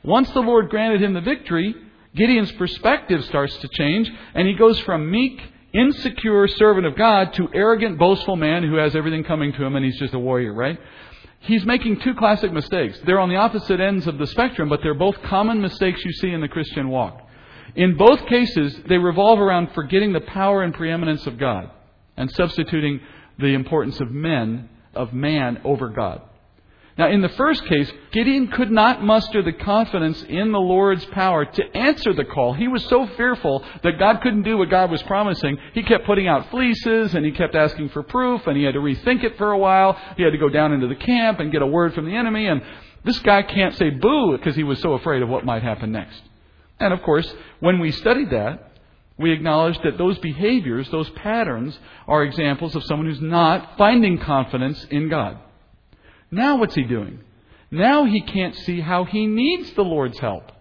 Once 0.03 0.29
the 0.31 0.41
Lord 0.41 0.69
granted 0.69 1.01
him 1.01 1.13
the 1.13 1.21
victory, 1.21 1.75
Gideon's 2.15 2.51
perspective 2.53 3.25
starts 3.25 3.57
to 3.57 3.67
change, 3.67 4.11
and 4.35 4.47
he 4.47 4.53
goes 4.53 4.79
from 4.81 5.09
meek, 5.09 5.41
insecure 5.73 6.47
servant 6.47 6.85
of 6.85 6.95
God 6.95 7.33
to 7.33 7.47
arrogant, 7.53 7.97
boastful 7.97 8.35
man 8.35 8.63
who 8.63 8.75
has 8.75 8.95
everything 8.95 9.23
coming 9.23 9.53
to 9.53 9.63
him 9.63 9.75
and 9.75 9.85
he's 9.85 9.99
just 9.99 10.13
a 10.13 10.19
warrior, 10.19 10.53
right? 10.53 10.79
He's 11.41 11.65
making 11.65 12.01
two 12.01 12.15
classic 12.15 12.51
mistakes. 12.51 12.99
They're 13.05 13.19
on 13.19 13.29
the 13.29 13.37
opposite 13.37 13.79
ends 13.79 14.07
of 14.07 14.17
the 14.17 14.27
spectrum, 14.27 14.67
but 14.67 14.81
they're 14.83 14.93
both 14.93 15.21
common 15.23 15.61
mistakes 15.61 16.03
you 16.03 16.11
see 16.13 16.31
in 16.31 16.41
the 16.41 16.47
Christian 16.47 16.89
walk. 16.89 17.21
In 17.75 17.95
both 17.95 18.25
cases, 18.25 18.75
they 18.87 18.97
revolve 18.97 19.39
around 19.39 19.71
forgetting 19.73 20.11
the 20.11 20.21
power 20.21 20.63
and 20.63 20.73
preeminence 20.73 21.25
of 21.27 21.37
God 21.37 21.69
and 22.17 22.29
substituting 22.31 22.99
the 23.37 23.53
importance 23.53 23.99
of 24.01 24.11
men, 24.11 24.69
of 24.93 25.13
man, 25.13 25.61
over 25.63 25.87
God. 25.87 26.21
Now, 26.99 27.09
in 27.09 27.21
the 27.21 27.29
first 27.29 27.65
case, 27.65 27.89
Gideon 28.11 28.49
could 28.49 28.69
not 28.69 29.01
muster 29.01 29.41
the 29.41 29.53
confidence 29.53 30.21
in 30.23 30.51
the 30.51 30.59
Lord's 30.59 31.05
power 31.05 31.45
to 31.45 31.77
answer 31.77 32.13
the 32.13 32.25
call. 32.25 32.51
He 32.51 32.67
was 32.67 32.83
so 32.89 33.07
fearful 33.15 33.63
that 33.83 33.97
God 33.97 34.19
couldn't 34.19 34.43
do 34.43 34.57
what 34.57 34.69
God 34.69 34.91
was 34.91 35.01
promising. 35.03 35.57
He 35.73 35.81
kept 35.81 36.05
putting 36.05 36.27
out 36.27 36.51
fleeces 36.51 37.15
and 37.15 37.25
he 37.25 37.31
kept 37.31 37.55
asking 37.55 37.87
for 37.89 38.03
proof 38.03 38.45
and 38.47 38.57
he 38.57 38.63
had 38.63 38.73
to 38.73 38.81
rethink 38.81 39.23
it 39.23 39.37
for 39.37 39.53
a 39.53 39.57
while. 39.57 39.97
He 40.17 40.23
had 40.23 40.33
to 40.33 40.37
go 40.37 40.49
down 40.49 40.73
into 40.73 40.89
the 40.89 40.95
camp 40.95 41.39
and 41.39 41.53
get 41.53 41.61
a 41.61 41.65
word 41.65 41.93
from 41.93 42.03
the 42.03 42.17
enemy. 42.17 42.47
And 42.47 42.61
this 43.05 43.19
guy 43.19 43.43
can't 43.43 43.77
say 43.77 43.91
boo 43.91 44.35
because 44.35 44.57
he 44.57 44.63
was 44.63 44.81
so 44.81 44.91
afraid 44.91 45.21
of 45.21 45.29
what 45.29 45.45
might 45.45 45.63
happen 45.63 45.93
next. 45.93 46.21
And 46.81 46.93
of 46.93 47.01
course, 47.03 47.33
when 47.61 47.79
we 47.79 47.93
studied 47.93 48.31
that, 48.31 48.73
we 49.17 49.31
acknowledged 49.31 49.83
that 49.85 49.97
those 49.97 50.17
behaviors, 50.17 50.89
those 50.91 51.09
patterns, 51.11 51.79
are 52.09 52.23
examples 52.23 52.75
of 52.75 52.83
someone 52.83 53.07
who's 53.07 53.21
not 53.21 53.77
finding 53.77 54.17
confidence 54.17 54.85
in 54.91 55.07
God. 55.07 55.39
Now 56.31 56.57
what's 56.57 56.75
he 56.75 56.83
doing? 56.83 57.19
Now 57.71 58.05
he 58.05 58.21
can't 58.21 58.55
see 58.55 58.79
how 58.79 59.05
he 59.05 59.27
needs 59.27 59.71
the 59.73 59.83
Lord's 59.83 60.19
help. 60.19 60.51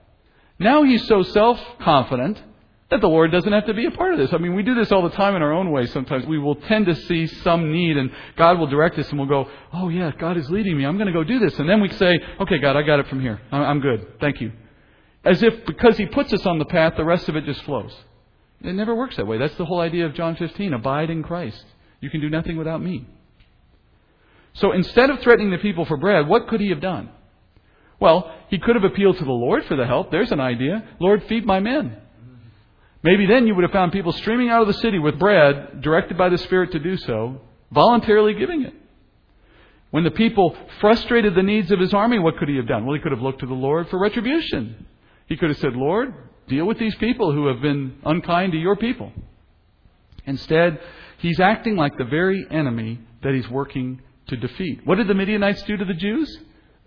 Now 0.58 0.82
he's 0.82 1.06
so 1.06 1.22
self 1.22 1.60
confident 1.80 2.42
that 2.90 3.00
the 3.02 3.08
Lord 3.08 3.30
doesn't 3.30 3.52
have 3.52 3.66
to 3.66 3.74
be 3.74 3.84
a 3.84 3.90
part 3.90 4.14
of 4.14 4.18
this. 4.18 4.32
I 4.32 4.38
mean, 4.38 4.54
we 4.54 4.62
do 4.62 4.74
this 4.74 4.90
all 4.90 5.02
the 5.02 5.14
time 5.14 5.36
in 5.36 5.42
our 5.42 5.52
own 5.52 5.70
way 5.70 5.86
sometimes. 5.86 6.26
We 6.26 6.38
will 6.38 6.54
tend 6.54 6.86
to 6.86 6.94
see 6.94 7.26
some 7.26 7.70
need 7.70 7.98
and 7.98 8.10
God 8.36 8.58
will 8.58 8.66
direct 8.66 8.98
us 8.98 9.08
and 9.10 9.18
we'll 9.18 9.28
go, 9.28 9.48
oh 9.74 9.90
yeah, 9.90 10.10
God 10.18 10.38
is 10.38 10.48
leading 10.50 10.76
me. 10.76 10.84
I'm 10.84 10.96
going 10.96 11.06
to 11.06 11.12
go 11.12 11.22
do 11.22 11.38
this. 11.38 11.58
And 11.58 11.68
then 11.68 11.80
we 11.80 11.90
say, 11.90 12.18
okay, 12.40 12.58
God, 12.58 12.76
I 12.76 12.82
got 12.82 12.98
it 12.98 13.06
from 13.08 13.20
here. 13.20 13.40
I'm 13.52 13.80
good. 13.80 14.14
Thank 14.20 14.40
you. 14.40 14.52
As 15.24 15.42
if 15.42 15.66
because 15.66 15.98
He 15.98 16.06
puts 16.06 16.32
us 16.32 16.46
on 16.46 16.58
the 16.58 16.64
path, 16.64 16.94
the 16.96 17.04
rest 17.04 17.28
of 17.28 17.36
it 17.36 17.44
just 17.44 17.62
flows. 17.64 17.94
It 18.62 18.72
never 18.72 18.94
works 18.94 19.16
that 19.16 19.26
way. 19.26 19.38
That's 19.38 19.54
the 19.56 19.66
whole 19.66 19.80
idea 19.80 20.06
of 20.06 20.14
John 20.14 20.36
15. 20.36 20.72
Abide 20.72 21.10
in 21.10 21.22
Christ. 21.22 21.64
You 22.00 22.08
can 22.10 22.20
do 22.20 22.30
nothing 22.30 22.56
without 22.56 22.82
me. 22.82 23.06
So 24.60 24.72
instead 24.72 25.10
of 25.10 25.20
threatening 25.20 25.50
the 25.50 25.58
people 25.58 25.84
for 25.84 25.96
bread, 25.96 26.28
what 26.28 26.48
could 26.48 26.60
he 26.60 26.70
have 26.70 26.80
done? 26.80 27.10
Well, 28.00 28.32
he 28.48 28.58
could 28.58 28.76
have 28.76 28.84
appealed 28.84 29.18
to 29.18 29.24
the 29.24 29.30
Lord 29.30 29.64
for 29.64 29.76
the 29.76 29.86
help. 29.86 30.10
There's 30.10 30.32
an 30.32 30.40
idea. 30.40 30.84
Lord, 31.00 31.24
feed 31.24 31.44
my 31.44 31.60
men. 31.60 31.96
Maybe 33.02 33.26
then 33.26 33.46
you 33.46 33.54
would 33.54 33.62
have 33.62 33.72
found 33.72 33.92
people 33.92 34.12
streaming 34.12 34.50
out 34.50 34.62
of 34.62 34.68
the 34.68 34.74
city 34.74 34.98
with 34.98 35.18
bread, 35.18 35.80
directed 35.80 36.18
by 36.18 36.28
the 36.28 36.38
Spirit 36.38 36.72
to 36.72 36.80
do 36.80 36.96
so, 36.96 37.40
voluntarily 37.70 38.34
giving 38.34 38.62
it. 38.62 38.74
When 39.90 40.04
the 40.04 40.10
people 40.10 40.56
frustrated 40.80 41.34
the 41.34 41.42
needs 41.42 41.70
of 41.70 41.80
his 41.80 41.94
army, 41.94 42.18
what 42.18 42.36
could 42.36 42.48
he 42.48 42.56
have 42.56 42.68
done? 42.68 42.84
Well, 42.84 42.94
he 42.94 43.00
could 43.00 43.12
have 43.12 43.22
looked 43.22 43.40
to 43.40 43.46
the 43.46 43.54
Lord 43.54 43.88
for 43.88 43.98
retribution. 43.98 44.86
He 45.26 45.36
could 45.36 45.50
have 45.50 45.58
said, 45.58 45.74
Lord, 45.74 46.14
deal 46.48 46.66
with 46.66 46.78
these 46.78 46.94
people 46.96 47.32
who 47.32 47.46
have 47.46 47.62
been 47.62 47.98
unkind 48.04 48.52
to 48.52 48.58
your 48.58 48.76
people. 48.76 49.12
Instead, 50.26 50.80
he's 51.18 51.40
acting 51.40 51.76
like 51.76 51.96
the 51.96 52.04
very 52.04 52.44
enemy 52.50 53.00
that 53.22 53.34
he's 53.34 53.48
working 53.48 54.02
to 54.28 54.36
defeat. 54.36 54.80
What 54.84 54.96
did 54.96 55.08
the 55.08 55.14
Midianites 55.14 55.62
do 55.62 55.76
to 55.76 55.84
the 55.84 55.94
Jews? 55.94 56.38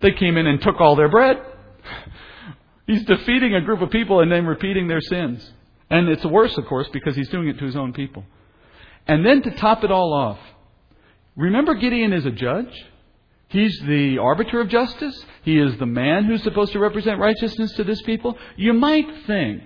They 0.02 0.12
came 0.12 0.38
in 0.38 0.48
and 0.48 0.62
took 0.62 0.80
all 0.80 0.96
their 0.96 1.10
bread. 1.10 1.38
He's 2.88 3.06
defeating 3.06 3.56
a 3.56 3.62
group 3.62 3.82
of 3.82 3.92
people 3.92 4.22
and 4.22 4.32
then 4.32 4.46
repeating 4.46 4.88
their 4.88 5.02
sins. 5.02 5.52
And 5.90 6.10
it's 6.10 6.26
worse, 6.26 6.58
of 6.58 6.66
course, 6.66 6.88
because 6.92 7.16
he's 7.16 7.30
doing 7.30 7.48
it 7.48 7.60
to 7.60 7.66
his 7.66 7.76
own 7.76 7.94
people. 7.94 8.26
And 9.08 9.26
then 9.26 9.42
to 9.44 9.52
top 9.52 9.84
it 9.84 9.92
all 9.92 10.14
off, 10.14 10.40
remember 11.36 11.76
Gideon 11.76 12.14
is 12.14 12.26
a 12.26 12.32
judge? 12.32 12.86
He's 13.50 13.78
the 13.82 14.18
arbiter 14.20 14.62
of 14.62 14.70
justice. 14.70 15.26
He 15.44 15.60
is 15.60 15.78
the 15.78 15.86
man 15.86 16.26
who's 16.26 16.44
supposed 16.44 16.72
to 16.74 16.80
represent 16.80 17.20
righteousness 17.20 17.74
to 17.74 17.84
this 17.84 18.02
people. 18.04 18.38
You 18.56 18.74
might 18.74 19.26
think 19.28 19.64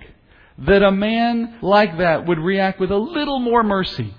that 0.60 0.82
a 0.82 0.92
man 0.92 1.60
like 1.62 1.98
that 2.00 2.26
would 2.26 2.40
react 2.40 2.80
with 2.80 2.92
a 2.92 2.98
little 2.98 3.40
more 3.40 3.62
mercy 3.62 4.14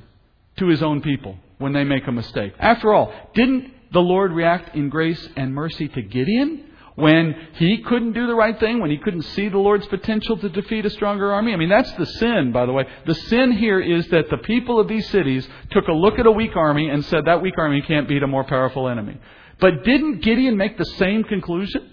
to 0.59 0.69
his 0.69 0.83
own 0.83 1.01
people 1.01 1.39
when 1.59 1.73
they 1.73 1.85
make 1.85 2.07
a 2.07 2.13
mistake. 2.13 2.53
After 2.59 2.93
all, 2.93 3.13
didn't 3.35 3.73
the 3.93 4.01
Lord 4.01 4.33
react 4.33 4.75
in 4.75 4.89
grace 4.89 5.29
and 5.37 5.55
mercy 5.55 5.89
to 5.89 6.03
Gideon 6.03 6.65
when 6.97 7.35
he 7.55 7.83
couldn't 7.83 8.13
do 8.13 8.27
the 8.27 8.35
right 8.35 8.59
thing, 8.59 8.81
when 8.81 8.91
he 8.91 8.99
couldn't 8.99 9.23
see 9.23 9.49
the 9.49 9.59
Lord's 9.59 9.87
potential 9.87 10.37
to 10.39 10.49
defeat 10.49 10.87
a 10.87 10.91
stronger 10.91 11.33
army? 11.33 11.53
I 11.53 11.57
mean, 11.57 11.69
that's 11.69 11.93
the 11.93 12.07
sin, 12.07 12.53
by 12.53 12.67
the 12.67 12.73
way. 12.73 12.85
The 13.07 13.15
sin 13.15 13.53
here 13.53 13.81
is 13.81 14.09
that 14.09 14.31
the 14.31 14.39
people 14.39 14.81
of 14.81 14.89
these 14.89 15.09
cities 15.11 15.47
took 15.71 15.89
a 15.89 15.93
look 15.93 16.19
at 16.19 16.27
a 16.27 16.31
weak 16.31 16.57
army 16.57 16.89
and 16.89 17.05
said 17.05 17.25
that 17.27 17.43
weak 17.43 17.55
army 17.59 17.83
can't 17.83 18.09
beat 18.09 18.23
a 18.23 18.27
more 18.27 18.45
powerful 18.45 18.89
enemy. 18.89 19.19
But 19.59 19.85
didn't 19.85 20.23
Gideon 20.23 20.57
make 20.57 20.77
the 20.77 20.85
same 20.85 21.25
conclusion? 21.25 21.93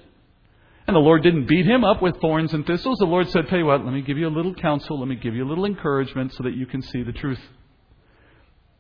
And 0.86 0.96
the 0.96 1.00
Lord 1.00 1.24
didn't 1.24 1.48
beat 1.48 1.66
him 1.66 1.86
up 1.86 2.02
with 2.02 2.20
thorns 2.20 2.54
and 2.54 2.66
thistles. 2.66 2.98
The 3.00 3.06
Lord 3.06 3.30
said, 3.30 3.48
Tell 3.48 3.58
you 3.58 3.66
what, 3.66 3.86
let 3.86 3.94
me 3.94 4.02
give 4.02 4.18
you 4.18 4.28
a 4.28 4.30
little 4.30 4.54
counsel, 4.54 5.00
let 5.00 5.08
me 5.08 5.16
give 5.16 5.34
you 5.34 5.46
a 5.46 5.48
little 5.48 5.66
encouragement 5.66 6.34
so 6.34 6.44
that 6.44 6.56
you 6.56 6.66
can 6.66 6.82
see 6.82 7.04
the 7.04 7.14
truth. 7.14 7.40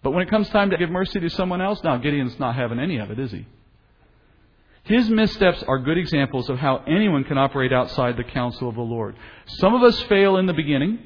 But 0.03 0.11
when 0.11 0.21
it 0.21 0.29
comes 0.29 0.49
time 0.49 0.69
to 0.69 0.77
give 0.77 0.89
mercy 0.89 1.19
to 1.19 1.29
someone 1.29 1.61
else, 1.61 1.81
now 1.83 1.97
Gideon's 1.97 2.37
not 2.37 2.55
having 2.55 2.79
any 2.79 2.97
of 2.97 3.09
it, 3.09 3.19
is 3.19 3.31
he? 3.31 3.47
His 4.83 5.09
missteps 5.09 5.63
are 5.63 5.79
good 5.79 5.97
examples 5.97 6.49
of 6.49 6.59
how 6.59 6.83
anyone 6.85 7.23
can 7.23 7.37
operate 7.37 7.71
outside 7.71 8.17
the 8.17 8.23
counsel 8.25 8.67
of 8.67 8.75
the 8.75 8.81
Lord. 8.81 9.15
Some 9.45 9.73
of 9.73 9.81
us 9.81 9.99
fail 10.03 10.35
in 10.35 10.45
the 10.45 10.53
beginning. 10.53 10.99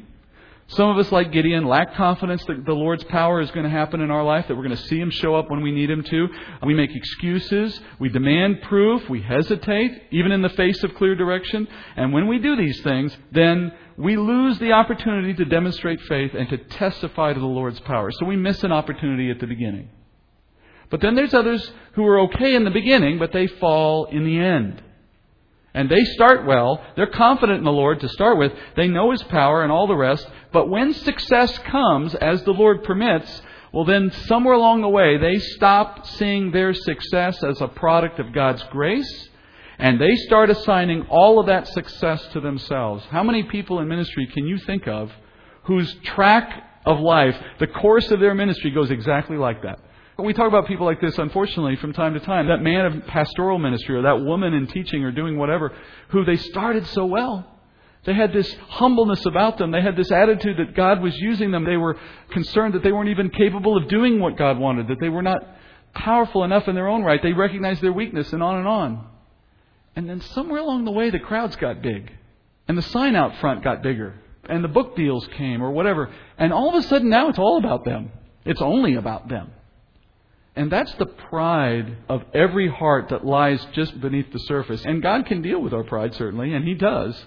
Some 0.70 0.90
of 0.90 0.98
us, 0.98 1.12
like 1.12 1.32
Gideon, 1.32 1.66
lack 1.66 1.94
confidence 1.94 2.44
that 2.46 2.66
the 2.66 2.74
Lord's 2.74 3.04
power 3.06 3.40
is 3.40 3.50
going 3.52 3.64
to 3.64 3.70
happen 3.70 4.02
in 4.02 4.12
our 4.12 4.24
life, 4.24 4.48
that 4.48 4.56
we're 4.56 4.64
going 4.64 4.76
to 4.76 4.88
see 4.88 5.00
Him 5.00 5.12
show 5.12 5.36
up 5.36 5.50
when 5.50 5.62
we 5.62 5.72
need 5.72 5.90
Him 5.90 6.04
to. 6.04 6.28
We 6.66 6.74
make 6.74 6.94
excuses. 6.94 7.80
We 8.00 8.10
demand 8.10 8.64
proof. 8.64 9.08
We 9.10 9.22
hesitate, 9.22 10.08
even 10.12 10.34
in 10.34 10.42
the 10.42 10.50
face 10.50 10.84
of 10.84 10.94
clear 10.96 11.16
direction. 11.16 11.68
And 11.96 12.12
when 12.12 12.28
we 12.28 12.40
do 12.40 12.58
these 12.58 12.82
things, 12.82 13.16
then 13.32 13.72
we 13.98 14.16
lose 14.16 14.60
the 14.60 14.74
opportunity 14.74 15.34
to 15.34 15.46
demonstrate 15.46 16.00
faith 16.02 16.34
and 16.36 16.48
to 16.50 16.58
testify 16.58 17.34
to 17.34 17.40
the 17.40 17.46
Lord's 17.46 17.80
power. 17.80 18.12
So 18.12 18.26
we 18.26 18.36
miss 18.36 18.64
an 18.64 18.72
opportunity 18.72 19.32
at 19.32 19.40
the 19.40 19.48
beginning. 19.48 19.90
But 20.90 21.02
then 21.02 21.16
there's 21.16 21.34
others 21.34 21.70
who 21.94 22.06
are 22.06 22.22
okay 22.22 22.56
in 22.56 22.64
the 22.64 22.72
beginning, 22.72 23.18
but 23.18 23.34
they 23.34 23.48
fall 23.48 24.06
in 24.06 24.24
the 24.24 24.40
end. 24.40 24.84
And 25.74 25.90
they 25.90 26.04
start 26.06 26.46
well. 26.46 26.84
They're 26.96 27.08
confident 27.08 27.60
in 27.60 27.66
the 27.66 27.72
Lord 27.72 28.00
to 28.02 28.10
start 28.10 28.38
with. 28.38 28.54
They 28.76 28.88
know 28.88 29.12
His 29.12 29.24
power 29.24 29.64
and 29.64 29.72
all 29.72 29.88
the 29.88 29.96
rest. 29.96 30.28
But 30.54 30.70
when 30.70 30.94
success 30.94 31.58
comes, 31.60 32.16
as 32.16 32.44
the 32.44 32.52
Lord 32.52 32.84
permits, 32.84 33.42
well, 33.74 33.86
then 33.86 34.12
somewhere 34.28 34.56
along 34.56 34.82
the 34.82 34.90
way, 34.90 35.18
they 35.18 35.40
stop 35.40 36.08
seeing 36.08 36.52
their 36.52 36.74
success 36.74 37.44
as 37.44 37.62
a 37.62 37.68
product 37.68 38.20
of 38.20 38.34
God's 38.34 38.64
grace. 38.72 39.30
And 39.80 40.02
they 40.02 40.16
start 40.16 40.50
assigning 40.50 41.06
all 41.10 41.40
of 41.40 41.46
that 41.48 41.68
success 41.68 42.26
to 42.34 42.40
themselves. 42.40 43.06
How 43.12 43.24
many 43.24 43.44
people 43.44 43.80
in 43.80 43.88
ministry 43.88 44.28
can 44.28 44.48
you 44.48 44.58
think 44.58 44.88
of 44.88 45.12
whose 45.64 45.94
track 46.04 46.64
of 46.86 47.00
life, 47.00 47.36
the 47.60 47.68
course 47.68 48.10
of 48.12 48.20
their 48.20 48.34
ministry 48.34 48.72
goes 48.72 48.90
exactly 48.90 49.38
like 49.38 49.62
that? 49.64 49.80
We 50.18 50.34
talk 50.34 50.48
about 50.48 50.66
people 50.66 50.88
like 50.88 51.00
this, 51.00 51.16
unfortunately, 51.20 51.76
from 51.76 51.94
time 51.94 52.16
to 52.16 52.20
time. 52.20 52.48
That 52.48 52.64
man 52.64 52.88
of 52.88 53.06
pastoral 53.06 53.60
ministry 53.60 53.96
or 53.96 54.02
that 54.02 54.22
woman 54.22 54.56
in 54.56 54.66
teaching 54.66 55.04
or 55.04 55.12
doing 55.12 55.38
whatever, 55.38 55.72
who 56.10 56.26
they 56.26 56.38
started 56.38 56.88
so 56.88 57.06
well. 57.06 57.46
They 58.04 58.16
had 58.16 58.34
this 58.34 58.52
humbleness 58.70 59.24
about 59.28 59.60
them. 59.60 59.70
They 59.70 59.82
had 59.82 59.96
this 59.96 60.12
attitude 60.12 60.58
that 60.58 60.76
God 60.76 61.04
was 61.04 61.16
using 61.18 61.52
them. 61.52 61.66
They 61.66 61.78
were 61.78 61.98
concerned 62.32 62.74
that 62.74 62.82
they 62.82 62.92
weren't 62.92 63.10
even 63.10 63.30
capable 63.30 63.78
of 63.78 63.90
doing 63.90 64.20
what 64.20 64.38
God 64.38 64.58
wanted, 64.58 64.88
that 64.88 65.00
they 65.00 65.10
were 65.10 65.22
not 65.22 65.44
powerful 65.94 66.44
enough 66.44 66.68
in 66.68 66.74
their 66.74 66.88
own 66.88 67.04
right. 67.04 67.22
They 67.22 67.34
recognized 67.34 67.82
their 67.82 67.94
weakness 67.94 68.34
and 68.34 68.42
on 68.42 68.58
and 68.58 68.68
on. 68.68 69.08
And 69.98 70.08
then 70.08 70.22
somewhere 70.22 70.60
along 70.60 70.86
the 70.86 70.92
way, 70.92 71.10
the 71.10 71.18
crowds 71.18 71.56
got 71.56 71.82
big. 71.82 72.12
And 72.68 72.78
the 72.78 72.84
sign 72.84 73.16
out 73.16 73.36
front 73.38 73.64
got 73.64 73.82
bigger. 73.82 74.14
And 74.48 74.64
the 74.64 74.68
book 74.68 74.96
deals 74.96 75.28
came 75.36 75.64
or 75.64 75.72
whatever. 75.72 76.14
And 76.38 76.54
all 76.54 76.70
of 76.70 76.76
a 76.76 76.84
sudden 76.84 77.10
now 77.10 77.30
it's 77.30 77.40
all 77.40 77.58
about 77.58 77.84
them. 77.84 78.12
It's 78.46 78.62
only 78.62 78.94
about 78.94 79.28
them. 79.28 79.50
And 80.56 80.72
that's 80.72 80.94
the 80.94 81.08
pride 81.08 81.98
of 82.10 82.22
every 82.36 82.70
heart 82.70 83.10
that 83.10 83.26
lies 83.26 83.66
just 83.74 84.00
beneath 84.00 84.32
the 84.32 84.40
surface. 84.42 84.86
And 84.86 85.02
God 85.02 85.26
can 85.26 85.42
deal 85.42 85.60
with 85.60 85.74
our 85.74 85.84
pride, 85.84 86.14
certainly, 86.14 86.54
and 86.54 86.64
He 86.64 86.76
does. 86.76 87.20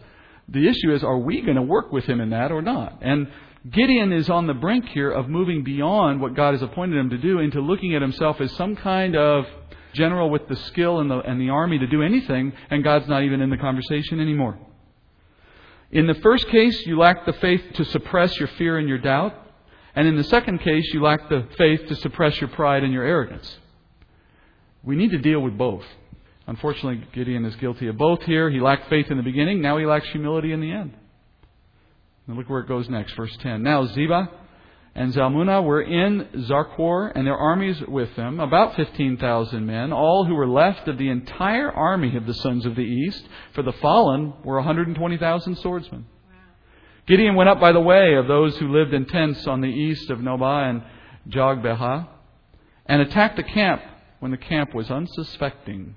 The 0.49 0.69
issue 0.69 0.95
is, 0.95 1.03
are 1.03 1.19
we 1.19 1.41
going 1.41 1.57
to 1.57 1.63
work 1.63 1.91
with 1.91 2.05
Him 2.05 2.21
in 2.21 2.31
that 2.31 2.53
or 2.53 2.63
not? 2.63 2.99
And 3.03 3.27
Gideon 3.69 4.13
is 4.13 4.31
on 4.31 4.47
the 4.47 4.55
brink 4.55 4.87
here 4.91 5.11
of 5.11 5.29
moving 5.29 5.65
beyond 5.65 6.21
what 6.21 6.35
God 6.35 6.53
has 6.53 6.63
appointed 6.63 6.99
him 6.99 7.11
to 7.11 7.19
do 7.19 7.41
into 7.41 7.61
looking 7.61 7.95
at 7.95 8.01
himself 8.01 8.41
as 8.41 8.53
some 8.53 8.75
kind 8.75 9.17
of 9.17 9.45
general 9.93 10.31
with 10.31 10.49
the 10.49 10.57
skill 10.57 11.01
and 11.01 11.11
the, 11.11 11.19
and 11.19 11.41
the 11.41 11.51
army 11.51 11.79
to 11.79 11.87
do 11.87 12.03
anything, 12.03 12.53
and 12.71 12.85
God's 12.85 13.09
not 13.09 13.23
even 13.23 13.41
in 13.41 13.51
the 13.51 13.57
conversation 13.57 14.21
anymore. 14.21 14.59
In 15.91 16.07
the 16.07 16.15
first 16.15 16.49
case, 16.49 16.87
you 16.87 16.99
lack 16.99 17.27
the 17.27 17.33
faith 17.35 17.63
to 17.75 17.85
suppress 17.85 18.37
your 18.39 18.49
fear 18.59 18.79
and 18.79 18.89
your 18.89 18.99
doubt. 18.99 19.35
And 19.95 20.07
in 20.07 20.17
the 20.17 20.25
second 20.25 20.61
case, 20.61 20.85
you 20.95 21.03
lack 21.03 21.29
the 21.29 21.49
faith 21.59 21.89
to 21.89 21.97
suppress 21.97 22.41
your 22.41 22.49
pride 22.49 22.85
and 22.85 22.93
your 22.93 23.05
arrogance. 23.05 23.59
We 24.85 24.95
need 24.95 25.11
to 25.11 25.19
deal 25.19 25.41
with 25.41 25.59
both. 25.59 25.85
Unfortunately, 26.47 27.07
Gideon 27.13 27.45
is 27.45 27.57
guilty 27.57 27.89
of 27.89 27.97
both 27.97 28.23
here. 28.23 28.51
He 28.51 28.61
lacked 28.61 28.89
faith 28.89 29.11
in 29.11 29.17
the 29.17 29.23
beginning, 29.23 29.61
now 29.61 29.79
he 29.79 29.87
lacks 29.87 30.09
humility 30.09 30.53
in 30.53 30.61
the 30.61 30.71
end. 30.71 30.95
And 32.27 32.37
look 32.37 32.49
where 32.49 32.61
it 32.61 32.69
goes 32.69 32.89
next, 32.89 33.15
verse 33.15 33.37
10. 33.41 33.63
Now 33.63 33.87
Zebah 33.87 34.29
and 35.01 35.15
Zalmunna 35.15 35.65
were 35.65 35.81
in 35.81 36.29
Karkor, 36.47 37.11
and 37.15 37.27
their 37.27 37.35
armies 37.35 37.81
with 37.89 38.15
them, 38.17 38.39
about 38.39 38.77
15,000 38.77 39.65
men, 39.65 39.95
all 39.95 40.27
who 40.27 40.35
were 40.35 40.47
left 40.47 40.89
of 40.89 40.99
the 40.99 41.09
entire 41.09 41.73
army 41.73 42.15
of 42.17 42.27
the 42.27 42.35
sons 42.35 42.67
of 42.67 42.75
the 42.75 42.83
east, 42.83 43.27
for 43.55 43.63
the 43.63 43.73
fallen 43.73 44.35
were 44.45 44.57
120,000 44.57 45.57
swordsmen. 45.57 46.05
Gideon 47.07 47.35
went 47.35 47.49
up 47.49 47.59
by 47.59 47.73
the 47.73 47.81
way 47.81 48.13
of 48.17 48.29
those 48.29 48.59
who 48.59 48.77
lived 48.77 48.93
in 48.93 49.07
tents 49.07 49.47
on 49.47 49.63
the 49.63 49.69
east 49.69 50.11
of 50.11 50.19
Nobah 50.19 50.69
and 50.69 50.83
Jogbehah, 51.31 52.07
and 52.85 53.01
attacked 53.01 53.37
the 53.37 53.43
camp 53.43 53.81
when 54.19 54.33
the 54.33 54.37
camp 54.37 54.75
was 54.75 54.91
unsuspecting. 54.91 55.95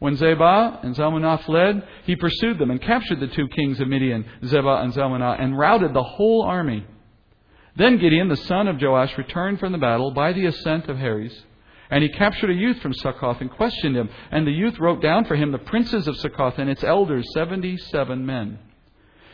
When 0.00 0.18
Zebah 0.18 0.84
and 0.84 0.94
Zalmunna 0.94 1.42
fled, 1.46 1.82
he 2.04 2.14
pursued 2.14 2.58
them 2.58 2.70
and 2.70 2.82
captured 2.82 3.20
the 3.20 3.28
two 3.28 3.48
kings 3.48 3.80
of 3.80 3.88
Midian, 3.88 4.26
Zebah 4.44 4.84
and 4.84 4.92
Zalmunna, 4.92 5.42
and 5.42 5.58
routed 5.58 5.94
the 5.94 6.02
whole 6.02 6.42
army. 6.42 6.86
Then 7.76 7.98
Gideon, 7.98 8.28
the 8.28 8.36
son 8.36 8.68
of 8.68 8.80
Joash, 8.80 9.16
returned 9.18 9.58
from 9.58 9.72
the 9.72 9.78
battle 9.78 10.12
by 10.12 10.32
the 10.32 10.46
ascent 10.46 10.88
of 10.88 10.98
Heres. 10.98 11.44
And 11.90 12.02
he 12.02 12.08
captured 12.08 12.50
a 12.50 12.54
youth 12.54 12.80
from 12.80 12.94
Succoth 12.94 13.40
and 13.40 13.50
questioned 13.50 13.96
him. 13.96 14.08
And 14.30 14.46
the 14.46 14.52
youth 14.52 14.78
wrote 14.78 15.02
down 15.02 15.24
for 15.24 15.36
him 15.36 15.52
the 15.52 15.58
princes 15.58 16.08
of 16.08 16.16
Succoth 16.16 16.58
and 16.58 16.70
its 16.70 16.84
elders, 16.84 17.26
seventy 17.34 17.76
seven 17.76 18.24
men. 18.24 18.58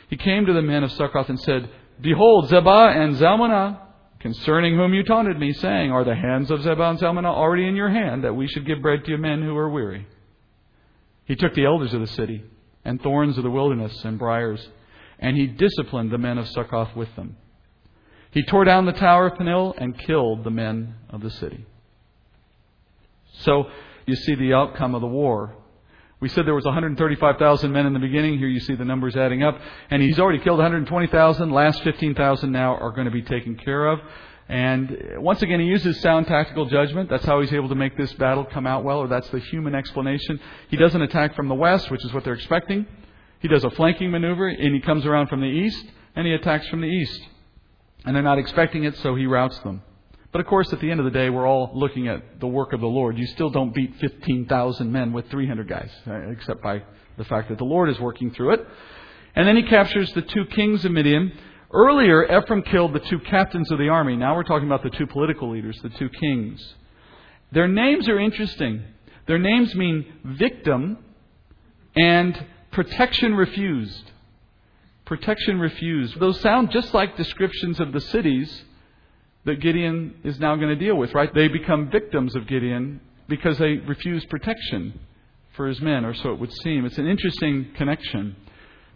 He 0.09 0.16
came 0.16 0.46
to 0.46 0.53
the 0.53 0.62
men 0.62 0.83
of 0.83 0.90
Succoth 0.92 1.29
and 1.29 1.38
said, 1.40 1.70
Behold, 2.00 2.48
Zebah 2.48 2.96
and 2.96 3.14
Zalmunna, 3.16 3.79
concerning 4.18 4.74
whom 4.74 4.94
you 4.94 5.05
taunted 5.05 5.38
me, 5.38 5.53
saying, 5.53 5.92
Are 5.92 6.05
the 6.05 6.16
hands 6.16 6.50
of 6.50 6.62
Zebah 6.62 6.90
and 6.90 6.98
Zalmunna 6.98 7.26
already 7.26 7.68
in 7.68 7.76
your 7.76 7.90
hand, 7.90 8.24
that 8.24 8.35
we 8.35 8.48
should 8.48 8.66
give 8.66 8.83
bread 8.83 9.05
to 9.05 9.16
men 9.18 9.42
who 9.42 9.57
are 9.57 9.70
weary? 9.70 10.07
He 11.24 11.37
took 11.37 11.55
the 11.55 11.66
elders 11.66 11.94
of 11.94 12.00
the 12.00 12.07
city, 12.09 12.42
and 12.85 13.00
thorns 13.00 13.37
of 13.37 13.44
the 13.44 13.50
wilderness, 13.50 14.05
and 14.05 14.18
briers, 14.18 14.66
and 15.18 15.37
he 15.37 15.46
disciplined 15.46 16.11
the 16.11 16.18
men 16.18 16.38
of 16.38 16.48
Succoth 16.48 16.96
with 16.96 17.14
them. 17.14 17.37
He 18.33 18.43
tore 18.45 18.64
down 18.64 18.87
the 18.87 18.93
tower 18.93 19.29
of 19.29 19.38
Penuel 19.38 19.75
and 19.77 19.99
killed 19.99 20.45
the 20.45 20.51
men 20.51 20.95
of 21.09 21.21
the 21.21 21.31
city. 21.31 21.66
So 23.40 23.66
you 24.07 24.14
see 24.14 24.35
the 24.35 24.55
outcome 24.55 24.95
of 24.95 25.01
the 25.01 25.07
war. 25.07 25.55
We 26.21 26.29
said 26.29 26.47
there 26.47 26.55
was 26.55 26.66
135,000 26.66 27.73
men 27.73 27.87
in 27.87 27.95
the 27.95 27.99
beginning. 27.99 28.38
Here 28.38 28.49
you 28.49 28.61
see 28.61 28.75
the 28.75 28.85
numbers 28.85 29.16
adding 29.16 29.43
up. 29.43 29.59
And 29.88 30.03
he's 30.03 30.19
already 30.19 30.38
killed 30.38 30.59
120,000. 30.59 31.51
Last 31.51 31.83
15,000 31.83 32.53
now 32.53 32.77
are 32.77 32.90
going 32.90 33.07
to 33.07 33.11
be 33.11 33.23
taken 33.23 33.57
care 33.57 33.87
of. 33.87 34.01
And 34.51 34.90
uh, 34.90 35.21
once 35.21 35.43
again, 35.43 35.61
he 35.61 35.66
uses 35.66 36.01
sound 36.01 36.27
tactical 36.27 36.66
judgment. 36.66 37.09
That's 37.09 37.25
how 37.25 37.40
he's 37.40 37.53
able 37.53 37.69
to 37.69 37.77
make 37.77 37.97
this 37.97 38.12
battle 38.14 38.45
come 38.45 38.66
out 38.66 38.83
well, 38.83 38.99
or 38.99 39.07
that's 39.07 39.29
the 39.31 39.38
human 39.38 39.77
explanation. 39.77 40.40
He 40.69 40.77
doesn't 40.77 41.01
attack 41.01 41.37
from 41.37 41.49
the 41.49 41.55
west, 41.55 41.90
which 41.90 42.05
is 42.05 42.12
what 42.12 42.25
they're 42.25 42.35
expecting. 42.35 42.85
He 43.38 43.49
does 43.49 43.62
a 43.62 43.71
flanking 43.71 44.11
maneuver, 44.11 44.49
and 44.49 44.75
he 44.75 44.81
comes 44.81 45.07
around 45.07 45.29
from 45.29 45.40
the 45.40 45.47
east, 45.47 45.87
and 46.16 46.27
he 46.27 46.33
attacks 46.33 46.66
from 46.69 46.81
the 46.81 46.88
east. 46.88 47.21
And 48.05 48.15
they're 48.15 48.23
not 48.23 48.39
expecting 48.39 48.85
it, 48.85 48.97
so 48.99 49.15
he 49.15 49.27
routs 49.27 49.59
them. 49.61 49.83
But 50.33 50.41
of 50.41 50.47
course, 50.47 50.73
at 50.73 50.81
the 50.81 50.91
end 50.91 51.01
of 51.01 51.05
the 51.05 51.11
day, 51.11 51.29
we're 51.29 51.47
all 51.47 51.71
looking 51.75 52.09
at 52.09 52.41
the 52.41 52.47
work 52.47 52.73
of 52.73 52.81
the 52.81 52.87
Lord. 52.87 53.19
You 53.19 53.27
still 53.27 53.51
don't 53.51 53.75
beat 53.75 53.97
15,000 53.97 54.91
men 54.91 55.13
with 55.13 55.29
300 55.29 55.69
guys, 55.69 55.91
uh, 56.07 56.31
except 56.31 56.63
by 56.63 56.83
the 57.19 57.25
fact 57.25 57.49
that 57.49 57.59
the 57.59 57.65
Lord 57.65 57.91
is 57.91 57.99
working 57.99 58.31
through 58.31 58.55
it. 58.55 58.67
And 59.35 59.47
then 59.47 59.57
he 59.57 59.63
captures 59.65 60.13
the 60.13 60.23
two 60.23 60.45
kings 60.47 60.85
of 60.85 60.93
Midian 60.93 61.33
Earlier, 61.73 62.25
Ephraim 62.25 62.63
killed 62.63 62.95
the 62.95 63.01
two 63.01 63.21
captains 63.21 63.71
of 63.71 63.79
the 63.79 63.89
army. 63.89 64.17
Now 64.17 64.35
we're 64.35 64.43
talking 64.43 64.67
about 64.67 64.83
the 64.83 64.91
two 64.91 65.07
political 65.07 65.53
leaders, 65.53 65.79
the 65.83 65.91
two 65.91 66.09
kings. 66.09 66.75
Their 67.53 67.69
names 67.69 68.09
are 68.09 68.19
interesting. 68.19 68.83
Their 69.27 69.39
names 69.39 69.75
mean 69.77 70.05
victim 70.25 70.99
and 71.95 72.45
protection 72.73 73.35
refused. 73.35 74.11
Protection 75.11 75.59
refused. 75.59 76.20
Those 76.20 76.40
sound 76.40 76.70
just 76.70 76.94
like 76.94 77.16
descriptions 77.16 77.81
of 77.81 77.90
the 77.90 78.01
cities 78.01 78.62
that 79.44 79.57
Gideon 79.57 80.14
is 80.23 80.38
now 80.38 80.55
going 80.55 80.68
to 80.68 80.77
deal 80.77 80.94
with, 80.94 81.12
right? 81.14 81.35
They 81.35 81.49
become 81.49 81.90
victims 81.90 82.37
of 82.37 82.46
Gideon 82.46 83.01
because 83.29 83.59
they 83.59 83.79
refuse 83.79 84.25
protection 84.27 85.01
for 85.57 85.66
his 85.66 85.81
men, 85.81 86.05
or 86.05 86.14
so 86.14 86.31
it 86.31 86.38
would 86.38 86.53
seem. 86.62 86.85
It's 86.85 86.96
an 86.99 87.09
interesting 87.09 87.73
connection. 87.77 88.37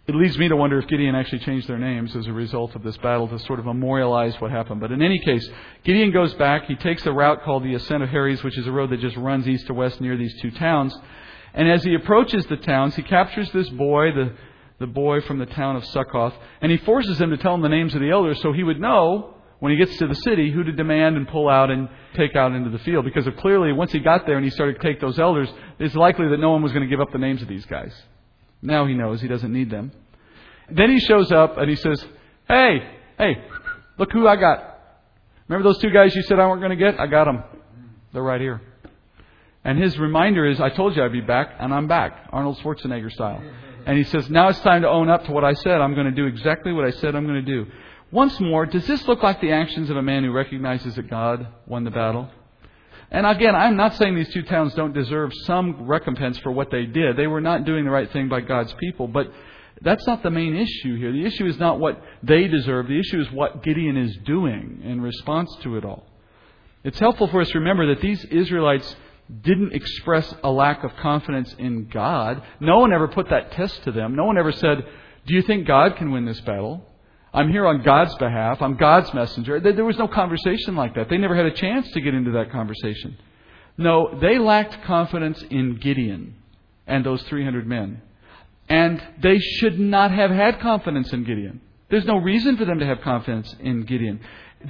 It 0.07 0.15
leads 0.15 0.37
me 0.37 0.47
to 0.47 0.55
wonder 0.55 0.79
if 0.79 0.87
Gideon 0.87 1.15
actually 1.15 1.39
changed 1.39 1.67
their 1.67 1.77
names 1.77 2.15
as 2.15 2.27
a 2.27 2.31
result 2.31 2.75
of 2.75 2.83
this 2.83 2.95
battle 2.99 3.27
to 3.27 3.39
sort 3.39 3.59
of 3.59 3.65
memorialize 3.65 4.39
what 4.39 4.51
happened. 4.51 4.79
But 4.79 4.93
in 4.93 5.01
any 5.01 5.19
case, 5.19 5.45
Gideon 5.83 6.13
goes 6.13 6.33
back. 6.35 6.63
He 6.67 6.75
takes 6.75 7.05
a 7.05 7.11
route 7.11 7.43
called 7.43 7.65
the 7.65 7.73
Ascent 7.73 8.03
of 8.03 8.09
Heres, 8.09 8.41
which 8.41 8.57
is 8.57 8.67
a 8.67 8.71
road 8.71 8.91
that 8.91 9.01
just 9.01 9.17
runs 9.17 9.49
east 9.49 9.67
to 9.67 9.73
west 9.73 9.99
near 9.99 10.15
these 10.15 10.39
two 10.41 10.51
towns. 10.51 10.97
And 11.53 11.69
as 11.69 11.83
he 11.83 11.93
approaches 11.93 12.45
the 12.45 12.55
towns, 12.55 12.95
he 12.95 13.01
captures 13.01 13.51
this 13.51 13.67
boy, 13.67 14.13
the, 14.13 14.33
the 14.79 14.87
boy 14.87 15.21
from 15.21 15.39
the 15.39 15.45
town 15.45 15.75
of 15.75 15.85
Succoth, 15.85 16.33
and 16.61 16.71
he 16.71 16.77
forces 16.77 17.19
him 17.19 17.29
to 17.29 17.37
tell 17.37 17.53
him 17.53 17.61
the 17.61 17.69
names 17.69 17.95
of 17.95 18.01
the 18.01 18.09
elders 18.09 18.41
so 18.41 18.51
he 18.51 18.63
would 18.63 18.79
know 18.79 19.35
when 19.59 19.71
he 19.71 19.77
gets 19.77 19.97
to 19.97 20.07
the 20.07 20.15
city 20.15 20.51
who 20.51 20.63
to 20.63 20.71
demand 20.71 21.15
and 21.15 21.27
pull 21.27 21.47
out 21.47 21.71
and 21.71 21.87
take 22.15 22.35
out 22.35 22.51
into 22.51 22.69
the 22.69 22.79
field. 22.79 23.05
Because 23.05 23.27
clearly, 23.39 23.71
once 23.71 23.91
he 23.91 23.99
got 23.99 24.25
there 24.25 24.35
and 24.35 24.43
he 24.43 24.51
started 24.51 24.79
to 24.79 24.81
take 24.81 24.99
those 24.99 25.17
elders, 25.17 25.49
it's 25.79 25.95
likely 25.95 26.27
that 26.29 26.39
no 26.39 26.51
one 26.51 26.61
was 26.61 26.71
going 26.71 26.83
to 26.83 26.89
give 26.89 26.99
up 26.99 27.11
the 27.11 27.17
names 27.17 27.41
of 27.41 27.47
these 27.47 27.65
guys. 27.65 27.93
Now 28.61 28.85
he 28.85 28.93
knows 28.93 29.21
he 29.21 29.27
doesn't 29.27 29.51
need 29.51 29.69
them. 29.69 29.91
Then 30.69 30.89
he 30.89 30.99
shows 30.99 31.31
up 31.31 31.57
and 31.57 31.69
he 31.69 31.75
says, 31.75 32.03
Hey, 32.47 32.79
hey, 33.17 33.43
look 33.97 34.11
who 34.11 34.27
I 34.27 34.35
got. 34.35 34.79
Remember 35.47 35.69
those 35.69 35.79
two 35.79 35.91
guys 35.91 36.15
you 36.15 36.23
said 36.23 36.39
I 36.39 36.47
weren't 36.47 36.61
going 36.61 36.77
to 36.77 36.91
get? 36.91 36.99
I 36.99 37.07
got 37.07 37.25
them. 37.25 37.43
They're 38.13 38.23
right 38.23 38.41
here. 38.41 38.61
And 39.63 39.81
his 39.81 39.97
reminder 39.97 40.45
is, 40.45 40.59
I 40.59 40.69
told 40.69 40.95
you 40.95 41.03
I'd 41.03 41.11
be 41.11 41.21
back, 41.21 41.55
and 41.59 41.73
I'm 41.73 41.87
back, 41.87 42.29
Arnold 42.31 42.59
Schwarzenegger 42.59 43.11
style. 43.11 43.41
And 43.85 43.97
he 43.97 44.03
says, 44.05 44.29
Now 44.29 44.49
it's 44.49 44.59
time 44.59 44.81
to 44.81 44.89
own 44.89 45.09
up 45.09 45.25
to 45.25 45.31
what 45.31 45.43
I 45.43 45.53
said. 45.53 45.81
I'm 45.81 45.93
going 45.93 46.07
to 46.07 46.11
do 46.11 46.25
exactly 46.25 46.73
what 46.73 46.85
I 46.85 46.91
said 46.91 47.15
I'm 47.15 47.25
going 47.25 47.43
to 47.45 47.51
do. 47.51 47.71
Once 48.11 48.39
more, 48.39 48.65
does 48.65 48.85
this 48.87 49.07
look 49.07 49.23
like 49.23 49.41
the 49.41 49.51
actions 49.51 49.89
of 49.89 49.97
a 49.97 50.01
man 50.01 50.23
who 50.23 50.31
recognizes 50.31 50.95
that 50.95 51.09
God 51.09 51.47
won 51.67 51.83
the 51.83 51.91
battle? 51.91 52.29
And 53.11 53.25
again, 53.25 53.55
I'm 53.55 53.75
not 53.75 53.95
saying 53.95 54.15
these 54.15 54.33
two 54.33 54.43
towns 54.43 54.73
don't 54.73 54.93
deserve 54.93 55.31
some 55.43 55.85
recompense 55.87 56.37
for 56.39 56.51
what 56.51 56.71
they 56.71 56.85
did. 56.85 57.17
They 57.17 57.27
were 57.27 57.41
not 57.41 57.65
doing 57.65 57.85
the 57.85 57.91
right 57.91 58.11
thing 58.11 58.29
by 58.29 58.41
God's 58.41 58.73
people. 58.73 59.07
But 59.07 59.31
that's 59.81 60.05
not 60.07 60.23
the 60.23 60.31
main 60.31 60.55
issue 60.55 60.97
here. 60.97 61.11
The 61.11 61.25
issue 61.25 61.45
is 61.45 61.59
not 61.59 61.79
what 61.79 62.01
they 62.23 62.47
deserve. 62.47 62.87
The 62.87 62.99
issue 62.99 63.19
is 63.19 63.31
what 63.31 63.63
Gideon 63.63 63.97
is 63.97 64.17
doing 64.25 64.81
in 64.83 65.01
response 65.01 65.55
to 65.63 65.77
it 65.77 65.85
all. 65.85 66.07
It's 66.83 66.99
helpful 66.99 67.27
for 67.27 67.41
us 67.41 67.49
to 67.49 67.59
remember 67.59 67.93
that 67.93 68.01
these 68.01 68.23
Israelites 68.25 68.95
didn't 69.41 69.73
express 69.73 70.33
a 70.43 70.51
lack 70.51 70.83
of 70.83 70.95
confidence 70.97 71.53
in 71.57 71.87
God. 71.87 72.43
No 72.59 72.79
one 72.79 72.93
ever 72.93 73.07
put 73.07 73.29
that 73.29 73.51
test 73.53 73.83
to 73.83 73.91
them. 73.91 74.15
No 74.15 74.25
one 74.25 74.37
ever 74.37 74.51
said, 74.51 74.85
Do 75.25 75.33
you 75.33 75.41
think 75.41 75.67
God 75.67 75.95
can 75.97 76.11
win 76.11 76.25
this 76.25 76.41
battle? 76.41 76.85
I'm 77.33 77.51
here 77.51 77.67
on 77.67 77.81
God's 77.81 78.15
behalf. 78.15 78.61
I'm 78.61 78.77
God's 78.77 79.13
messenger. 79.13 79.59
There 79.59 79.83
was 79.83 79.97
no 79.97 80.07
conversation 80.07 80.75
like 80.75 80.95
that. 80.95 81.09
They 81.09 81.17
never 81.17 81.35
had 81.35 81.45
a 81.45 81.51
chance 81.51 81.89
to 81.91 82.01
get 82.01 82.13
into 82.13 82.31
that 82.31 82.51
conversation. 82.51 83.17
No, 83.77 84.17
they 84.21 84.37
lacked 84.37 84.83
confidence 84.85 85.43
in 85.49 85.77
Gideon 85.77 86.35
and 86.87 87.05
those 87.05 87.21
300 87.23 87.67
men. 87.67 88.01
And 88.69 89.03
they 89.21 89.37
should 89.39 89.79
not 89.79 90.11
have 90.11 90.31
had 90.31 90.61
confidence 90.61 91.11
in 91.11 91.25
Gideon. 91.25 91.59
There's 91.89 92.05
no 92.05 92.17
reason 92.17 92.57
for 92.57 92.65
them 92.65 92.79
to 92.79 92.85
have 92.85 93.01
confidence 93.01 93.53
in 93.59 93.83
Gideon. 93.83 94.21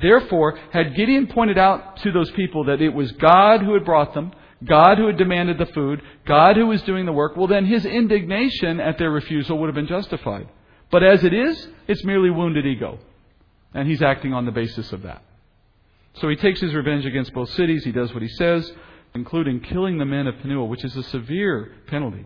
therefore, 0.01 0.59
had 0.71 0.95
Gideon 0.95 1.27
pointed 1.27 1.57
out 1.57 1.97
to 1.97 2.11
those 2.11 2.31
people 2.31 2.65
that 2.65 2.81
it 2.81 2.89
was 2.89 3.11
God 3.13 3.61
who 3.61 3.73
had 3.73 3.85
brought 3.85 4.13
them, 4.13 4.33
God 4.63 4.97
who 4.97 5.07
had 5.07 5.17
demanded 5.17 5.57
the 5.57 5.65
food, 5.67 6.01
God 6.25 6.55
who 6.55 6.67
was 6.67 6.81
doing 6.83 7.05
the 7.05 7.11
work, 7.11 7.35
well, 7.35 7.47
then 7.47 7.65
his 7.65 7.85
indignation 7.85 8.79
at 8.79 8.97
their 8.97 9.11
refusal 9.11 9.57
would 9.59 9.67
have 9.67 9.75
been 9.75 9.87
justified. 9.87 10.47
But 10.91 11.03
as 11.03 11.23
it 11.23 11.33
is, 11.33 11.67
it's 11.87 12.03
merely 12.03 12.29
wounded 12.29 12.65
ego. 12.65 12.99
And 13.73 13.87
he's 13.87 14.01
acting 14.01 14.33
on 14.33 14.45
the 14.45 14.51
basis 14.51 14.93
of 14.93 15.01
that. 15.03 15.21
So 16.15 16.29
he 16.29 16.37
takes 16.37 16.61
his 16.61 16.73
revenge 16.73 17.05
against 17.05 17.33
both 17.33 17.49
cities. 17.49 17.83
He 17.83 17.91
does 17.91 18.13
what 18.13 18.23
he 18.23 18.29
says, 18.29 18.71
including 19.13 19.59
killing 19.59 19.97
the 19.97 20.05
men 20.05 20.27
of 20.27 20.39
Penuel, 20.39 20.69
which 20.69 20.85
is 20.85 20.95
a 20.95 21.03
severe 21.03 21.73
penalty. 21.87 22.25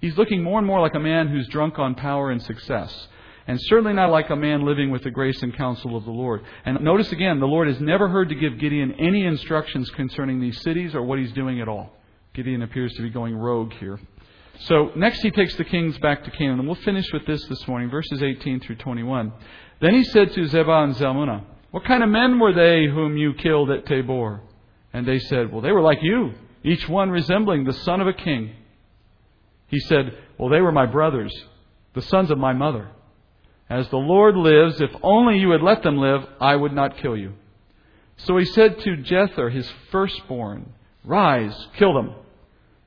He's 0.00 0.16
looking 0.16 0.42
more 0.42 0.58
and 0.58 0.66
more 0.66 0.80
like 0.80 0.94
a 0.94 1.00
man 1.00 1.28
who's 1.28 1.48
drunk 1.48 1.78
on 1.78 1.94
power 1.96 2.30
and 2.30 2.40
success 2.40 3.08
and 3.50 3.60
certainly 3.62 3.92
not 3.92 4.12
like 4.12 4.30
a 4.30 4.36
man 4.36 4.64
living 4.64 4.92
with 4.92 5.02
the 5.02 5.10
grace 5.10 5.42
and 5.42 5.52
counsel 5.56 5.96
of 5.96 6.04
the 6.04 6.10
Lord. 6.12 6.40
And 6.64 6.80
notice 6.82 7.10
again, 7.10 7.40
the 7.40 7.48
Lord 7.48 7.66
is 7.66 7.80
never 7.80 8.08
heard 8.08 8.28
to 8.28 8.36
give 8.36 8.60
Gideon 8.60 8.92
any 8.92 9.24
instructions 9.24 9.90
concerning 9.90 10.40
these 10.40 10.60
cities 10.62 10.94
or 10.94 11.02
what 11.02 11.18
he's 11.18 11.32
doing 11.32 11.60
at 11.60 11.66
all. 11.66 11.90
Gideon 12.32 12.62
appears 12.62 12.94
to 12.94 13.02
be 13.02 13.10
going 13.10 13.34
rogue 13.34 13.72
here. 13.72 13.98
So 14.60 14.92
next 14.94 15.22
he 15.22 15.32
takes 15.32 15.56
the 15.56 15.64
kings 15.64 15.98
back 15.98 16.22
to 16.22 16.30
Canaan, 16.30 16.60
and 16.60 16.68
we'll 16.68 16.76
finish 16.76 17.12
with 17.12 17.26
this 17.26 17.44
this 17.46 17.66
morning, 17.66 17.90
verses 17.90 18.22
18 18.22 18.60
through 18.60 18.76
21. 18.76 19.32
Then 19.80 19.94
he 19.94 20.04
said 20.04 20.32
to 20.32 20.42
Zebah 20.42 20.84
and 20.84 20.94
Zalmunna, 20.94 21.42
What 21.72 21.84
kind 21.84 22.04
of 22.04 22.08
men 22.08 22.38
were 22.38 22.52
they 22.52 22.86
whom 22.86 23.16
you 23.16 23.34
killed 23.34 23.72
at 23.72 23.84
Tabor? 23.84 24.42
And 24.92 25.04
they 25.04 25.18
said, 25.18 25.50
Well, 25.50 25.60
they 25.60 25.72
were 25.72 25.82
like 25.82 25.98
you, 26.02 26.34
each 26.62 26.88
one 26.88 27.10
resembling 27.10 27.64
the 27.64 27.72
son 27.72 28.00
of 28.00 28.06
a 28.06 28.12
king. 28.12 28.54
He 29.66 29.80
said, 29.80 30.16
Well, 30.38 30.50
they 30.50 30.60
were 30.60 30.70
my 30.70 30.86
brothers, 30.86 31.34
the 31.94 32.02
sons 32.02 32.30
of 32.30 32.38
my 32.38 32.52
mother. 32.52 32.90
As 33.70 33.88
the 33.88 33.96
Lord 33.96 34.36
lives, 34.36 34.80
if 34.80 34.90
only 35.00 35.38
you 35.38 35.50
had 35.52 35.62
let 35.62 35.84
them 35.84 35.96
live, 35.96 36.26
I 36.40 36.56
would 36.56 36.72
not 36.72 36.98
kill 36.98 37.16
you. 37.16 37.34
So 38.16 38.36
he 38.36 38.44
said 38.44 38.80
to 38.80 38.96
Jether, 38.96 39.50
his 39.50 39.70
firstborn, 39.92 40.72
Rise, 41.04 41.56
kill 41.76 41.94
them. 41.94 42.14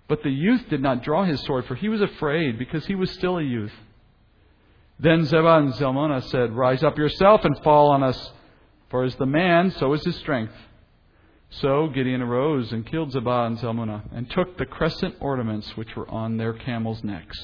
But 0.09 0.23
the 0.23 0.29
youth 0.29 0.69
did 0.69 0.81
not 0.81 1.01
draw 1.01 1.23
his 1.23 1.41
sword, 1.41 1.65
for 1.65 1.75
he 1.75 1.88
was 1.88 2.01
afraid, 2.01 2.59
because 2.59 2.86
he 2.86 2.95
was 2.95 3.09
still 3.11 3.38
a 3.38 3.43
youth. 3.43 3.71
Then 4.99 5.25
Zebah 5.25 5.59
and 5.59 5.73
Zalmunna 5.73 6.21
said, 6.29 6.51
Rise 6.51 6.84
up 6.84 6.97
yourself 6.97 7.45
and 7.45 7.57
fall 7.63 7.89
on 7.91 8.03
us, 8.03 8.31
for 8.89 9.05
as 9.05 9.15
the 9.15 9.25
man, 9.25 9.71
so 9.71 9.93
is 9.93 10.03
his 10.03 10.17
strength. 10.17 10.53
So 11.49 11.88
Gideon 11.88 12.21
arose 12.21 12.73
and 12.73 12.86
killed 12.86 13.13
Zebah 13.13 13.47
and 13.47 13.57
Zalmunna, 13.57 14.03
and 14.13 14.29
took 14.29 14.57
the 14.57 14.65
crescent 14.65 15.15
ornaments 15.21 15.77
which 15.77 15.95
were 15.95 16.09
on 16.09 16.36
their 16.36 16.53
camels' 16.53 17.03
necks. 17.03 17.39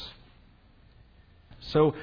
So 1.62 1.96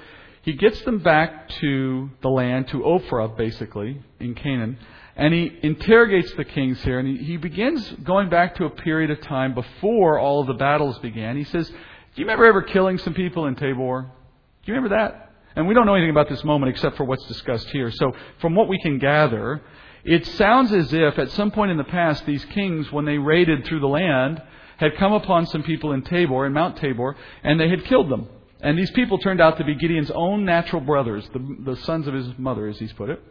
he 0.47 0.53
gets 0.53 0.81
them 0.83 1.01
back 1.01 1.49
to 1.61 2.09
the 2.23 2.29
land, 2.29 2.69
to 2.69 2.77
Ophrah, 2.77 3.37
basically, 3.37 4.01
in 4.21 4.37
Canaan, 4.37 4.79
and 5.17 5.35
he 5.35 5.51
interrogates 5.61 6.33
the 6.35 6.45
kings 6.45 6.81
here, 6.85 7.01
and 7.01 7.19
he, 7.19 7.37
begins 7.37 7.85
going 8.05 8.29
back 8.29 8.55
to 8.57 8.65
a 8.65 8.71
period 8.71 9.11
of 9.11 9.21
time 9.23 9.55
before 9.55 10.21
all 10.21 10.41
of 10.41 10.47
the 10.47 10.55
battles 10.55 11.01
began. 11.01 11.37
He 11.37 11.43
says, 11.43 11.69
Do 11.69 11.75
you 12.15 12.27
remember 12.27 12.45
ever 12.45 12.63
killing 12.63 12.97
some 12.99 13.13
people 13.13 13.47
in 13.47 13.57
Tabor? 13.57 14.03
Do 14.03 14.73
you 14.73 14.75
remember 14.75 14.97
that? 14.97 15.33
And 15.57 15.67
we 15.67 15.75
don't 15.75 15.85
know 15.85 15.97
anything 15.97 16.11
about 16.11 16.29
this 16.29 16.45
moment 16.45 16.71
except 16.71 16.97
for 16.97 17.03
what's 17.03 17.27
discussed 17.27 17.69
here. 17.71 17.91
So, 17.91 18.13
from 18.39 18.55
what 18.55 18.69
we 18.69 18.81
can 18.81 19.01
gather, 19.01 19.63
it 20.05 20.27
sounds 20.27 20.71
as 20.71 20.95
if 20.95 21.19
at 21.19 21.33
some 21.33 21.51
point 21.51 21.73
in 21.73 21.77
the 21.77 21.83
past, 21.83 22.25
these 22.25 22.45
kings, 22.45 22.93
when 22.93 23.05
they 23.05 23.19
raided 23.19 23.65
through 23.65 23.81
the 23.81 23.89
land, 23.89 24.41
had 24.77 24.97
come 24.97 25.13
upon 25.13 25.47
some 25.47 25.65
people 25.65 25.91
in 25.91 26.03
Tabor, 26.03 26.47
in 26.47 26.53
Mount 26.53 26.77
Tabor, 26.77 27.17
and 27.43 27.59
they 27.59 27.69
had 27.69 27.85
killed 27.87 28.09
them. 28.09 28.29
And 28.61 28.79
these 28.79 28.91
people 28.93 29.19
turned 29.19 29.41
out 29.41 29.59
to 29.59 29.65
be 29.65 29.75
Gideon's 29.75 30.11
own 30.11 30.45
natural 30.45 30.81
brothers, 30.81 31.29
the, 31.33 31.57
the 31.73 31.77
sons 31.83 32.07
of 32.07 32.15
his 32.15 32.27
mother, 32.39 32.67
as 32.69 32.79
he's 32.79 32.93
put 32.93 33.11
it. 33.11 33.23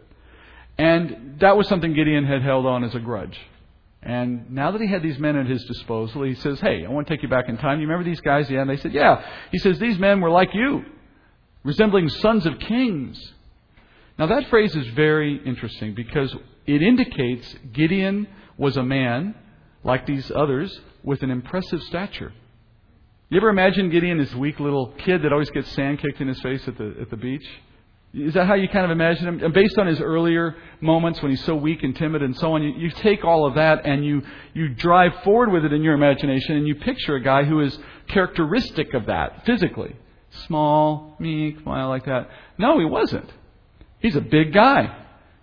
And 0.78 1.40
that 1.40 1.58
was 1.58 1.68
something 1.68 1.94
Gideon 1.94 2.26
had 2.26 2.42
held 2.42 2.66
on 2.66 2.84
as 2.84 2.94
a 2.96 3.00
grudge. 3.00 3.38
And 4.04 4.52
now 4.52 4.72
that 4.72 4.82
he 4.82 4.88
had 4.88 5.02
these 5.02 5.18
men 5.18 5.36
at 5.36 5.48
his 5.48 5.64
disposal, 5.66 6.24
he 6.24 6.36
says, 6.36 6.60
Hey, 6.60 6.86
I 6.86 6.90
want 6.90 7.08
to 7.08 7.14
take 7.14 7.24
you 7.24 7.30
back 7.30 7.50
in 7.50 7.58
time. 7.58 7.80
You 7.80 7.88
remember 7.88 8.08
these 8.08 8.22
guys? 8.22 8.50
Yeah. 8.50 8.62
And 8.62 8.70
they 8.70 8.78
said, 8.78 8.94
Yeah. 8.94 9.26
He 9.52 9.58
says, 9.58 9.80
These 9.80 9.98
men 9.98 10.22
were 10.22 10.30
like 10.30 10.50
you, 10.54 10.86
resembling 11.64 12.10
sons 12.10 12.46
of 12.46 12.60
kings. 12.60 13.20
Now 14.20 14.28
that 14.28 14.48
phrase 14.50 14.76
is 14.76 14.88
very 14.90 15.42
interesting 15.44 15.96
because 15.96 16.34
it 16.68 16.82
indicates 16.84 17.56
Gideon 17.74 18.28
was 18.58 18.78
a 18.78 18.84
man, 18.84 19.34
like 19.84 20.06
these 20.06 20.32
others, 20.34 20.80
with 21.04 21.24
an 21.24 21.32
impressive 21.32 21.82
stature. 21.84 22.32
You 23.30 23.38
ever 23.38 23.50
imagine 23.50 23.90
Gideon, 23.90 24.20
this 24.20 24.36
weak 24.36 24.60
little 24.60 24.94
kid 25.00 25.24
that 25.24 25.34
always 25.34 25.50
gets 25.50 25.72
sand 25.72 26.00
kicked 26.00 26.22
in 26.22 26.28
his 26.28 26.40
face 26.42 26.68
at 26.68 26.78
the, 26.78 26.96
at 27.02 27.10
the 27.10 27.18
beach? 27.18 27.46
Is 28.14 28.36
that 28.36 28.46
how 28.46 28.54
you 28.54 28.70
kind 28.70 28.86
of 28.86 28.92
imagine 28.92 29.28
him? 29.28 29.44
And 29.44 29.52
based 29.52 29.80
on 29.80 29.88
his 29.88 30.00
earlier 30.00 30.56
moments 30.80 31.22
when 31.24 31.32
he's 31.32 31.44
so 31.44 31.56
weak 31.56 31.82
and 31.82 31.96
timid 31.96 32.22
and 32.22 32.38
so 32.38 32.54
on, 32.54 32.62
you, 32.62 32.74
you 32.78 32.92
take 32.92 33.26
all 33.26 33.48
of 33.48 33.56
that 33.56 33.84
and 33.84 34.06
you, 34.06 34.22
you 34.54 34.70
drive 34.70 35.12
forward 35.24 35.52
with 35.52 35.66
it 35.66 35.74
in 35.74 35.82
your 35.82 35.96
imagination 35.96 36.56
and 36.56 36.68
you 36.68 36.76
picture 36.76 37.16
a 37.16 37.22
guy 37.22 37.44
who 37.44 37.62
is 37.62 37.78
characteristic 38.08 38.94
of 38.94 39.08
that 39.08 39.44
physically. 39.44 39.96
Small, 40.46 41.16
meek, 41.18 41.60
smile 41.62 41.90
like 41.90 42.06
that. 42.06 42.30
No, 42.60 42.78
he 42.78 42.86
wasn't. 42.86 43.30
He's 44.00 44.16
a 44.16 44.22
big 44.22 44.54
guy. 44.54 44.96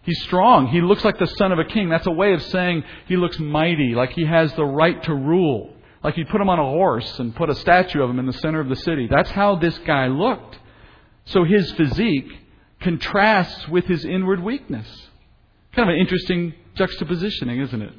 He's 0.03 0.23
strong. 0.23 0.69
He 0.69 0.81
looks 0.81 1.05
like 1.05 1.19
the 1.19 1.27
son 1.27 1.51
of 1.51 1.59
a 1.59 1.65
king. 1.65 1.89
That's 1.89 2.07
a 2.07 2.13
way 2.13 2.33
of 2.33 2.43
saying 2.43 2.85
he 3.07 3.17
looks 3.17 3.41
mighty, 3.41 3.97
like 3.97 4.13
he 4.13 4.25
has 4.25 4.55
the 4.55 4.65
right 4.65 5.03
to 5.03 5.15
rule. 5.15 5.72
Like 6.03 6.17
you'd 6.17 6.29
put 6.29 6.41
him 6.41 6.49
on 6.49 6.59
a 6.59 6.65
horse 6.65 7.19
and 7.19 7.35
put 7.35 7.49
a 7.49 7.55
statue 7.55 8.03
of 8.03 8.11
him 8.11 8.19
in 8.19 8.27
the 8.27 8.33
center 8.33 8.61
of 8.61 8.69
the 8.69 8.77
city. 8.77 9.09
That's 9.11 9.31
how 9.31 9.57
this 9.57 9.79
guy 9.79 10.09
looked. 10.09 10.59
So 11.27 11.45
his 11.45 11.71
physique 11.73 12.31
contrasts 12.81 13.69
with 13.69 13.85
his 13.87 14.05
inward 14.05 14.43
weakness. 14.43 14.89
Kind 15.73 15.89
of 15.89 15.95
an 15.95 16.01
interesting 16.01 16.55
juxtapositioning, 16.77 17.63
isn't 17.63 17.83
it? 17.83 17.93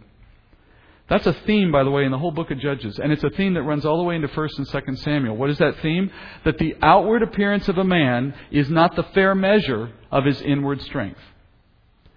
That's 1.09 1.27
a 1.27 1.33
theme, 1.33 1.71
by 1.71 1.83
the 1.83 1.91
way, 1.91 2.05
in 2.05 2.11
the 2.11 2.17
whole 2.17 2.31
book 2.31 2.49
of 2.51 2.59
Judges. 2.59 2.97
And 2.97 3.11
it's 3.11 3.23
a 3.23 3.29
theme 3.29 3.55
that 3.55 3.63
runs 3.63 3.85
all 3.85 3.97
the 3.97 4.03
way 4.03 4.15
into 4.15 4.29
1st 4.29 4.57
and 4.57 4.67
2nd 4.67 4.99
Samuel. 4.99 5.35
What 5.35 5.49
is 5.49 5.57
that 5.57 5.79
theme? 5.81 6.09
That 6.45 6.57
the 6.57 6.75
outward 6.81 7.23
appearance 7.23 7.67
of 7.67 7.77
a 7.77 7.83
man 7.83 8.33
is 8.51 8.69
not 8.69 8.95
the 8.95 9.03
fair 9.13 9.35
measure 9.35 9.91
of 10.11 10.25
his 10.25 10.41
inward 10.41 10.81
strength. 10.81 11.19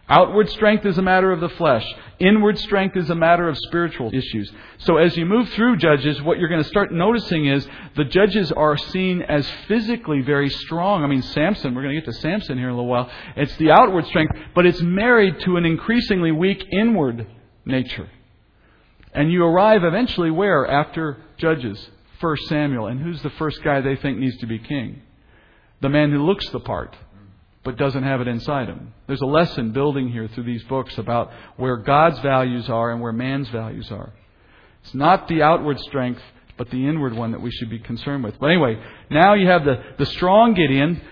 Outward 0.08 0.48
strength 0.50 0.86
is 0.86 0.98
a 0.98 1.02
matter 1.02 1.32
of 1.32 1.40
the 1.40 1.48
flesh. 1.48 1.84
Inward 2.20 2.58
strength 2.58 2.96
is 2.96 3.10
a 3.10 3.14
matter 3.14 3.48
of 3.48 3.58
spiritual 3.58 4.10
issues. 4.14 4.50
So 4.78 4.98
as 4.98 5.16
you 5.16 5.26
move 5.26 5.48
through 5.50 5.78
Judges, 5.78 6.22
what 6.22 6.38
you're 6.38 6.48
going 6.48 6.62
to 6.62 6.68
start 6.68 6.92
noticing 6.92 7.46
is 7.46 7.66
the 7.96 8.04
judges 8.04 8.52
are 8.52 8.76
seen 8.76 9.22
as 9.22 9.50
physically 9.66 10.20
very 10.20 10.48
strong. 10.48 11.02
I 11.02 11.08
mean, 11.08 11.22
Samson, 11.22 11.74
we're 11.74 11.82
going 11.82 11.96
to 11.96 12.00
get 12.00 12.10
to 12.10 12.20
Samson 12.20 12.56
here 12.56 12.68
in 12.68 12.74
a 12.74 12.76
little 12.76 12.90
while. 12.90 13.10
It's 13.36 13.56
the 13.56 13.72
outward 13.72 14.06
strength, 14.06 14.32
but 14.54 14.64
it's 14.64 14.80
married 14.80 15.40
to 15.40 15.56
an 15.56 15.66
increasingly 15.66 16.30
weak 16.30 16.64
inward 16.70 17.26
nature. 17.64 18.08
And 19.12 19.32
you 19.32 19.44
arrive 19.44 19.82
eventually 19.82 20.30
where? 20.30 20.66
After 20.66 21.18
Judges, 21.36 21.90
1 22.20 22.36
Samuel. 22.46 22.86
And 22.86 23.00
who's 23.00 23.22
the 23.22 23.30
first 23.30 23.62
guy 23.64 23.80
they 23.80 23.96
think 23.96 24.18
needs 24.18 24.36
to 24.38 24.46
be 24.46 24.60
king? 24.60 25.02
The 25.80 25.88
man 25.88 26.12
who 26.12 26.24
looks 26.24 26.48
the 26.50 26.60
part 26.60 26.96
but 27.66 27.76
doesn't 27.76 28.04
have 28.04 28.20
it 28.20 28.28
inside 28.28 28.68
him. 28.68 28.94
There's 29.08 29.20
a 29.22 29.26
lesson 29.26 29.72
building 29.72 30.08
here 30.08 30.28
through 30.28 30.44
these 30.44 30.62
books 30.64 30.96
about 30.98 31.32
where 31.56 31.76
God's 31.78 32.20
values 32.20 32.70
are 32.70 32.92
and 32.92 33.00
where 33.00 33.12
man's 33.12 33.48
values 33.48 33.90
are. 33.90 34.12
It's 34.84 34.94
not 34.94 35.26
the 35.26 35.42
outward 35.42 35.80
strength, 35.80 36.22
but 36.56 36.70
the 36.70 36.86
inward 36.86 37.12
one 37.12 37.32
that 37.32 37.42
we 37.42 37.50
should 37.50 37.68
be 37.68 37.80
concerned 37.80 38.22
with. 38.22 38.38
But 38.38 38.46
anyway, 38.46 38.80
now 39.10 39.34
you 39.34 39.48
have 39.48 39.64
the, 39.64 39.82
the 39.98 40.06
strong 40.06 40.54
Gideon 40.54 41.02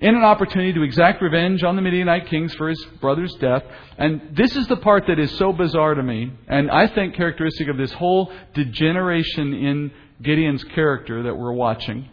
in 0.00 0.16
an 0.16 0.24
opportunity 0.24 0.72
to 0.72 0.82
exact 0.82 1.22
revenge 1.22 1.62
on 1.62 1.76
the 1.76 1.82
Midianite 1.82 2.26
kings 2.26 2.52
for 2.54 2.68
his 2.68 2.84
brother's 3.00 3.32
death. 3.34 3.62
And 3.96 4.36
this 4.36 4.56
is 4.56 4.66
the 4.66 4.78
part 4.78 5.06
that 5.06 5.20
is 5.20 5.30
so 5.38 5.52
bizarre 5.52 5.94
to 5.94 6.02
me, 6.02 6.32
and 6.48 6.72
I 6.72 6.88
think 6.88 7.14
characteristic 7.14 7.68
of 7.68 7.76
this 7.76 7.92
whole 7.92 8.32
degeneration 8.54 9.54
in 9.54 9.92
Gideon's 10.20 10.64
character 10.64 11.22
that 11.22 11.36
we're 11.36 11.52
watching. 11.52 12.08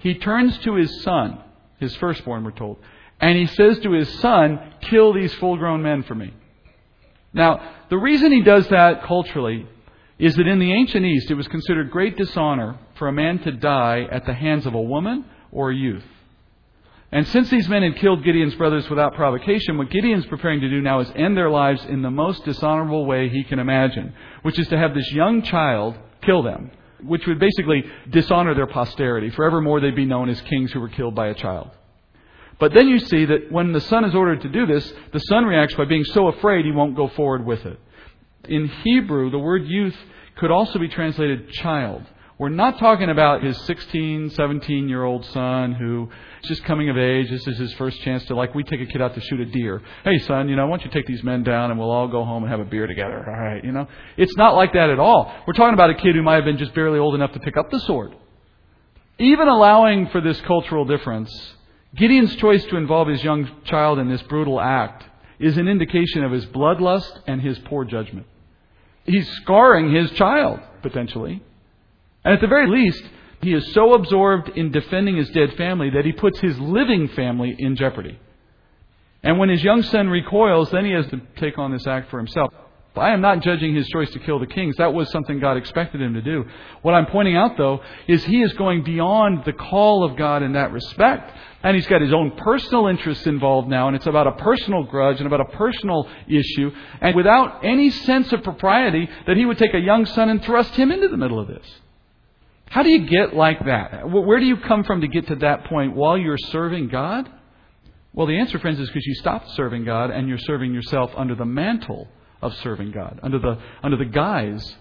He 0.00 0.14
turns 0.16 0.58
to 0.58 0.74
his 0.74 1.02
son, 1.02 1.38
his 1.80 1.96
firstborn, 1.96 2.44
we're 2.44 2.50
told, 2.50 2.76
and 3.20 3.38
he 3.38 3.46
says 3.46 3.78
to 3.80 3.92
his 3.92 4.08
son, 4.20 4.60
Kill 4.82 5.12
these 5.12 5.32
full 5.34 5.56
grown 5.56 5.82
men 5.82 6.02
for 6.02 6.14
me. 6.14 6.34
Now, 7.32 7.74
the 7.88 7.98
reason 7.98 8.32
he 8.32 8.42
does 8.42 8.68
that 8.68 9.02
culturally 9.04 9.66
is 10.18 10.36
that 10.36 10.46
in 10.46 10.58
the 10.58 10.72
ancient 10.72 11.04
East 11.04 11.30
it 11.30 11.34
was 11.34 11.48
considered 11.48 11.90
great 11.90 12.16
dishonor 12.16 12.78
for 12.96 13.08
a 13.08 13.12
man 13.12 13.38
to 13.40 13.52
die 13.52 14.06
at 14.10 14.26
the 14.26 14.34
hands 14.34 14.66
of 14.66 14.74
a 14.74 14.80
woman 14.80 15.24
or 15.50 15.70
a 15.70 15.74
youth. 15.74 16.04
And 17.10 17.26
since 17.28 17.48
these 17.48 17.68
men 17.68 17.82
had 17.82 17.96
killed 17.96 18.24
Gideon's 18.24 18.56
brothers 18.56 18.90
without 18.90 19.14
provocation, 19.14 19.78
what 19.78 19.90
Gideon's 19.90 20.26
preparing 20.26 20.60
to 20.60 20.68
do 20.68 20.80
now 20.80 21.00
is 21.00 21.10
end 21.14 21.36
their 21.36 21.50
lives 21.50 21.84
in 21.84 22.02
the 22.02 22.10
most 22.10 22.44
dishonorable 22.44 23.06
way 23.06 23.28
he 23.28 23.44
can 23.44 23.60
imagine, 23.60 24.12
which 24.42 24.58
is 24.58 24.66
to 24.68 24.78
have 24.78 24.94
this 24.94 25.12
young 25.12 25.42
child 25.42 25.96
kill 26.22 26.42
them, 26.42 26.72
which 27.04 27.26
would 27.26 27.38
basically 27.38 27.84
dishonor 28.10 28.54
their 28.54 28.66
posterity. 28.66 29.30
Forevermore, 29.30 29.80
they'd 29.80 29.94
be 29.94 30.04
known 30.04 30.28
as 30.28 30.40
kings 30.42 30.72
who 30.72 30.80
were 30.80 30.88
killed 30.88 31.14
by 31.14 31.28
a 31.28 31.34
child. 31.34 31.70
But 32.58 32.72
then 32.72 32.88
you 32.88 32.98
see 32.98 33.24
that 33.24 33.50
when 33.50 33.72
the 33.72 33.80
son 33.80 34.04
is 34.04 34.14
ordered 34.14 34.42
to 34.42 34.48
do 34.48 34.66
this, 34.66 34.92
the 35.12 35.18
son 35.20 35.44
reacts 35.44 35.74
by 35.74 35.84
being 35.84 36.04
so 36.04 36.28
afraid 36.28 36.64
he 36.64 36.72
won't 36.72 36.96
go 36.96 37.08
forward 37.08 37.44
with 37.44 37.64
it. 37.66 37.78
In 38.48 38.68
Hebrew, 38.68 39.30
the 39.30 39.38
word 39.38 39.66
youth 39.66 39.96
could 40.36 40.50
also 40.50 40.78
be 40.78 40.88
translated 40.88 41.50
child, 41.52 42.02
We're 42.38 42.48
not 42.48 42.78
talking 42.80 43.10
about 43.10 43.44
his 43.44 43.56
16, 43.66 44.30
17 44.30 44.88
year 44.88 45.04
old 45.04 45.24
son 45.26 45.72
who 45.72 46.10
is 46.42 46.48
just 46.48 46.64
coming 46.64 46.90
of 46.90 46.98
age. 46.98 47.30
This 47.30 47.46
is 47.46 47.56
his 47.56 47.72
first 47.74 48.00
chance 48.00 48.24
to, 48.26 48.34
like, 48.34 48.54
we 48.54 48.64
take 48.64 48.80
a 48.80 48.86
kid 48.86 49.00
out 49.00 49.14
to 49.14 49.20
shoot 49.20 49.38
a 49.40 49.44
deer. 49.44 49.80
Hey, 50.02 50.18
son, 50.18 50.48
you 50.48 50.56
know, 50.56 50.66
why 50.66 50.76
don't 50.76 50.84
you 50.84 50.90
take 50.90 51.06
these 51.06 51.22
men 51.22 51.44
down 51.44 51.70
and 51.70 51.78
we'll 51.78 51.92
all 51.92 52.08
go 52.08 52.24
home 52.24 52.42
and 52.42 52.50
have 52.50 52.60
a 52.60 52.64
beer 52.64 52.88
together? 52.88 53.24
All 53.24 53.40
right, 53.40 53.64
you 53.64 53.70
know? 53.70 53.86
It's 54.16 54.36
not 54.36 54.56
like 54.56 54.72
that 54.72 54.90
at 54.90 54.98
all. 54.98 55.32
We're 55.46 55.52
talking 55.52 55.74
about 55.74 55.90
a 55.90 55.94
kid 55.94 56.16
who 56.16 56.22
might 56.22 56.34
have 56.34 56.44
been 56.44 56.58
just 56.58 56.74
barely 56.74 56.98
old 56.98 57.14
enough 57.14 57.32
to 57.32 57.40
pick 57.40 57.56
up 57.56 57.70
the 57.70 57.78
sword. 57.80 58.16
Even 59.18 59.46
allowing 59.46 60.08
for 60.08 60.20
this 60.20 60.40
cultural 60.40 60.84
difference, 60.84 61.30
Gideon's 61.96 62.34
choice 62.36 62.64
to 62.66 62.76
involve 62.76 63.08
his 63.08 63.22
young 63.22 63.48
child 63.64 63.98
in 63.98 64.08
this 64.08 64.22
brutal 64.22 64.60
act 64.60 65.04
is 65.38 65.56
an 65.56 65.68
indication 65.68 66.24
of 66.24 66.32
his 66.32 66.46
bloodlust 66.46 67.20
and 67.26 67.40
his 67.40 67.58
poor 67.60 67.84
judgment. 67.84 68.26
He's 69.04 69.28
scarring 69.36 69.94
his 69.94 70.10
child, 70.12 70.60
potentially. 70.82 71.42
And 72.24 72.34
at 72.34 72.40
the 72.40 72.46
very 72.46 72.68
least, 72.68 73.02
he 73.42 73.52
is 73.52 73.72
so 73.74 73.92
absorbed 73.92 74.48
in 74.50 74.72
defending 74.72 75.16
his 75.16 75.28
dead 75.30 75.54
family 75.56 75.90
that 75.90 76.04
he 76.04 76.12
puts 76.12 76.40
his 76.40 76.58
living 76.58 77.08
family 77.08 77.54
in 77.58 77.76
jeopardy. 77.76 78.18
And 79.22 79.38
when 79.38 79.48
his 79.48 79.62
young 79.62 79.82
son 79.82 80.08
recoils, 80.08 80.70
then 80.70 80.84
he 80.84 80.92
has 80.92 81.06
to 81.08 81.20
take 81.36 81.58
on 81.58 81.72
this 81.72 81.86
act 81.86 82.10
for 82.10 82.18
himself. 82.18 82.52
I 82.96 83.12
am 83.12 83.20
not 83.20 83.40
judging 83.40 83.74
his 83.74 83.88
choice 83.88 84.10
to 84.12 84.20
kill 84.20 84.38
the 84.38 84.46
kings. 84.46 84.76
That 84.76 84.94
was 84.94 85.10
something 85.10 85.40
God 85.40 85.56
expected 85.56 86.00
him 86.00 86.14
to 86.14 86.22
do. 86.22 86.44
What 86.82 86.94
I'm 86.94 87.06
pointing 87.06 87.36
out, 87.36 87.56
though, 87.56 87.80
is 88.06 88.24
he 88.24 88.40
is 88.40 88.52
going 88.52 88.84
beyond 88.84 89.44
the 89.44 89.52
call 89.52 90.04
of 90.04 90.16
God 90.16 90.44
in 90.44 90.52
that 90.52 90.70
respect. 90.70 91.36
And 91.64 91.74
he's 91.74 91.86
got 91.88 92.02
his 92.02 92.12
own 92.12 92.32
personal 92.36 92.86
interests 92.86 93.26
involved 93.26 93.68
now, 93.68 93.88
and 93.88 93.96
it's 93.96 94.06
about 94.06 94.26
a 94.26 94.32
personal 94.32 94.84
grudge 94.84 95.18
and 95.18 95.26
about 95.26 95.40
a 95.40 95.56
personal 95.56 96.08
issue, 96.28 96.70
and 97.00 97.16
without 97.16 97.64
any 97.64 97.90
sense 97.90 98.32
of 98.32 98.44
propriety 98.44 99.08
that 99.26 99.36
he 99.36 99.46
would 99.46 99.58
take 99.58 99.74
a 99.74 99.78
young 99.78 100.04
son 100.06 100.28
and 100.28 100.44
thrust 100.44 100.74
him 100.76 100.92
into 100.92 101.08
the 101.08 101.16
middle 101.16 101.40
of 101.40 101.48
this. 101.48 101.66
How 102.66 102.82
do 102.82 102.90
you 102.90 103.06
get 103.06 103.34
like 103.34 103.64
that? 103.64 104.08
Where 104.08 104.38
do 104.40 104.46
you 104.46 104.58
come 104.58 104.84
from 104.84 105.00
to 105.00 105.08
get 105.08 105.26
to 105.28 105.36
that 105.36 105.64
point 105.64 105.96
while 105.96 106.18
you're 106.18 106.38
serving 106.38 106.88
God? 106.88 107.30
Well, 108.12 108.26
the 108.26 108.38
answer, 108.38 108.58
friends, 108.58 108.78
is 108.78 108.88
because 108.88 109.06
you 109.06 109.14
stopped 109.14 109.50
serving 109.50 109.84
God 109.84 110.10
and 110.10 110.28
you're 110.28 110.38
serving 110.38 110.74
yourself 110.74 111.12
under 111.16 111.34
the 111.34 111.44
mantle 111.44 112.08
of 112.42 112.54
serving 112.56 112.92
God, 112.92 113.20
under 113.22 113.38
the, 113.38 113.58
under 113.82 113.96
the 113.96 114.04
guise 114.04 114.76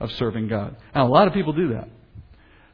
of 0.00 0.10
serving 0.12 0.48
God. 0.48 0.76
And 0.94 1.02
a 1.02 1.06
lot 1.06 1.26
of 1.26 1.34
people 1.34 1.52
do 1.52 1.74
that. 1.74 1.88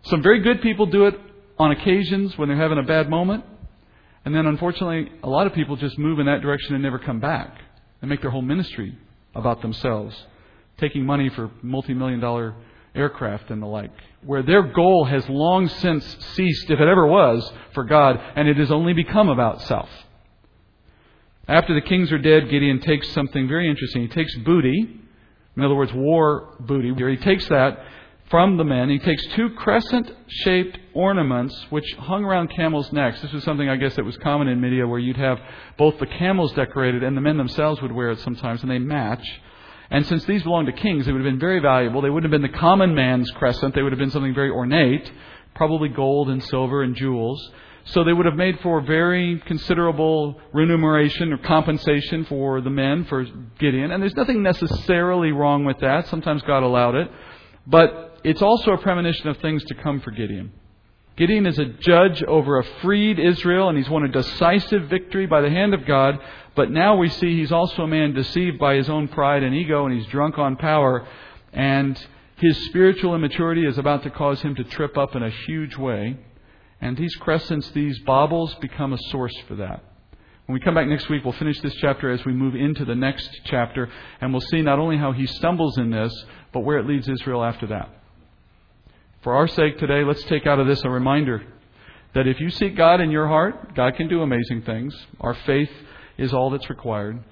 Some 0.04 0.22
very 0.22 0.40
good 0.40 0.62
people 0.62 0.86
do 0.86 1.06
it 1.06 1.14
on 1.58 1.70
occasions 1.70 2.36
when 2.36 2.48
they're 2.48 2.58
having 2.58 2.78
a 2.78 2.82
bad 2.82 3.08
moment. 3.08 3.44
And 4.24 4.34
then, 4.34 4.46
unfortunately, 4.46 5.10
a 5.22 5.28
lot 5.28 5.46
of 5.46 5.54
people 5.54 5.76
just 5.76 5.98
move 5.98 6.18
in 6.18 6.26
that 6.26 6.42
direction 6.42 6.74
and 6.74 6.82
never 6.82 6.98
come 6.98 7.20
back 7.20 7.56
and 8.00 8.08
make 8.08 8.20
their 8.20 8.30
whole 8.30 8.42
ministry 8.42 8.96
about 9.34 9.62
themselves, 9.62 10.14
taking 10.78 11.04
money 11.04 11.28
for 11.28 11.50
multi 11.62 11.94
million 11.94 12.20
dollar 12.20 12.54
aircraft 12.94 13.50
and 13.50 13.62
the 13.62 13.66
like, 13.66 13.90
where 14.24 14.42
their 14.42 14.62
goal 14.62 15.04
has 15.04 15.28
long 15.28 15.68
since 15.68 16.04
ceased, 16.34 16.70
if 16.70 16.78
it 16.78 16.88
ever 16.88 17.06
was, 17.06 17.50
for 17.74 17.84
God, 17.84 18.20
and 18.36 18.48
it 18.48 18.56
has 18.58 18.70
only 18.70 18.92
become 18.92 19.28
about 19.28 19.62
self. 19.62 19.88
After 21.52 21.74
the 21.74 21.82
kings 21.82 22.10
are 22.10 22.18
dead, 22.18 22.48
Gideon 22.48 22.80
takes 22.80 23.10
something 23.10 23.46
very 23.46 23.68
interesting. 23.68 24.00
He 24.00 24.08
takes 24.08 24.34
booty, 24.38 25.00
in 25.54 25.62
other 25.62 25.74
words, 25.74 25.92
war 25.92 26.56
booty. 26.60 26.94
He 26.94 27.16
takes 27.18 27.46
that 27.48 27.78
from 28.30 28.56
the 28.56 28.64
men. 28.64 28.88
He 28.88 28.98
takes 28.98 29.22
two 29.36 29.50
crescent 29.50 30.10
shaped 30.28 30.78
ornaments 30.94 31.54
which 31.68 31.84
hung 31.96 32.24
around 32.24 32.48
camels' 32.56 32.90
necks. 32.90 33.20
This 33.20 33.34
was 33.34 33.44
something 33.44 33.68
I 33.68 33.76
guess 33.76 33.96
that 33.96 34.04
was 34.06 34.16
common 34.16 34.48
in 34.48 34.62
Midian 34.62 34.88
where 34.88 34.98
you'd 34.98 35.18
have 35.18 35.38
both 35.76 35.98
the 35.98 36.06
camels 36.06 36.54
decorated 36.54 37.02
and 37.02 37.14
the 37.14 37.20
men 37.20 37.36
themselves 37.36 37.82
would 37.82 37.92
wear 37.92 38.12
it 38.12 38.20
sometimes, 38.20 38.62
and 38.62 38.70
they 38.70 38.78
match. 38.78 39.24
And 39.90 40.06
since 40.06 40.24
these 40.24 40.44
belonged 40.44 40.68
to 40.68 40.72
kings, 40.72 41.04
they 41.04 41.12
would 41.12 41.22
have 41.22 41.30
been 41.30 41.38
very 41.38 41.60
valuable. 41.60 42.00
They 42.00 42.08
wouldn't 42.08 42.32
have 42.32 42.40
been 42.40 42.50
the 42.50 42.58
common 42.58 42.94
man's 42.94 43.30
crescent. 43.32 43.74
They 43.74 43.82
would 43.82 43.92
have 43.92 43.98
been 43.98 44.10
something 44.10 44.32
very 44.32 44.48
ornate, 44.48 45.12
probably 45.54 45.90
gold 45.90 46.30
and 46.30 46.42
silver 46.42 46.82
and 46.82 46.96
jewels. 46.96 47.52
So 47.84 48.04
they 48.04 48.12
would 48.12 48.26
have 48.26 48.36
made 48.36 48.60
for 48.60 48.80
very 48.80 49.42
considerable 49.46 50.40
remuneration 50.52 51.32
or 51.32 51.38
compensation 51.38 52.24
for 52.26 52.60
the 52.60 52.70
men, 52.70 53.04
for 53.06 53.24
Gideon. 53.58 53.90
And 53.90 54.02
there's 54.02 54.14
nothing 54.14 54.42
necessarily 54.42 55.32
wrong 55.32 55.64
with 55.64 55.78
that. 55.80 56.06
Sometimes 56.08 56.42
God 56.42 56.62
allowed 56.62 56.94
it. 56.94 57.10
But 57.66 58.20
it's 58.24 58.42
also 58.42 58.72
a 58.72 58.78
premonition 58.78 59.28
of 59.28 59.38
things 59.38 59.64
to 59.64 59.74
come 59.74 60.00
for 60.00 60.12
Gideon. 60.12 60.52
Gideon 61.16 61.46
is 61.46 61.58
a 61.58 61.66
judge 61.66 62.22
over 62.22 62.58
a 62.58 62.64
freed 62.80 63.18
Israel, 63.18 63.68
and 63.68 63.76
he's 63.76 63.90
won 63.90 64.04
a 64.04 64.08
decisive 64.08 64.88
victory 64.88 65.26
by 65.26 65.42
the 65.42 65.50
hand 65.50 65.74
of 65.74 65.84
God. 65.84 66.18
But 66.54 66.70
now 66.70 66.96
we 66.96 67.08
see 67.08 67.38
he's 67.38 67.52
also 67.52 67.82
a 67.82 67.88
man 67.88 68.14
deceived 68.14 68.58
by 68.58 68.76
his 68.76 68.88
own 68.88 69.08
pride 69.08 69.42
and 69.42 69.54
ego, 69.54 69.84
and 69.84 69.94
he's 69.94 70.06
drunk 70.06 70.38
on 70.38 70.56
power. 70.56 71.06
And 71.52 72.02
his 72.36 72.64
spiritual 72.66 73.14
immaturity 73.14 73.66
is 73.66 73.76
about 73.76 74.04
to 74.04 74.10
cause 74.10 74.40
him 74.40 74.54
to 74.54 74.64
trip 74.64 74.96
up 74.96 75.14
in 75.14 75.22
a 75.22 75.30
huge 75.30 75.76
way. 75.76 76.16
And 76.82 76.96
these 76.96 77.14
crescents, 77.16 77.70
these 77.70 77.98
baubles, 78.00 78.54
become 78.56 78.92
a 78.92 78.98
source 79.10 79.36
for 79.46 79.54
that. 79.54 79.84
When 80.46 80.54
we 80.54 80.60
come 80.60 80.74
back 80.74 80.88
next 80.88 81.08
week, 81.08 81.24
we'll 81.24 81.32
finish 81.34 81.60
this 81.60 81.74
chapter 81.76 82.10
as 82.10 82.24
we 82.24 82.32
move 82.32 82.56
into 82.56 82.84
the 82.84 82.96
next 82.96 83.30
chapter, 83.44 83.88
and 84.20 84.32
we'll 84.32 84.40
see 84.40 84.60
not 84.60 84.80
only 84.80 84.98
how 84.98 85.12
he 85.12 85.26
stumbles 85.26 85.78
in 85.78 85.90
this, 85.90 86.12
but 86.52 86.60
where 86.60 86.78
it 86.78 86.86
leads 86.86 87.08
Israel 87.08 87.44
after 87.44 87.68
that. 87.68 87.88
For 89.22 89.34
our 89.34 89.46
sake 89.46 89.78
today, 89.78 90.02
let's 90.02 90.24
take 90.24 90.48
out 90.48 90.58
of 90.58 90.66
this 90.66 90.82
a 90.84 90.90
reminder 90.90 91.44
that 92.14 92.26
if 92.26 92.40
you 92.40 92.50
seek 92.50 92.76
God 92.76 93.00
in 93.00 93.12
your 93.12 93.28
heart, 93.28 93.76
God 93.76 93.94
can 93.94 94.08
do 94.08 94.22
amazing 94.22 94.62
things. 94.62 94.94
Our 95.20 95.34
faith 95.46 95.70
is 96.18 96.34
all 96.34 96.50
that's 96.50 96.68
required. 96.68 97.22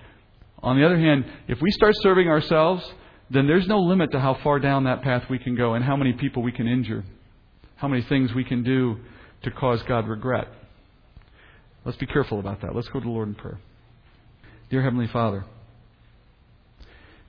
On 0.62 0.78
the 0.78 0.86
other 0.86 0.98
hand, 0.98 1.24
if 1.48 1.60
we 1.60 1.72
start 1.72 1.94
serving 2.02 2.28
ourselves, 2.28 2.88
then 3.30 3.48
there's 3.48 3.66
no 3.66 3.80
limit 3.80 4.12
to 4.12 4.20
how 4.20 4.34
far 4.44 4.60
down 4.60 4.84
that 4.84 5.02
path 5.02 5.24
we 5.28 5.40
can 5.40 5.56
go 5.56 5.74
and 5.74 5.84
how 5.84 5.96
many 5.96 6.12
people 6.12 6.44
we 6.44 6.52
can 6.52 6.68
injure, 6.68 7.04
how 7.74 7.88
many 7.88 8.02
things 8.02 8.32
we 8.32 8.44
can 8.44 8.62
do 8.62 9.00
to 9.42 9.50
cause 9.50 9.82
God 9.84 10.08
regret. 10.08 10.48
Let's 11.84 11.98
be 11.98 12.06
careful 12.06 12.40
about 12.40 12.60
that. 12.60 12.74
Let's 12.74 12.88
go 12.88 13.00
to 13.00 13.04
the 13.04 13.10
Lord 13.10 13.28
in 13.28 13.34
prayer. 13.34 13.58
Dear 14.68 14.82
Heavenly 14.82 15.08
Father, 15.08 15.44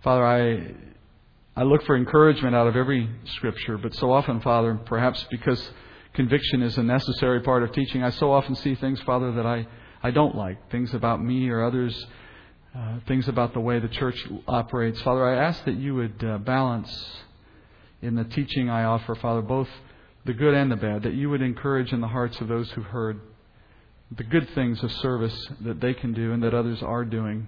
Father, 0.04 0.26
I, 0.26 1.60
I 1.60 1.64
look 1.64 1.84
for 1.84 1.96
encouragement 1.96 2.56
out 2.56 2.68
of 2.68 2.76
every 2.76 3.10
scripture, 3.36 3.78
but 3.78 3.94
so 3.96 4.12
often, 4.12 4.42
Father, 4.42 4.80
perhaps 4.86 5.26
because 5.30 5.72
conviction 6.14 6.62
is 6.62 6.78
a 6.78 6.84
necessary 6.84 7.40
part 7.42 7.64
of 7.64 7.72
teaching, 7.72 8.04
I 8.04 8.10
so 8.10 8.32
often 8.32 8.56
see 8.56 8.76
things, 8.76 9.00
Father, 9.02 9.32
that 9.34 9.46
I, 9.46 9.68
I 10.04 10.12
don't 10.12 10.36
like. 10.36 10.70
Things 10.72 10.94
about 10.94 11.24
me 11.24 11.50
or 11.50 11.64
others, 11.64 12.06
uh, 12.76 13.00
things 13.08 13.28
about 13.28 13.54
the 13.54 13.60
way 13.60 13.80
the 13.80 13.88
church 13.88 14.28
operates. 14.48 15.02
Father, 15.02 15.26
I 15.26 15.44
ask 15.46 15.64
that 15.66 15.78
you 15.78 15.96
would 15.96 16.24
uh, 16.24 16.40
balance 16.40 16.94
in 18.02 18.16
the 18.16 18.24
teaching 18.24 18.70
I 18.70 18.84
offer, 18.84 19.16
Father, 19.16 19.42
both 19.42 19.70
the 20.26 20.34
good 20.34 20.54
and 20.54 20.72
the 20.72 20.76
bad, 20.76 21.04
that 21.04 21.14
you 21.14 21.30
would 21.30 21.42
encourage 21.42 21.92
in 21.94 22.02
the 22.02 22.08
hearts 22.08 22.40
of 22.42 22.48
those 22.48 22.70
who've 22.72 22.86
heard 22.86 23.20
the 24.16 24.24
good 24.24 24.50
things 24.54 24.84
of 24.84 24.92
service 24.92 25.48
that 25.62 25.80
they 25.80 25.94
can 25.94 26.14
do 26.14 26.34
and 26.34 26.44
that 26.44 26.54
others 26.54 26.82
are 26.84 27.06
doing 27.06 27.48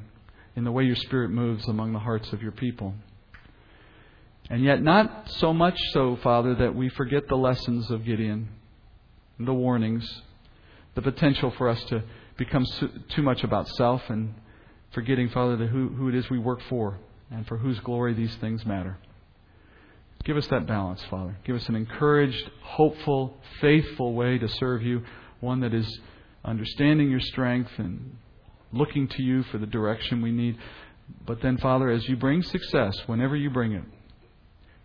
in 0.56 0.64
the 0.64 0.72
way 0.72 0.84
your 0.84 0.96
Spirit 0.96 1.30
moves 1.30 1.68
among 1.68 1.94
the 1.94 2.00
hearts 2.00 2.32
of 2.32 2.42
your 2.42 2.52
people. 2.52 2.94
And 4.50 4.64
yet, 4.64 4.82
not 4.82 5.30
so 5.32 5.54
much 5.54 5.78
so, 5.92 6.18
Father, 6.22 6.56
that 6.56 6.76
we 6.76 6.90
forget 6.90 7.28
the 7.28 7.36
lessons 7.36 7.90
of 7.90 8.06
Gideon, 8.06 8.50
the 9.40 9.54
warnings, 9.54 10.22
the 10.96 11.02
potential 11.02 11.54
for 11.58 11.70
us 11.70 11.84
to 11.86 12.04
become 12.38 12.66
too 13.10 13.22
much 13.22 13.44
about 13.44 13.68
self 13.70 14.02
and 14.10 14.34
forgetting, 14.92 15.30
Father, 15.30 15.68
who, 15.68 15.90
who 15.90 16.10
it 16.10 16.16
is 16.16 16.30
we 16.30 16.40
work 16.40 16.62
for 16.70 17.00
and 17.32 17.48
for 17.48 17.58
whose 17.58 17.80
glory 17.80 18.14
these 18.14 18.36
things 18.36 18.66
matter. 18.66 18.98
Give 20.24 20.38
us 20.38 20.48
that 20.48 20.66
balance, 20.66 21.04
Father. 21.10 21.38
Give 21.44 21.56
us 21.56 21.68
an 21.68 21.76
encouraged, 21.76 22.50
hopeful, 22.62 23.38
faithful 23.60 24.14
way 24.14 24.38
to 24.38 24.48
serve 24.48 24.82
you, 24.82 25.04
one 25.42 25.60
that 25.60 25.74
is 25.74 26.00
understanding 26.46 27.10
your 27.10 27.20
strength 27.20 27.72
and 27.78 28.16
looking 28.72 29.08
to 29.08 29.22
you 29.22 29.44
for 29.44 29.58
the 29.58 29.66
direction 29.66 30.22
we 30.22 30.32
need. 30.32 30.58
But 31.26 31.42
then, 31.42 31.58
Father, 31.58 31.90
as 31.90 32.08
you 32.08 32.16
bring 32.16 32.42
success, 32.42 32.94
whenever 33.06 33.36
you 33.36 33.50
bring 33.50 33.74
it, 33.74 33.84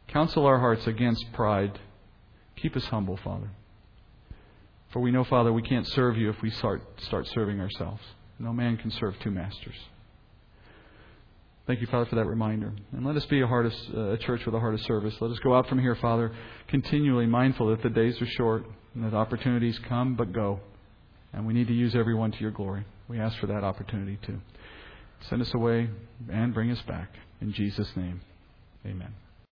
counsel 0.08 0.44
our 0.44 0.58
hearts 0.58 0.86
against 0.86 1.24
pride. 1.32 1.78
Keep 2.56 2.76
us 2.76 2.84
humble, 2.86 3.16
Father. 3.16 3.50
For 4.92 5.00
we 5.00 5.12
know, 5.12 5.22
Father, 5.22 5.52
we 5.52 5.62
can't 5.62 5.86
serve 5.86 6.16
you 6.16 6.30
if 6.30 6.42
we 6.42 6.50
start, 6.50 6.82
start 7.02 7.28
serving 7.28 7.60
ourselves. 7.60 8.02
No 8.40 8.52
man 8.52 8.76
can 8.76 8.90
serve 8.90 9.14
two 9.20 9.30
masters. 9.30 9.76
Thank 11.68 11.82
you, 11.82 11.86
Father, 11.88 12.06
for 12.06 12.16
that 12.16 12.24
reminder. 12.24 12.72
And 12.92 13.04
let 13.04 13.14
us 13.14 13.26
be 13.26 13.42
a, 13.42 13.46
heart 13.46 13.66
of, 13.66 13.74
uh, 13.94 14.00
a 14.12 14.16
church 14.16 14.40
with 14.46 14.54
a 14.54 14.58
heart 14.58 14.72
of 14.72 14.80
service. 14.80 15.14
Let 15.20 15.30
us 15.30 15.38
go 15.40 15.54
out 15.54 15.68
from 15.68 15.78
here, 15.78 15.94
Father, 15.96 16.32
continually 16.66 17.26
mindful 17.26 17.68
that 17.68 17.82
the 17.82 17.90
days 17.90 18.20
are 18.22 18.26
short 18.26 18.64
and 18.94 19.04
that 19.04 19.12
opportunities 19.12 19.78
come 19.86 20.16
but 20.16 20.32
go. 20.32 20.60
And 21.34 21.46
we 21.46 21.52
need 21.52 21.66
to 21.68 21.74
use 21.74 21.94
every 21.94 22.14
one 22.14 22.32
to 22.32 22.38
your 22.38 22.52
glory. 22.52 22.86
We 23.06 23.20
ask 23.20 23.38
for 23.38 23.48
that 23.48 23.64
opportunity 23.64 24.18
too. 24.24 24.40
Send 25.28 25.42
us 25.42 25.52
away 25.52 25.90
and 26.32 26.54
bring 26.54 26.70
us 26.70 26.80
back. 26.88 27.10
In 27.42 27.52
Jesus' 27.52 27.90
name, 27.94 28.22
amen. 28.86 29.12